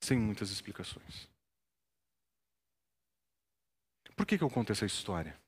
sem 0.00 0.18
muitas 0.18 0.50
explicações. 0.50 1.28
Por 4.14 4.26
que, 4.26 4.36
que 4.36 4.44
eu 4.44 4.50
conto 4.50 4.70
essa 4.70 4.84
história? 4.84 5.38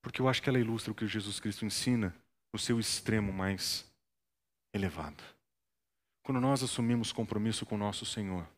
Porque 0.00 0.20
eu 0.20 0.28
acho 0.28 0.42
que 0.42 0.48
ela 0.48 0.58
ilustra 0.58 0.92
o 0.92 0.94
que 0.94 1.06
Jesus 1.06 1.38
Cristo 1.38 1.66
ensina 1.66 2.14
no 2.52 2.58
seu 2.58 2.80
extremo 2.80 3.32
mais 3.32 3.84
elevado. 4.72 5.22
Quando 6.22 6.40
nós 6.40 6.62
assumimos 6.62 7.12
compromisso 7.12 7.66
com 7.66 7.74
o 7.74 7.78
nosso 7.78 8.06
Senhor, 8.06 8.48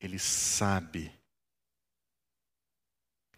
Ele 0.00 0.18
sabe, 0.18 1.12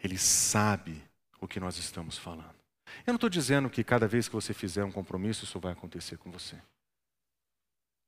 Ele 0.04 0.18
sabe 0.18 1.02
o 1.40 1.48
que 1.48 1.58
nós 1.58 1.78
estamos 1.78 2.18
falando. 2.18 2.54
Eu 3.06 3.12
não 3.12 3.14
estou 3.14 3.30
dizendo 3.30 3.70
que 3.70 3.82
cada 3.82 4.06
vez 4.06 4.28
que 4.28 4.34
você 4.34 4.52
fizer 4.52 4.84
um 4.84 4.92
compromisso, 4.92 5.44
isso 5.44 5.58
vai 5.58 5.72
acontecer 5.72 6.18
com 6.18 6.30
você. 6.30 6.60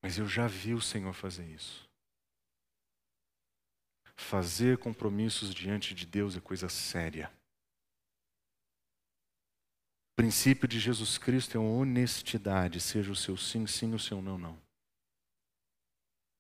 Mas 0.03 0.18
eu 0.18 0.28
já 0.28 0.47
vi 0.47 0.74
o 0.74 0.80
Senhor 0.80 1.14
fazer 1.14 1.47
isso. 1.47 1.88
Fazer 4.14 4.76
compromissos 4.76 5.55
diante 5.55 5.94
de 5.94 6.05
Deus 6.05 6.36
é 6.36 6.40
coisa 6.40 6.68
séria. 6.68 7.32
O 10.12 10.16
princípio 10.16 10.68
de 10.68 10.78
Jesus 10.78 11.16
Cristo 11.16 11.57
é 11.57 11.61
honestidade, 11.61 12.78
seja 12.78 13.11
o 13.11 13.16
seu 13.16 13.38
sim, 13.38 13.66
sim, 13.66 13.94
o 13.94 13.99
seu 13.99 14.20
não, 14.20 14.36
não. 14.36 14.59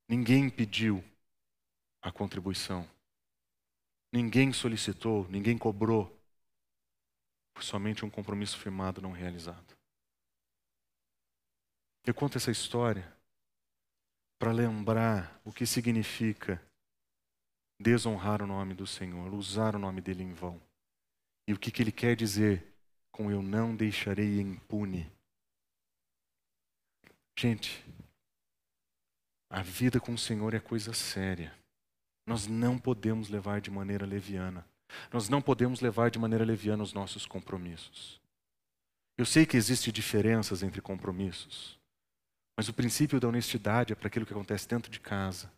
Ninguém 0.06 0.50
pediu 0.50 1.02
a 2.02 2.12
contribuição. 2.12 2.88
Ninguém 4.12 4.52
solicitou, 4.52 5.28
ninguém 5.28 5.58
cobrou. 5.58 6.16
Foi 7.54 7.64
somente 7.64 8.04
um 8.04 8.10
compromisso 8.10 8.58
firmado 8.58 9.00
não 9.00 9.12
realizado. 9.12 9.76
Eu 12.04 12.14
conto 12.14 12.38
essa 12.38 12.50
história 12.50 13.12
para 14.38 14.52
lembrar 14.52 15.40
o 15.44 15.52
que 15.52 15.66
significa 15.66 16.62
desonrar 17.80 18.42
o 18.42 18.46
nome 18.46 18.74
do 18.74 18.86
Senhor, 18.86 19.32
usar 19.34 19.74
o 19.74 19.78
nome 19.78 20.00
dele 20.00 20.22
em 20.22 20.32
vão. 20.32 20.60
E 21.48 21.52
o 21.52 21.58
que, 21.58 21.70
que 21.70 21.82
ele 21.82 21.92
quer 21.92 22.16
dizer 22.16 22.76
com 23.16 23.30
eu 23.30 23.42
não 23.42 23.74
deixarei 23.74 24.40
impune. 24.40 25.10
Gente, 27.38 27.82
a 29.48 29.62
vida 29.62 29.98
com 29.98 30.12
o 30.12 30.18
Senhor 30.18 30.52
é 30.52 30.60
coisa 30.60 30.92
séria. 30.92 31.56
Nós 32.26 32.46
não 32.46 32.76
podemos 32.78 33.28
levar 33.28 33.60
de 33.60 33.70
maneira 33.70 34.04
leviana. 34.04 34.66
Nós 35.12 35.28
não 35.28 35.40
podemos 35.40 35.80
levar 35.80 36.10
de 36.10 36.18
maneira 36.18 36.44
leviana 36.44 36.82
os 36.82 36.92
nossos 36.92 37.24
compromissos. 37.24 38.20
Eu 39.16 39.24
sei 39.24 39.46
que 39.46 39.56
existem 39.56 39.92
diferenças 39.92 40.62
entre 40.62 40.80
compromissos, 40.80 41.78
mas 42.56 42.68
o 42.68 42.74
princípio 42.74 43.18
da 43.18 43.28
honestidade 43.28 43.92
é 43.92 43.96
para 43.96 44.08
aquilo 44.08 44.26
que 44.26 44.32
acontece 44.32 44.68
dentro 44.68 44.90
de 44.90 45.00
casa 45.00 45.50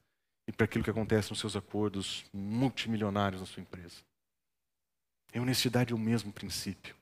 e 0.46 0.52
para 0.52 0.64
aquilo 0.64 0.84
que 0.84 0.90
acontece 0.90 1.30
nos 1.30 1.40
seus 1.40 1.56
acordos 1.56 2.24
multimilionários 2.32 3.40
na 3.40 3.46
sua 3.46 3.60
empresa. 3.60 3.96
A 5.34 5.40
honestidade 5.40 5.92
é 5.92 5.96
o 5.96 5.98
mesmo 5.98 6.32
princípio. 6.32 6.94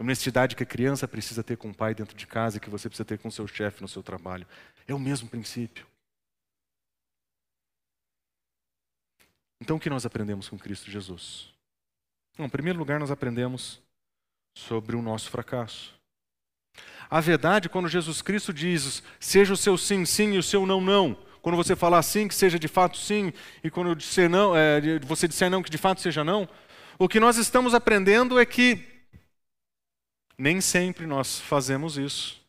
A 0.00 0.02
honestidade 0.02 0.56
que 0.56 0.62
a 0.62 0.66
criança 0.66 1.06
precisa 1.06 1.44
ter 1.44 1.56
com 1.56 1.70
o 1.70 1.74
pai 1.74 1.94
dentro 1.94 2.16
de 2.16 2.26
casa 2.26 2.56
e 2.56 2.60
que 2.60 2.70
você 2.70 2.88
precisa 2.88 3.04
ter 3.04 3.18
com 3.18 3.28
o 3.28 3.32
seu 3.32 3.46
chefe 3.46 3.82
no 3.82 3.88
seu 3.88 4.02
trabalho. 4.02 4.46
É 4.86 4.94
o 4.94 4.98
mesmo 4.98 5.28
princípio. 5.28 5.86
Então, 9.62 9.76
o 9.76 9.80
que 9.80 9.88
nós 9.88 10.04
aprendemos 10.04 10.48
com 10.48 10.58
Cristo 10.58 10.90
Jesus? 10.90 11.46
Bom, 12.36 12.46
em 12.46 12.48
primeiro 12.48 12.80
lugar, 12.80 12.98
nós 12.98 13.12
aprendemos 13.12 13.80
sobre 14.58 14.96
o 14.96 15.00
nosso 15.00 15.30
fracasso. 15.30 15.94
A 17.08 17.20
verdade, 17.20 17.68
quando 17.68 17.88
Jesus 17.88 18.20
Cristo 18.20 18.52
diz, 18.52 19.04
seja 19.20 19.52
o 19.52 19.56
seu 19.56 19.78
sim, 19.78 20.04
sim 20.04 20.32
e 20.32 20.38
o 20.38 20.42
seu 20.42 20.66
não, 20.66 20.80
não. 20.80 21.16
Quando 21.40 21.54
você 21.54 21.76
falar 21.76 22.02
sim, 22.02 22.26
que 22.26 22.34
seja 22.34 22.58
de 22.58 22.66
fato 22.66 22.96
sim, 22.96 23.32
e 23.62 23.70
quando 23.70 23.94
disser 23.94 24.28
não, 24.28 24.56
é, 24.56 24.98
você 24.98 25.28
disser 25.28 25.48
não, 25.48 25.62
que 25.62 25.70
de 25.70 25.78
fato 25.78 26.00
seja 26.00 26.24
não. 26.24 26.48
O 26.98 27.08
que 27.08 27.20
nós 27.20 27.36
estamos 27.36 27.72
aprendendo 27.72 28.40
é 28.40 28.44
que 28.44 28.84
nem 30.36 30.60
sempre 30.60 31.06
nós 31.06 31.38
fazemos 31.38 31.96
isso. 31.96 32.41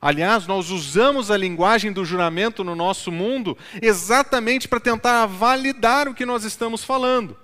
Aliás, 0.00 0.46
nós 0.46 0.70
usamos 0.70 1.30
a 1.30 1.36
linguagem 1.36 1.92
do 1.92 2.04
juramento 2.04 2.62
no 2.62 2.74
nosso 2.74 3.10
mundo 3.10 3.56
exatamente 3.80 4.68
para 4.68 4.80
tentar 4.80 5.26
validar 5.26 6.08
o 6.08 6.14
que 6.14 6.26
nós 6.26 6.44
estamos 6.44 6.84
falando. 6.84 7.38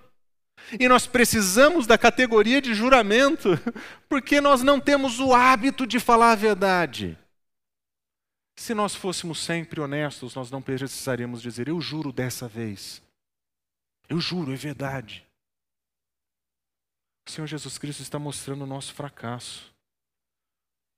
E 0.78 0.88
nós 0.88 1.07
precisamos 1.07 1.86
da 1.86 1.98
categoria 1.98 2.61
de 2.61 2.74
juramento, 2.74 3.51
porque 4.09 4.40
nós 4.40 4.62
não 4.62 4.78
temos 4.78 5.18
o 5.18 5.34
hábito 5.34 5.86
de 5.86 5.98
falar 5.98 6.32
a 6.32 6.36
verdade. 6.36 7.18
Se 8.57 8.74
nós 8.74 8.94
fôssemos 8.94 9.40
sempre 9.40 9.80
honestos, 9.80 10.34
nós 10.34 10.51
não 10.51 10.61
precisaríamos 10.61 11.40
dizer, 11.40 11.68
eu 11.68 11.80
juro 11.80 12.12
dessa 12.12 12.46
vez. 12.46 13.03
Eu 14.09 14.20
juro, 14.20 14.53
é 14.53 14.57
verdade. 14.57 15.26
O 17.26 17.30
Senhor 17.30 17.46
Jesus 17.46 17.78
Cristo 17.78 18.03
está 18.03 18.18
mostrando 18.18 18.62
o 18.62 18.66
nosso 18.66 18.92
fracasso. 18.92 19.72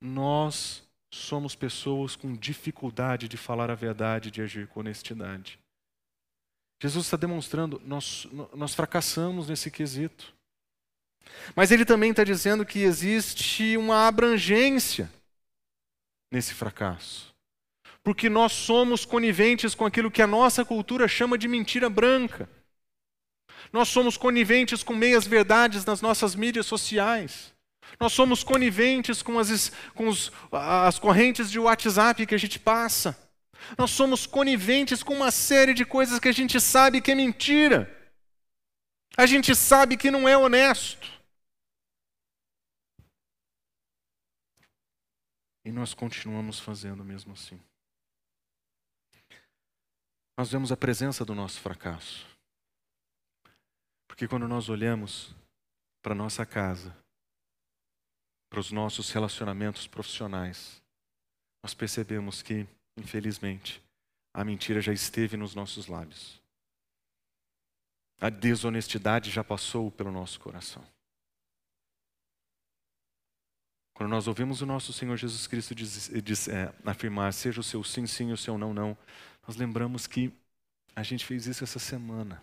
Nós 0.01 0.83
somos 1.13 1.55
pessoas 1.55 2.17
com 2.17 2.35
dificuldade 2.35 3.29
de 3.29 3.37
falar 3.37 3.71
a 3.71 3.75
verdade, 3.75 4.31
de 4.31 4.41
agir 4.41 4.67
com 4.67 4.81
honestidade. 4.81 5.59
Jesus 6.83 7.05
está 7.05 7.17
demonstrando, 7.17 7.81
nós, 7.85 8.27
nós 8.55 8.75
fracassamos 8.75 9.49
nesse 9.49 9.71
quesito. 9.71 10.35
Mas 11.55 11.71
ele 11.71 11.85
também 11.85 12.11
está 12.11 12.25
dizendo 12.25 12.67
que 12.67 12.81
existe 12.81 13.77
uma 13.77 14.09
abrangência 14.09 15.09
nesse 16.31 16.55
fracasso. 16.55 17.33
Porque 18.03 18.29
nós 18.29 18.53
somos 18.53 19.05
coniventes 19.05 19.75
com 19.75 19.85
aquilo 19.85 20.11
que 20.11 20.23
a 20.23 20.27
nossa 20.27 20.65
cultura 20.65 21.07
chama 21.07 21.39
de 21.39 21.47
mentira 21.47 21.89
branca. 21.89 22.49
Nós 23.73 23.89
somos 23.89 24.17
coniventes 24.17 24.83
com 24.83 24.95
meias 24.95 25.27
verdades 25.27 25.85
nas 25.85 26.01
nossas 26.01 26.35
mídias 26.35 26.67
sociais. 26.67 27.52
Nós 27.99 28.13
somos 28.13 28.43
coniventes 28.43 29.23
com 29.23 29.39
as, 29.39 29.71
com 29.95 30.09
os, 30.09 30.33
as 30.51 30.99
correntes 30.99 31.51
de 31.51 31.59
WhatsApp 31.59 32.27
que 32.27 32.35
a 32.35 32.39
gente 32.39 32.59
passa. 32.59 33.17
Nós 33.79 33.91
somos 33.91 34.27
coniventes 34.27 35.03
com 35.03 35.15
uma 35.15 35.31
série 35.31 35.75
de 35.75 35.85
coisas 35.85 36.19
que 36.19 36.29
a 36.29 36.33
gente 36.33 36.61
sabe 36.61 37.01
que 37.01 37.13
é 37.13 37.15
mentira. 37.15 37.91
A 39.17 39.27
gente 39.27 39.55
sabe 39.55 39.97
que 39.97 40.11
não 40.11 40.29
é 40.29 40.37
honesto. 40.37 41.07
E 45.65 45.71
nós 45.71 45.95
continuamos 45.95 46.59
fazendo 46.59 47.05
mesmo 47.05 47.33
assim. 47.35 47.61
Nós 50.37 50.51
vemos 50.51 50.73
a 50.73 50.77
presença 50.77 51.25
do 51.25 51.35
nosso 51.35 51.61
fracasso. 51.61 52.27
Porque 54.09 54.27
quando 54.27 54.49
nós 54.49 54.69
olhamos 54.69 55.35
para 56.03 56.15
nossa 56.15 56.45
casa, 56.45 56.97
para 58.53 58.61
os 58.61 58.71
nossos 58.71 59.11
relacionamentos 59.11 59.87
profissionais, 59.87 60.83
nós 61.65 61.73
percebemos 61.73 62.43
que 62.43 62.69
Infelizmente, 62.97 63.83
a 64.35 64.45
mentira 64.45 64.81
já 64.81 64.93
esteve 64.93 65.37
nos 65.37 65.55
nossos 65.55 65.87
lábios. 65.87 66.41
A 68.21 68.29
desonestidade 68.29 69.31
já 69.31 69.43
passou 69.43 69.91
pelo 69.91 70.13
nosso 70.13 70.39
coração. 70.39 70.85
Quando 73.95 74.11
nós 74.11 74.27
ouvimos 74.27 74.63
o 74.63 74.67
nosso 74.67 74.93
Senhor 74.93 75.17
Jesus 75.17 75.47
Cristo 75.47 75.75
diz, 75.75 76.11
diz, 76.23 76.49
é, 76.49 76.73
afirmar, 76.85 77.33
seja 77.33 77.61
o 77.61 77.65
seu 77.65 77.83
sim, 77.85 78.07
sim, 78.07 78.33
o 78.33 78.37
seu 78.37 78.57
não, 78.57 78.73
não, 78.73 78.97
nós 79.47 79.57
lembramos 79.57 80.07
que 80.07 80.33
a 80.95 81.03
gente 81.03 81.25
fez 81.25 81.47
isso 81.47 81.65
essa 81.65 81.79
semana. 81.79 82.43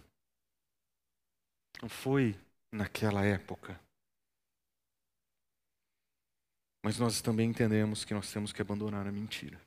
Não 1.82 1.90
foi 1.90 2.38
naquela 2.72 3.24
época. 3.24 3.80
Mas 6.84 6.98
nós 6.98 7.22
também 7.22 7.50
entendemos 7.50 8.06
que 8.06 8.14
nós 8.14 8.32
temos 8.32 8.54
que 8.54 8.62
abandonar 8.62 9.06
a 9.06 9.12
mentira. 9.12 9.60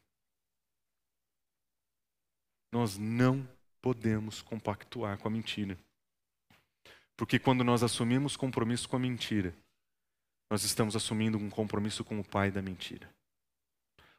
Nós 2.72 2.96
não 2.96 3.46
podemos 3.82 4.40
compactuar 4.40 5.18
com 5.18 5.28
a 5.28 5.30
mentira. 5.30 5.78
Porque 7.16 7.38
quando 7.38 7.62
nós 7.62 7.82
assumimos 7.82 8.36
compromisso 8.36 8.88
com 8.88 8.96
a 8.96 8.98
mentira, 8.98 9.54
nós 10.50 10.64
estamos 10.64 10.96
assumindo 10.96 11.38
um 11.38 11.50
compromisso 11.50 12.04
com 12.04 12.18
o 12.18 12.24
pai 12.24 12.50
da 12.50 12.62
mentira. 12.62 13.08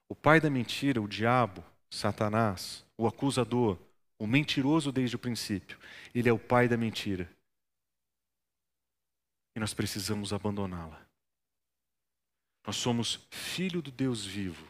O 0.07 0.15
pai 0.15 0.39
da 0.39 0.49
mentira, 0.49 1.01
o 1.01 1.07
diabo, 1.07 1.63
Satanás, 1.89 2.85
o 2.97 3.07
acusador, 3.07 3.79
o 4.19 4.27
mentiroso 4.27 4.91
desde 4.91 5.15
o 5.15 5.19
princípio, 5.19 5.79
ele 6.13 6.29
é 6.29 6.33
o 6.33 6.39
pai 6.39 6.67
da 6.67 6.77
mentira. 6.77 7.29
E 9.55 9.59
nós 9.59 9.73
precisamos 9.73 10.33
abandoná-la. 10.33 11.05
Nós 12.65 12.75
somos 12.75 13.19
filho 13.29 13.81
do 13.81 13.91
Deus 13.91 14.25
vivo. 14.25 14.65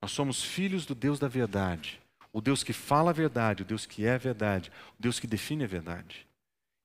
Nós 0.00 0.10
somos 0.12 0.42
filhos 0.42 0.84
do 0.84 0.94
Deus 0.94 1.18
da 1.18 1.28
verdade 1.28 2.02
o 2.32 2.40
Deus 2.40 2.64
que 2.64 2.72
fala 2.72 3.10
a 3.10 3.12
verdade, 3.12 3.62
o 3.62 3.64
Deus 3.64 3.84
que 3.84 4.06
é 4.06 4.14
a 4.14 4.18
verdade, 4.18 4.72
o 4.98 5.02
Deus 5.02 5.20
que 5.20 5.26
define 5.26 5.64
a 5.64 5.68
verdade. 5.68 6.26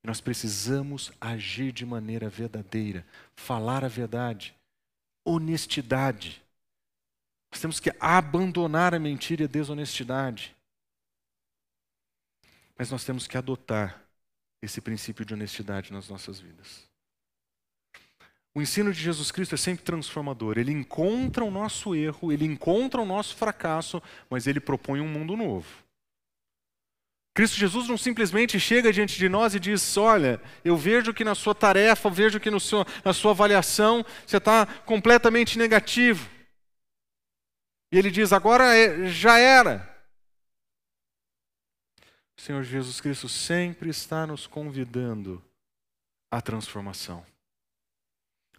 E 0.03 0.07
nós 0.07 0.19
precisamos 0.19 1.11
agir 1.21 1.71
de 1.71 1.85
maneira 1.85 2.29
verdadeira, 2.29 3.05
falar 3.35 3.85
a 3.85 3.87
verdade, 3.87 4.53
honestidade. 5.23 6.43
Nós 7.51 7.61
temos 7.61 7.79
que 7.79 7.91
abandonar 7.99 8.93
a 8.93 8.99
mentira 8.99 9.43
e 9.43 9.45
a 9.45 9.47
desonestidade. 9.47 10.55
Mas 12.77 12.91
nós 12.91 13.05
temos 13.05 13.25
que 13.25 13.37
adotar 13.37 14.01
esse 14.61 14.81
princípio 14.81 15.25
de 15.25 15.33
honestidade 15.33 15.93
nas 15.93 16.09
nossas 16.09 16.39
vidas. 16.39 16.86
O 18.57 18.61
ensino 18.61 18.91
de 18.91 18.99
Jesus 18.99 19.29
Cristo 19.29 19.53
é 19.53 19.57
sempre 19.57 19.83
transformador. 19.83 20.57
Ele 20.57 20.71
encontra 20.71 21.45
o 21.45 21.51
nosso 21.51 21.93
erro, 21.93 22.31
ele 22.31 22.43
encontra 22.43 22.99
o 22.99 23.05
nosso 23.05 23.35
fracasso, 23.35 24.01
mas 24.31 24.47
ele 24.47 24.59
propõe 24.59 24.99
um 24.99 25.07
mundo 25.07 25.37
novo. 25.37 25.67
Cristo 27.35 27.55
Jesus 27.55 27.87
não 27.87 27.99
simplesmente 27.99 28.59
chega 28.59 28.91
diante 28.91 29.15
de 29.15 29.29
nós 29.29 29.53
e 29.53 29.59
diz: 29.59 29.95
Olha, 29.95 30.41
eu 30.65 30.75
vejo 30.75 31.13
que 31.13 31.23
na 31.23 31.35
sua 31.35 31.53
tarefa, 31.53 32.09
vejo 32.09 32.39
que 32.39 32.49
seu, 32.59 32.83
na 33.05 33.13
sua 33.13 33.29
avaliação 33.29 34.03
você 34.25 34.37
está 34.37 34.65
completamente 34.65 35.55
negativo. 35.55 36.27
E 37.91 37.99
ele 37.99 38.09
diz: 38.09 38.33
Agora 38.33 38.75
é, 38.75 39.05
já 39.07 39.37
era. 39.37 39.87
O 42.35 42.41
Senhor 42.41 42.63
Jesus 42.63 42.99
Cristo 42.99 43.29
sempre 43.29 43.91
está 43.91 44.25
nos 44.25 44.47
convidando 44.47 45.45
à 46.31 46.41
transformação. 46.41 47.23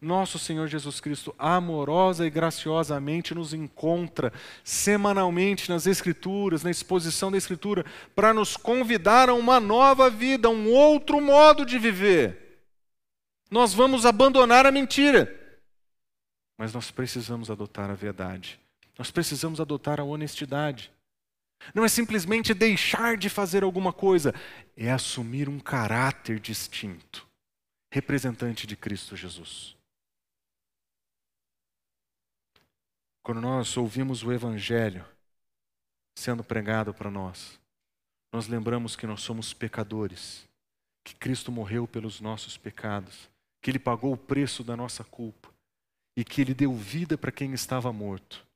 Nosso 0.00 0.38
Senhor 0.38 0.68
Jesus 0.68 1.00
Cristo, 1.00 1.34
amorosa 1.36 2.24
e 2.24 2.30
graciosamente, 2.30 3.34
nos 3.34 3.52
encontra 3.52 4.32
semanalmente 4.62 5.68
nas 5.68 5.86
Escrituras, 5.86 6.62
na 6.62 6.70
exposição 6.70 7.32
da 7.32 7.38
Escritura, 7.38 7.84
para 8.14 8.32
nos 8.32 8.56
convidar 8.56 9.28
a 9.28 9.34
uma 9.34 9.58
nova 9.58 10.08
vida, 10.08 10.48
um 10.48 10.70
outro 10.70 11.20
modo 11.20 11.66
de 11.66 11.78
viver. 11.78 12.60
Nós 13.50 13.74
vamos 13.74 14.06
abandonar 14.06 14.66
a 14.66 14.70
mentira, 14.70 15.34
mas 16.56 16.72
nós 16.72 16.90
precisamos 16.90 17.50
adotar 17.50 17.90
a 17.90 17.94
verdade, 17.94 18.60
nós 18.96 19.10
precisamos 19.10 19.60
adotar 19.60 19.98
a 20.00 20.04
honestidade. 20.04 20.92
Não 21.74 21.84
é 21.84 21.88
simplesmente 21.88 22.54
deixar 22.54 23.16
de 23.16 23.28
fazer 23.28 23.64
alguma 23.64 23.92
coisa, 23.92 24.32
é 24.76 24.92
assumir 24.92 25.48
um 25.48 25.58
caráter 25.58 26.38
distinto, 26.38 27.26
representante 27.90 28.64
de 28.64 28.76
Cristo 28.76 29.16
Jesus. 29.16 29.77
Quando 33.28 33.42
nós 33.42 33.76
ouvimos 33.76 34.22
o 34.22 34.32
Evangelho 34.32 35.04
sendo 36.18 36.42
pregado 36.42 36.94
para 36.94 37.10
nós, 37.10 37.60
nós 38.32 38.48
lembramos 38.48 38.96
que 38.96 39.06
nós 39.06 39.20
somos 39.20 39.52
pecadores, 39.52 40.48
que 41.04 41.14
Cristo 41.14 41.52
morreu 41.52 41.86
pelos 41.86 42.22
nossos 42.22 42.56
pecados, 42.56 43.28
que 43.60 43.70
Ele 43.70 43.78
pagou 43.78 44.14
o 44.14 44.16
preço 44.16 44.64
da 44.64 44.74
nossa 44.74 45.04
culpa 45.04 45.52
e 46.16 46.24
que 46.24 46.40
Ele 46.40 46.54
deu 46.54 46.74
vida 46.74 47.18
para 47.18 47.30
quem 47.30 47.52
estava 47.52 47.92
morto. 47.92 48.46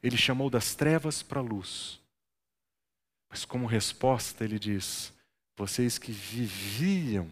Ele 0.00 0.16
chamou 0.16 0.48
das 0.48 0.76
trevas 0.76 1.24
para 1.24 1.40
a 1.40 1.42
luz. 1.42 2.00
Mas 3.28 3.44
como 3.44 3.66
resposta, 3.66 4.44
ele 4.44 4.60
diz: 4.60 5.12
vocês 5.56 5.98
que 5.98 6.12
viviam 6.12 7.28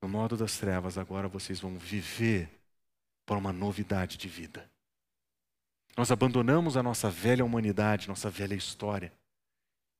no 0.00 0.08
modo 0.08 0.36
das 0.36 0.56
trevas, 0.58 0.96
agora 0.96 1.26
vocês 1.26 1.58
vão 1.58 1.76
viver 1.76 2.48
por 3.26 3.36
uma 3.36 3.52
novidade 3.52 4.16
de 4.16 4.28
vida. 4.28 4.75
Nós 5.96 6.12
abandonamos 6.12 6.76
a 6.76 6.82
nossa 6.82 7.10
velha 7.10 7.44
humanidade, 7.44 8.08
nossa 8.08 8.28
velha 8.28 8.54
história, 8.54 9.12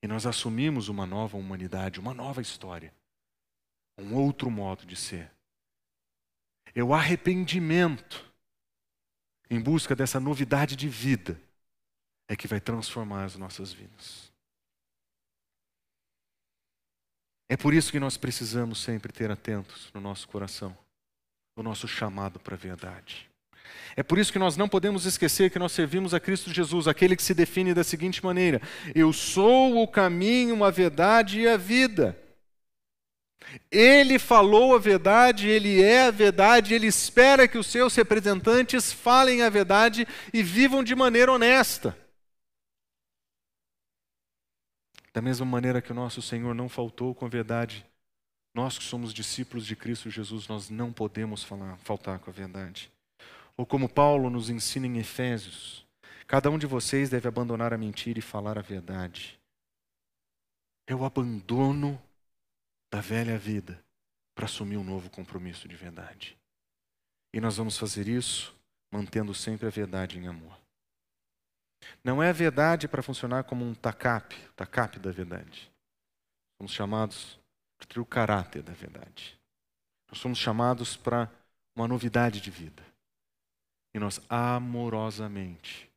e 0.03 0.07
nós 0.07 0.27
assumimos 0.27 0.89
uma 0.89 1.07
nova 1.07 1.37
humanidade, 1.37 1.99
uma 1.99 2.13
nova 2.13 2.43
história, 2.43 2.93
um 3.99 4.15
outro 4.15 4.51
modo 4.51 4.85
de 4.85 4.95
ser. 4.95 5.33
É 6.75 6.85
o 6.85 6.93
arrependimento 6.93 8.31
em 9.49 9.61
busca 9.61 9.97
dessa 9.97 10.21
novidade 10.21 10.77
de 10.77 10.89
vida 10.89 11.41
é 12.29 12.37
que 12.37 12.49
vai 12.49 12.61
transformar 12.61 13.25
as 13.25 13.37
nossas 13.37 13.73
vidas. 13.73 14.31
É 17.49 17.57
por 17.57 17.73
isso 17.73 17.93
que 17.93 18.01
nós 18.01 18.17
precisamos 18.17 18.83
sempre 18.83 19.13
ter 19.13 19.31
atentos 19.31 19.91
no 19.95 20.01
nosso 20.01 20.29
coração 20.29 20.77
o 21.55 21.63
nosso 21.63 21.89
chamado 21.89 22.39
para 22.39 22.55
a 22.55 22.59
verdade. 22.59 23.31
É 23.97 24.03
por 24.03 24.19
isso 24.19 24.33
que 24.33 24.39
nós 24.39 24.57
não 24.57 24.69
podemos 24.69 25.07
esquecer 25.07 25.51
que 25.51 25.59
nós 25.59 25.73
servimos 25.73 26.13
a 26.13 26.21
Cristo 26.21 26.53
Jesus, 26.53 26.87
aquele 26.87 27.17
que 27.17 27.23
se 27.23 27.33
define 27.33 27.73
da 27.73 27.83
seguinte 27.83 28.23
maneira: 28.25 28.61
Eu 28.95 29.13
sou 29.13 29.83
o 29.83 29.89
caminho, 29.89 30.63
a 30.63 30.71
verdade 30.71 31.41
e 31.41 31.49
a 31.49 31.57
vida. 31.57 32.17
Ele 33.71 34.19
falou 34.19 34.75
a 34.75 34.79
verdade, 34.79 35.49
ele 35.49 35.83
é 35.83 36.07
a 36.07 36.11
verdade, 36.11 36.75
ele 36.75 36.87
espera 36.87 37.49
que 37.49 37.57
os 37.57 37.67
seus 37.67 37.95
representantes 37.95 38.93
falem 38.93 39.43
a 39.43 39.49
verdade 39.49 40.07
e 40.33 40.43
vivam 40.43 40.83
de 40.83 40.95
maneira 40.95 41.33
honesta. 41.33 41.97
Da 45.13 45.23
mesma 45.23 45.47
maneira 45.47 45.81
que 45.81 45.93
o 45.93 45.95
nosso 45.95 46.21
Senhor 46.21 46.55
não 46.55 46.69
faltou 46.69 47.15
com 47.15 47.25
a 47.25 47.29
verdade, 47.29 47.87
nós 48.53 48.77
que 48.77 48.85
somos 48.85 49.15
discípulos 49.15 49.67
de 49.67 49.75
Cristo 49.75 50.11
Jesus, 50.11 50.49
nós 50.49 50.69
não 50.69 50.93
podemos 50.93 51.43
falar, 51.43 51.79
faltar 51.79 52.19
com 52.19 52.31
a 52.31 52.33
verdade. 52.33 52.91
Ou 53.57 53.65
como 53.65 53.89
Paulo 53.89 54.29
nos 54.29 54.51
ensina 54.51 54.87
em 54.87 54.99
Efésios, 54.99 55.87
cada 56.27 56.51
um 56.51 56.59
de 56.59 56.67
vocês 56.67 57.09
deve 57.09 57.27
abandonar 57.27 57.73
a 57.73 57.79
mentira 57.79 58.19
e 58.19 58.23
falar 58.23 58.59
a 58.59 58.63
verdade. 58.63 59.41
É 60.87 60.95
o 60.95 61.05
abandono 61.05 62.01
da 62.93 63.01
velha 63.01 63.39
vida 63.39 63.83
para 64.35 64.45
assumir 64.45 64.77
um 64.77 64.85
novo 64.85 65.09
compromisso 65.09 65.67
de 65.67 65.75
verdade. 65.75 66.37
E 67.33 67.41
nós 67.41 67.57
vamos 67.57 67.79
fazer 67.79 68.07
isso 68.07 68.55
mantendo 68.93 69.35
sempre 69.35 69.67
a 69.67 69.71
verdade 69.71 70.19
em 70.19 70.27
amor. 70.27 70.57
Não 72.05 72.23
é 72.23 72.31
a 72.31 72.33
verdade 72.33 72.87
para 72.87 73.03
funcionar 73.03 73.45
como 73.45 73.65
um 73.65 73.75
tacap, 73.75 74.35
tacap 74.55 74.99
da 74.99 75.11
verdade. 75.11 75.71
Somos 76.59 76.73
chamados 76.73 77.39
para 77.77 77.87
ter 77.87 78.01
o 78.01 78.07
caráter 78.07 78.63
da 78.63 78.73
verdade. 78.73 79.39
Nós 80.09 80.19
somos 80.19 80.39
chamados 80.39 80.97
para 80.97 81.31
uma 81.75 81.89
novidade 81.89 82.41
de 82.41 82.51
vida. 82.51 82.83
E 83.97 83.99
nós 83.99 84.21
amorosamente 84.29 85.91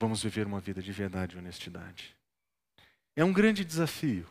vamos 0.00 0.22
viver 0.22 0.46
uma 0.46 0.60
vida 0.60 0.80
de 0.82 0.90
verdade 0.92 1.36
e 1.36 1.38
honestidade. 1.38 2.16
É 3.14 3.22
um 3.22 3.34
grande 3.34 3.66
desafio. 3.66 4.26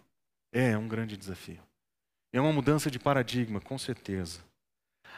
É, 0.52 0.72
é 0.72 0.78
um 0.78 0.88
grande 0.88 1.16
desafio. 1.16 1.62
É 2.34 2.42
uma 2.42 2.52
mudança 2.52 2.90
de 2.90 2.98
paradigma, 2.98 3.62
com 3.62 3.78
certeza. 3.78 4.44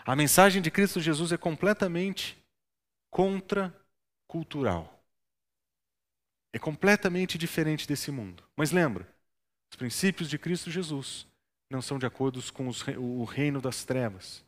A 0.06 0.14
mensagem 0.14 0.62
de 0.62 0.70
Cristo 0.70 1.00
Jesus 1.00 1.32
é 1.32 1.38
completamente 1.38 2.38
contracultural. 3.10 5.02
É 6.52 6.60
completamente 6.60 7.38
diferente 7.38 7.88
desse 7.88 8.12
mundo. 8.12 8.44
Mas 8.58 8.72
lembra, 8.72 9.08
os 9.72 9.78
princípios 9.78 10.30
de 10.30 10.38
Cristo 10.38 10.70
Jesus 10.70 11.26
não 11.72 11.82
são 11.82 11.98
de 11.98 12.06
acordo 12.06 12.44
com 12.52 12.68
os, 12.68 12.86
o 12.98 13.24
reino 13.24 13.62
das 13.62 13.86
trevas. 13.86 14.44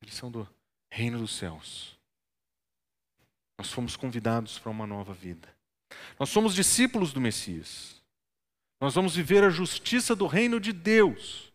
Eles 0.00 0.14
são 0.14 0.30
do 0.30 0.48
reino 0.88 1.18
dos 1.18 1.34
céus. 1.34 2.00
Nós 3.62 3.70
fomos 3.70 3.94
convidados 3.94 4.58
para 4.58 4.72
uma 4.72 4.88
nova 4.88 5.14
vida. 5.14 5.48
Nós 6.18 6.30
somos 6.30 6.52
discípulos 6.52 7.12
do 7.12 7.20
Messias. 7.20 8.02
Nós 8.80 8.96
vamos 8.96 9.14
viver 9.14 9.44
a 9.44 9.50
justiça 9.50 10.16
do 10.16 10.26
reino 10.26 10.58
de 10.58 10.72
Deus. 10.72 11.52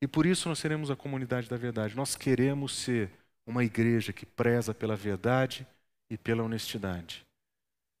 E 0.00 0.06
por 0.06 0.26
isso 0.26 0.48
nós 0.48 0.60
seremos 0.60 0.92
a 0.92 0.96
comunidade 0.96 1.48
da 1.48 1.56
verdade. 1.56 1.96
Nós 1.96 2.14
queremos 2.14 2.76
ser 2.76 3.10
uma 3.44 3.64
igreja 3.64 4.12
que 4.12 4.24
preza 4.24 4.72
pela 4.72 4.94
verdade 4.94 5.66
e 6.08 6.16
pela 6.16 6.44
honestidade. 6.44 7.26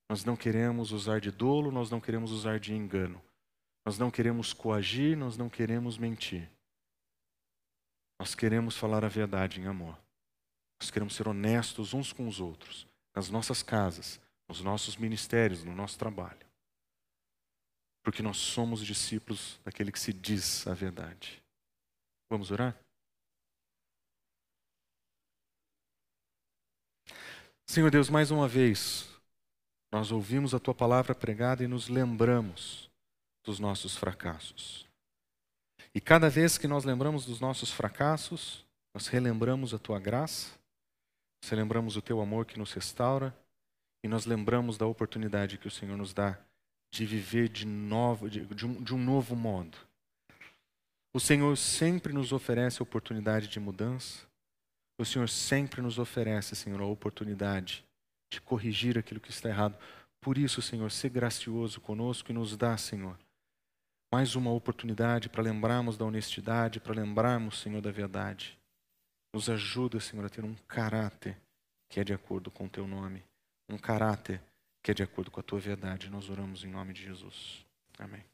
Nós 0.08 0.24
não 0.24 0.36
queremos 0.36 0.92
usar 0.92 1.20
de 1.20 1.32
dolo, 1.32 1.72
nós 1.72 1.90
não 1.90 2.00
queremos 2.00 2.30
usar 2.30 2.60
de 2.60 2.72
engano. 2.72 3.20
Nós 3.84 3.98
não 3.98 4.12
queremos 4.12 4.52
coagir, 4.52 5.16
nós 5.16 5.36
não 5.36 5.48
queremos 5.48 5.98
mentir. 5.98 6.48
Nós 8.20 8.32
queremos 8.32 8.76
falar 8.76 9.04
a 9.04 9.08
verdade 9.08 9.60
em 9.60 9.66
amor. 9.66 9.98
Nós 10.80 10.88
queremos 10.88 11.16
ser 11.16 11.26
honestos 11.26 11.94
uns 11.94 12.12
com 12.12 12.28
os 12.28 12.38
outros, 12.38 12.86
nas 13.14 13.30
nossas 13.30 13.62
casas, 13.62 14.20
nos 14.48 14.60
nossos 14.60 14.96
ministérios, 14.96 15.62
no 15.62 15.74
nosso 15.74 15.98
trabalho. 15.98 16.44
Porque 18.02 18.22
nós 18.22 18.36
somos 18.36 18.84
discípulos 18.84 19.58
daquele 19.64 19.92
que 19.92 19.98
se 19.98 20.12
diz 20.12 20.66
a 20.66 20.74
verdade. 20.74 21.42
Vamos 22.28 22.50
orar? 22.50 22.76
Senhor 27.66 27.90
Deus, 27.90 28.10
mais 28.10 28.30
uma 28.30 28.46
vez, 28.46 29.08
nós 29.90 30.12
ouvimos 30.12 30.54
a 30.54 30.60
tua 30.60 30.74
palavra 30.74 31.14
pregada 31.14 31.64
e 31.64 31.68
nos 31.68 31.88
lembramos 31.88 32.90
dos 33.42 33.58
nossos 33.58 33.96
fracassos. 33.96 34.86
E 35.94 36.00
cada 36.00 36.28
vez 36.28 36.58
que 36.58 36.66
nós 36.66 36.84
lembramos 36.84 37.24
dos 37.24 37.40
nossos 37.40 37.70
fracassos, 37.70 38.66
nós 38.92 39.06
relembramos 39.06 39.72
a 39.72 39.78
tua 39.78 39.98
graça, 39.98 40.58
nós 41.44 41.50
relembramos 41.50 41.94
o 41.94 42.00
teu 42.00 42.22
amor 42.22 42.46
que 42.46 42.58
nos 42.58 42.72
restaura 42.72 43.36
e 44.02 44.08
nós 44.08 44.24
lembramos 44.24 44.78
da 44.78 44.86
oportunidade 44.86 45.58
que 45.58 45.68
o 45.68 45.70
Senhor 45.70 45.94
nos 45.94 46.14
dá 46.14 46.38
de 46.90 47.04
viver 47.04 47.50
de, 47.50 47.66
novo, 47.66 48.30
de, 48.30 48.46
de, 48.46 48.64
um, 48.64 48.82
de 48.82 48.94
um 48.94 48.98
novo 48.98 49.36
modo. 49.36 49.76
O 51.12 51.20
Senhor 51.20 51.54
sempre 51.58 52.14
nos 52.14 52.32
oferece 52.32 52.80
a 52.80 52.82
oportunidade 52.82 53.48
de 53.48 53.60
mudança. 53.60 54.26
O 54.98 55.04
Senhor 55.04 55.28
sempre 55.28 55.82
nos 55.82 55.98
oferece, 55.98 56.56
Senhor, 56.56 56.80
a 56.80 56.86
oportunidade 56.86 57.84
de 58.32 58.40
corrigir 58.40 58.96
aquilo 58.96 59.20
que 59.20 59.30
está 59.30 59.50
errado. 59.50 59.76
Por 60.22 60.38
isso, 60.38 60.62
Senhor, 60.62 60.90
ser 60.90 61.10
gracioso 61.10 61.78
conosco 61.78 62.30
e 62.30 62.34
nos 62.34 62.56
dá, 62.56 62.74
Senhor, 62.78 63.18
mais 64.10 64.34
uma 64.34 64.50
oportunidade 64.50 65.28
para 65.28 65.42
lembrarmos 65.42 65.98
da 65.98 66.06
honestidade, 66.06 66.80
para 66.80 66.94
lembrarmos, 66.94 67.60
Senhor, 67.60 67.82
da 67.82 67.90
verdade. 67.90 68.58
Nos 69.34 69.50
ajuda, 69.50 69.98
Senhor, 69.98 70.24
a 70.24 70.28
ter 70.28 70.44
um 70.44 70.54
caráter 70.68 71.36
que 71.88 71.98
é 71.98 72.04
de 72.04 72.14
acordo 72.14 72.52
com 72.52 72.66
o 72.66 72.68
teu 72.68 72.86
nome, 72.86 73.20
um 73.68 73.76
caráter 73.76 74.40
que 74.80 74.92
é 74.92 74.94
de 74.94 75.02
acordo 75.02 75.28
com 75.28 75.40
a 75.40 75.42
tua 75.42 75.58
verdade. 75.58 76.08
Nós 76.08 76.30
oramos 76.30 76.62
em 76.62 76.68
nome 76.68 76.92
de 76.92 77.02
Jesus. 77.02 77.66
Amém. 77.98 78.24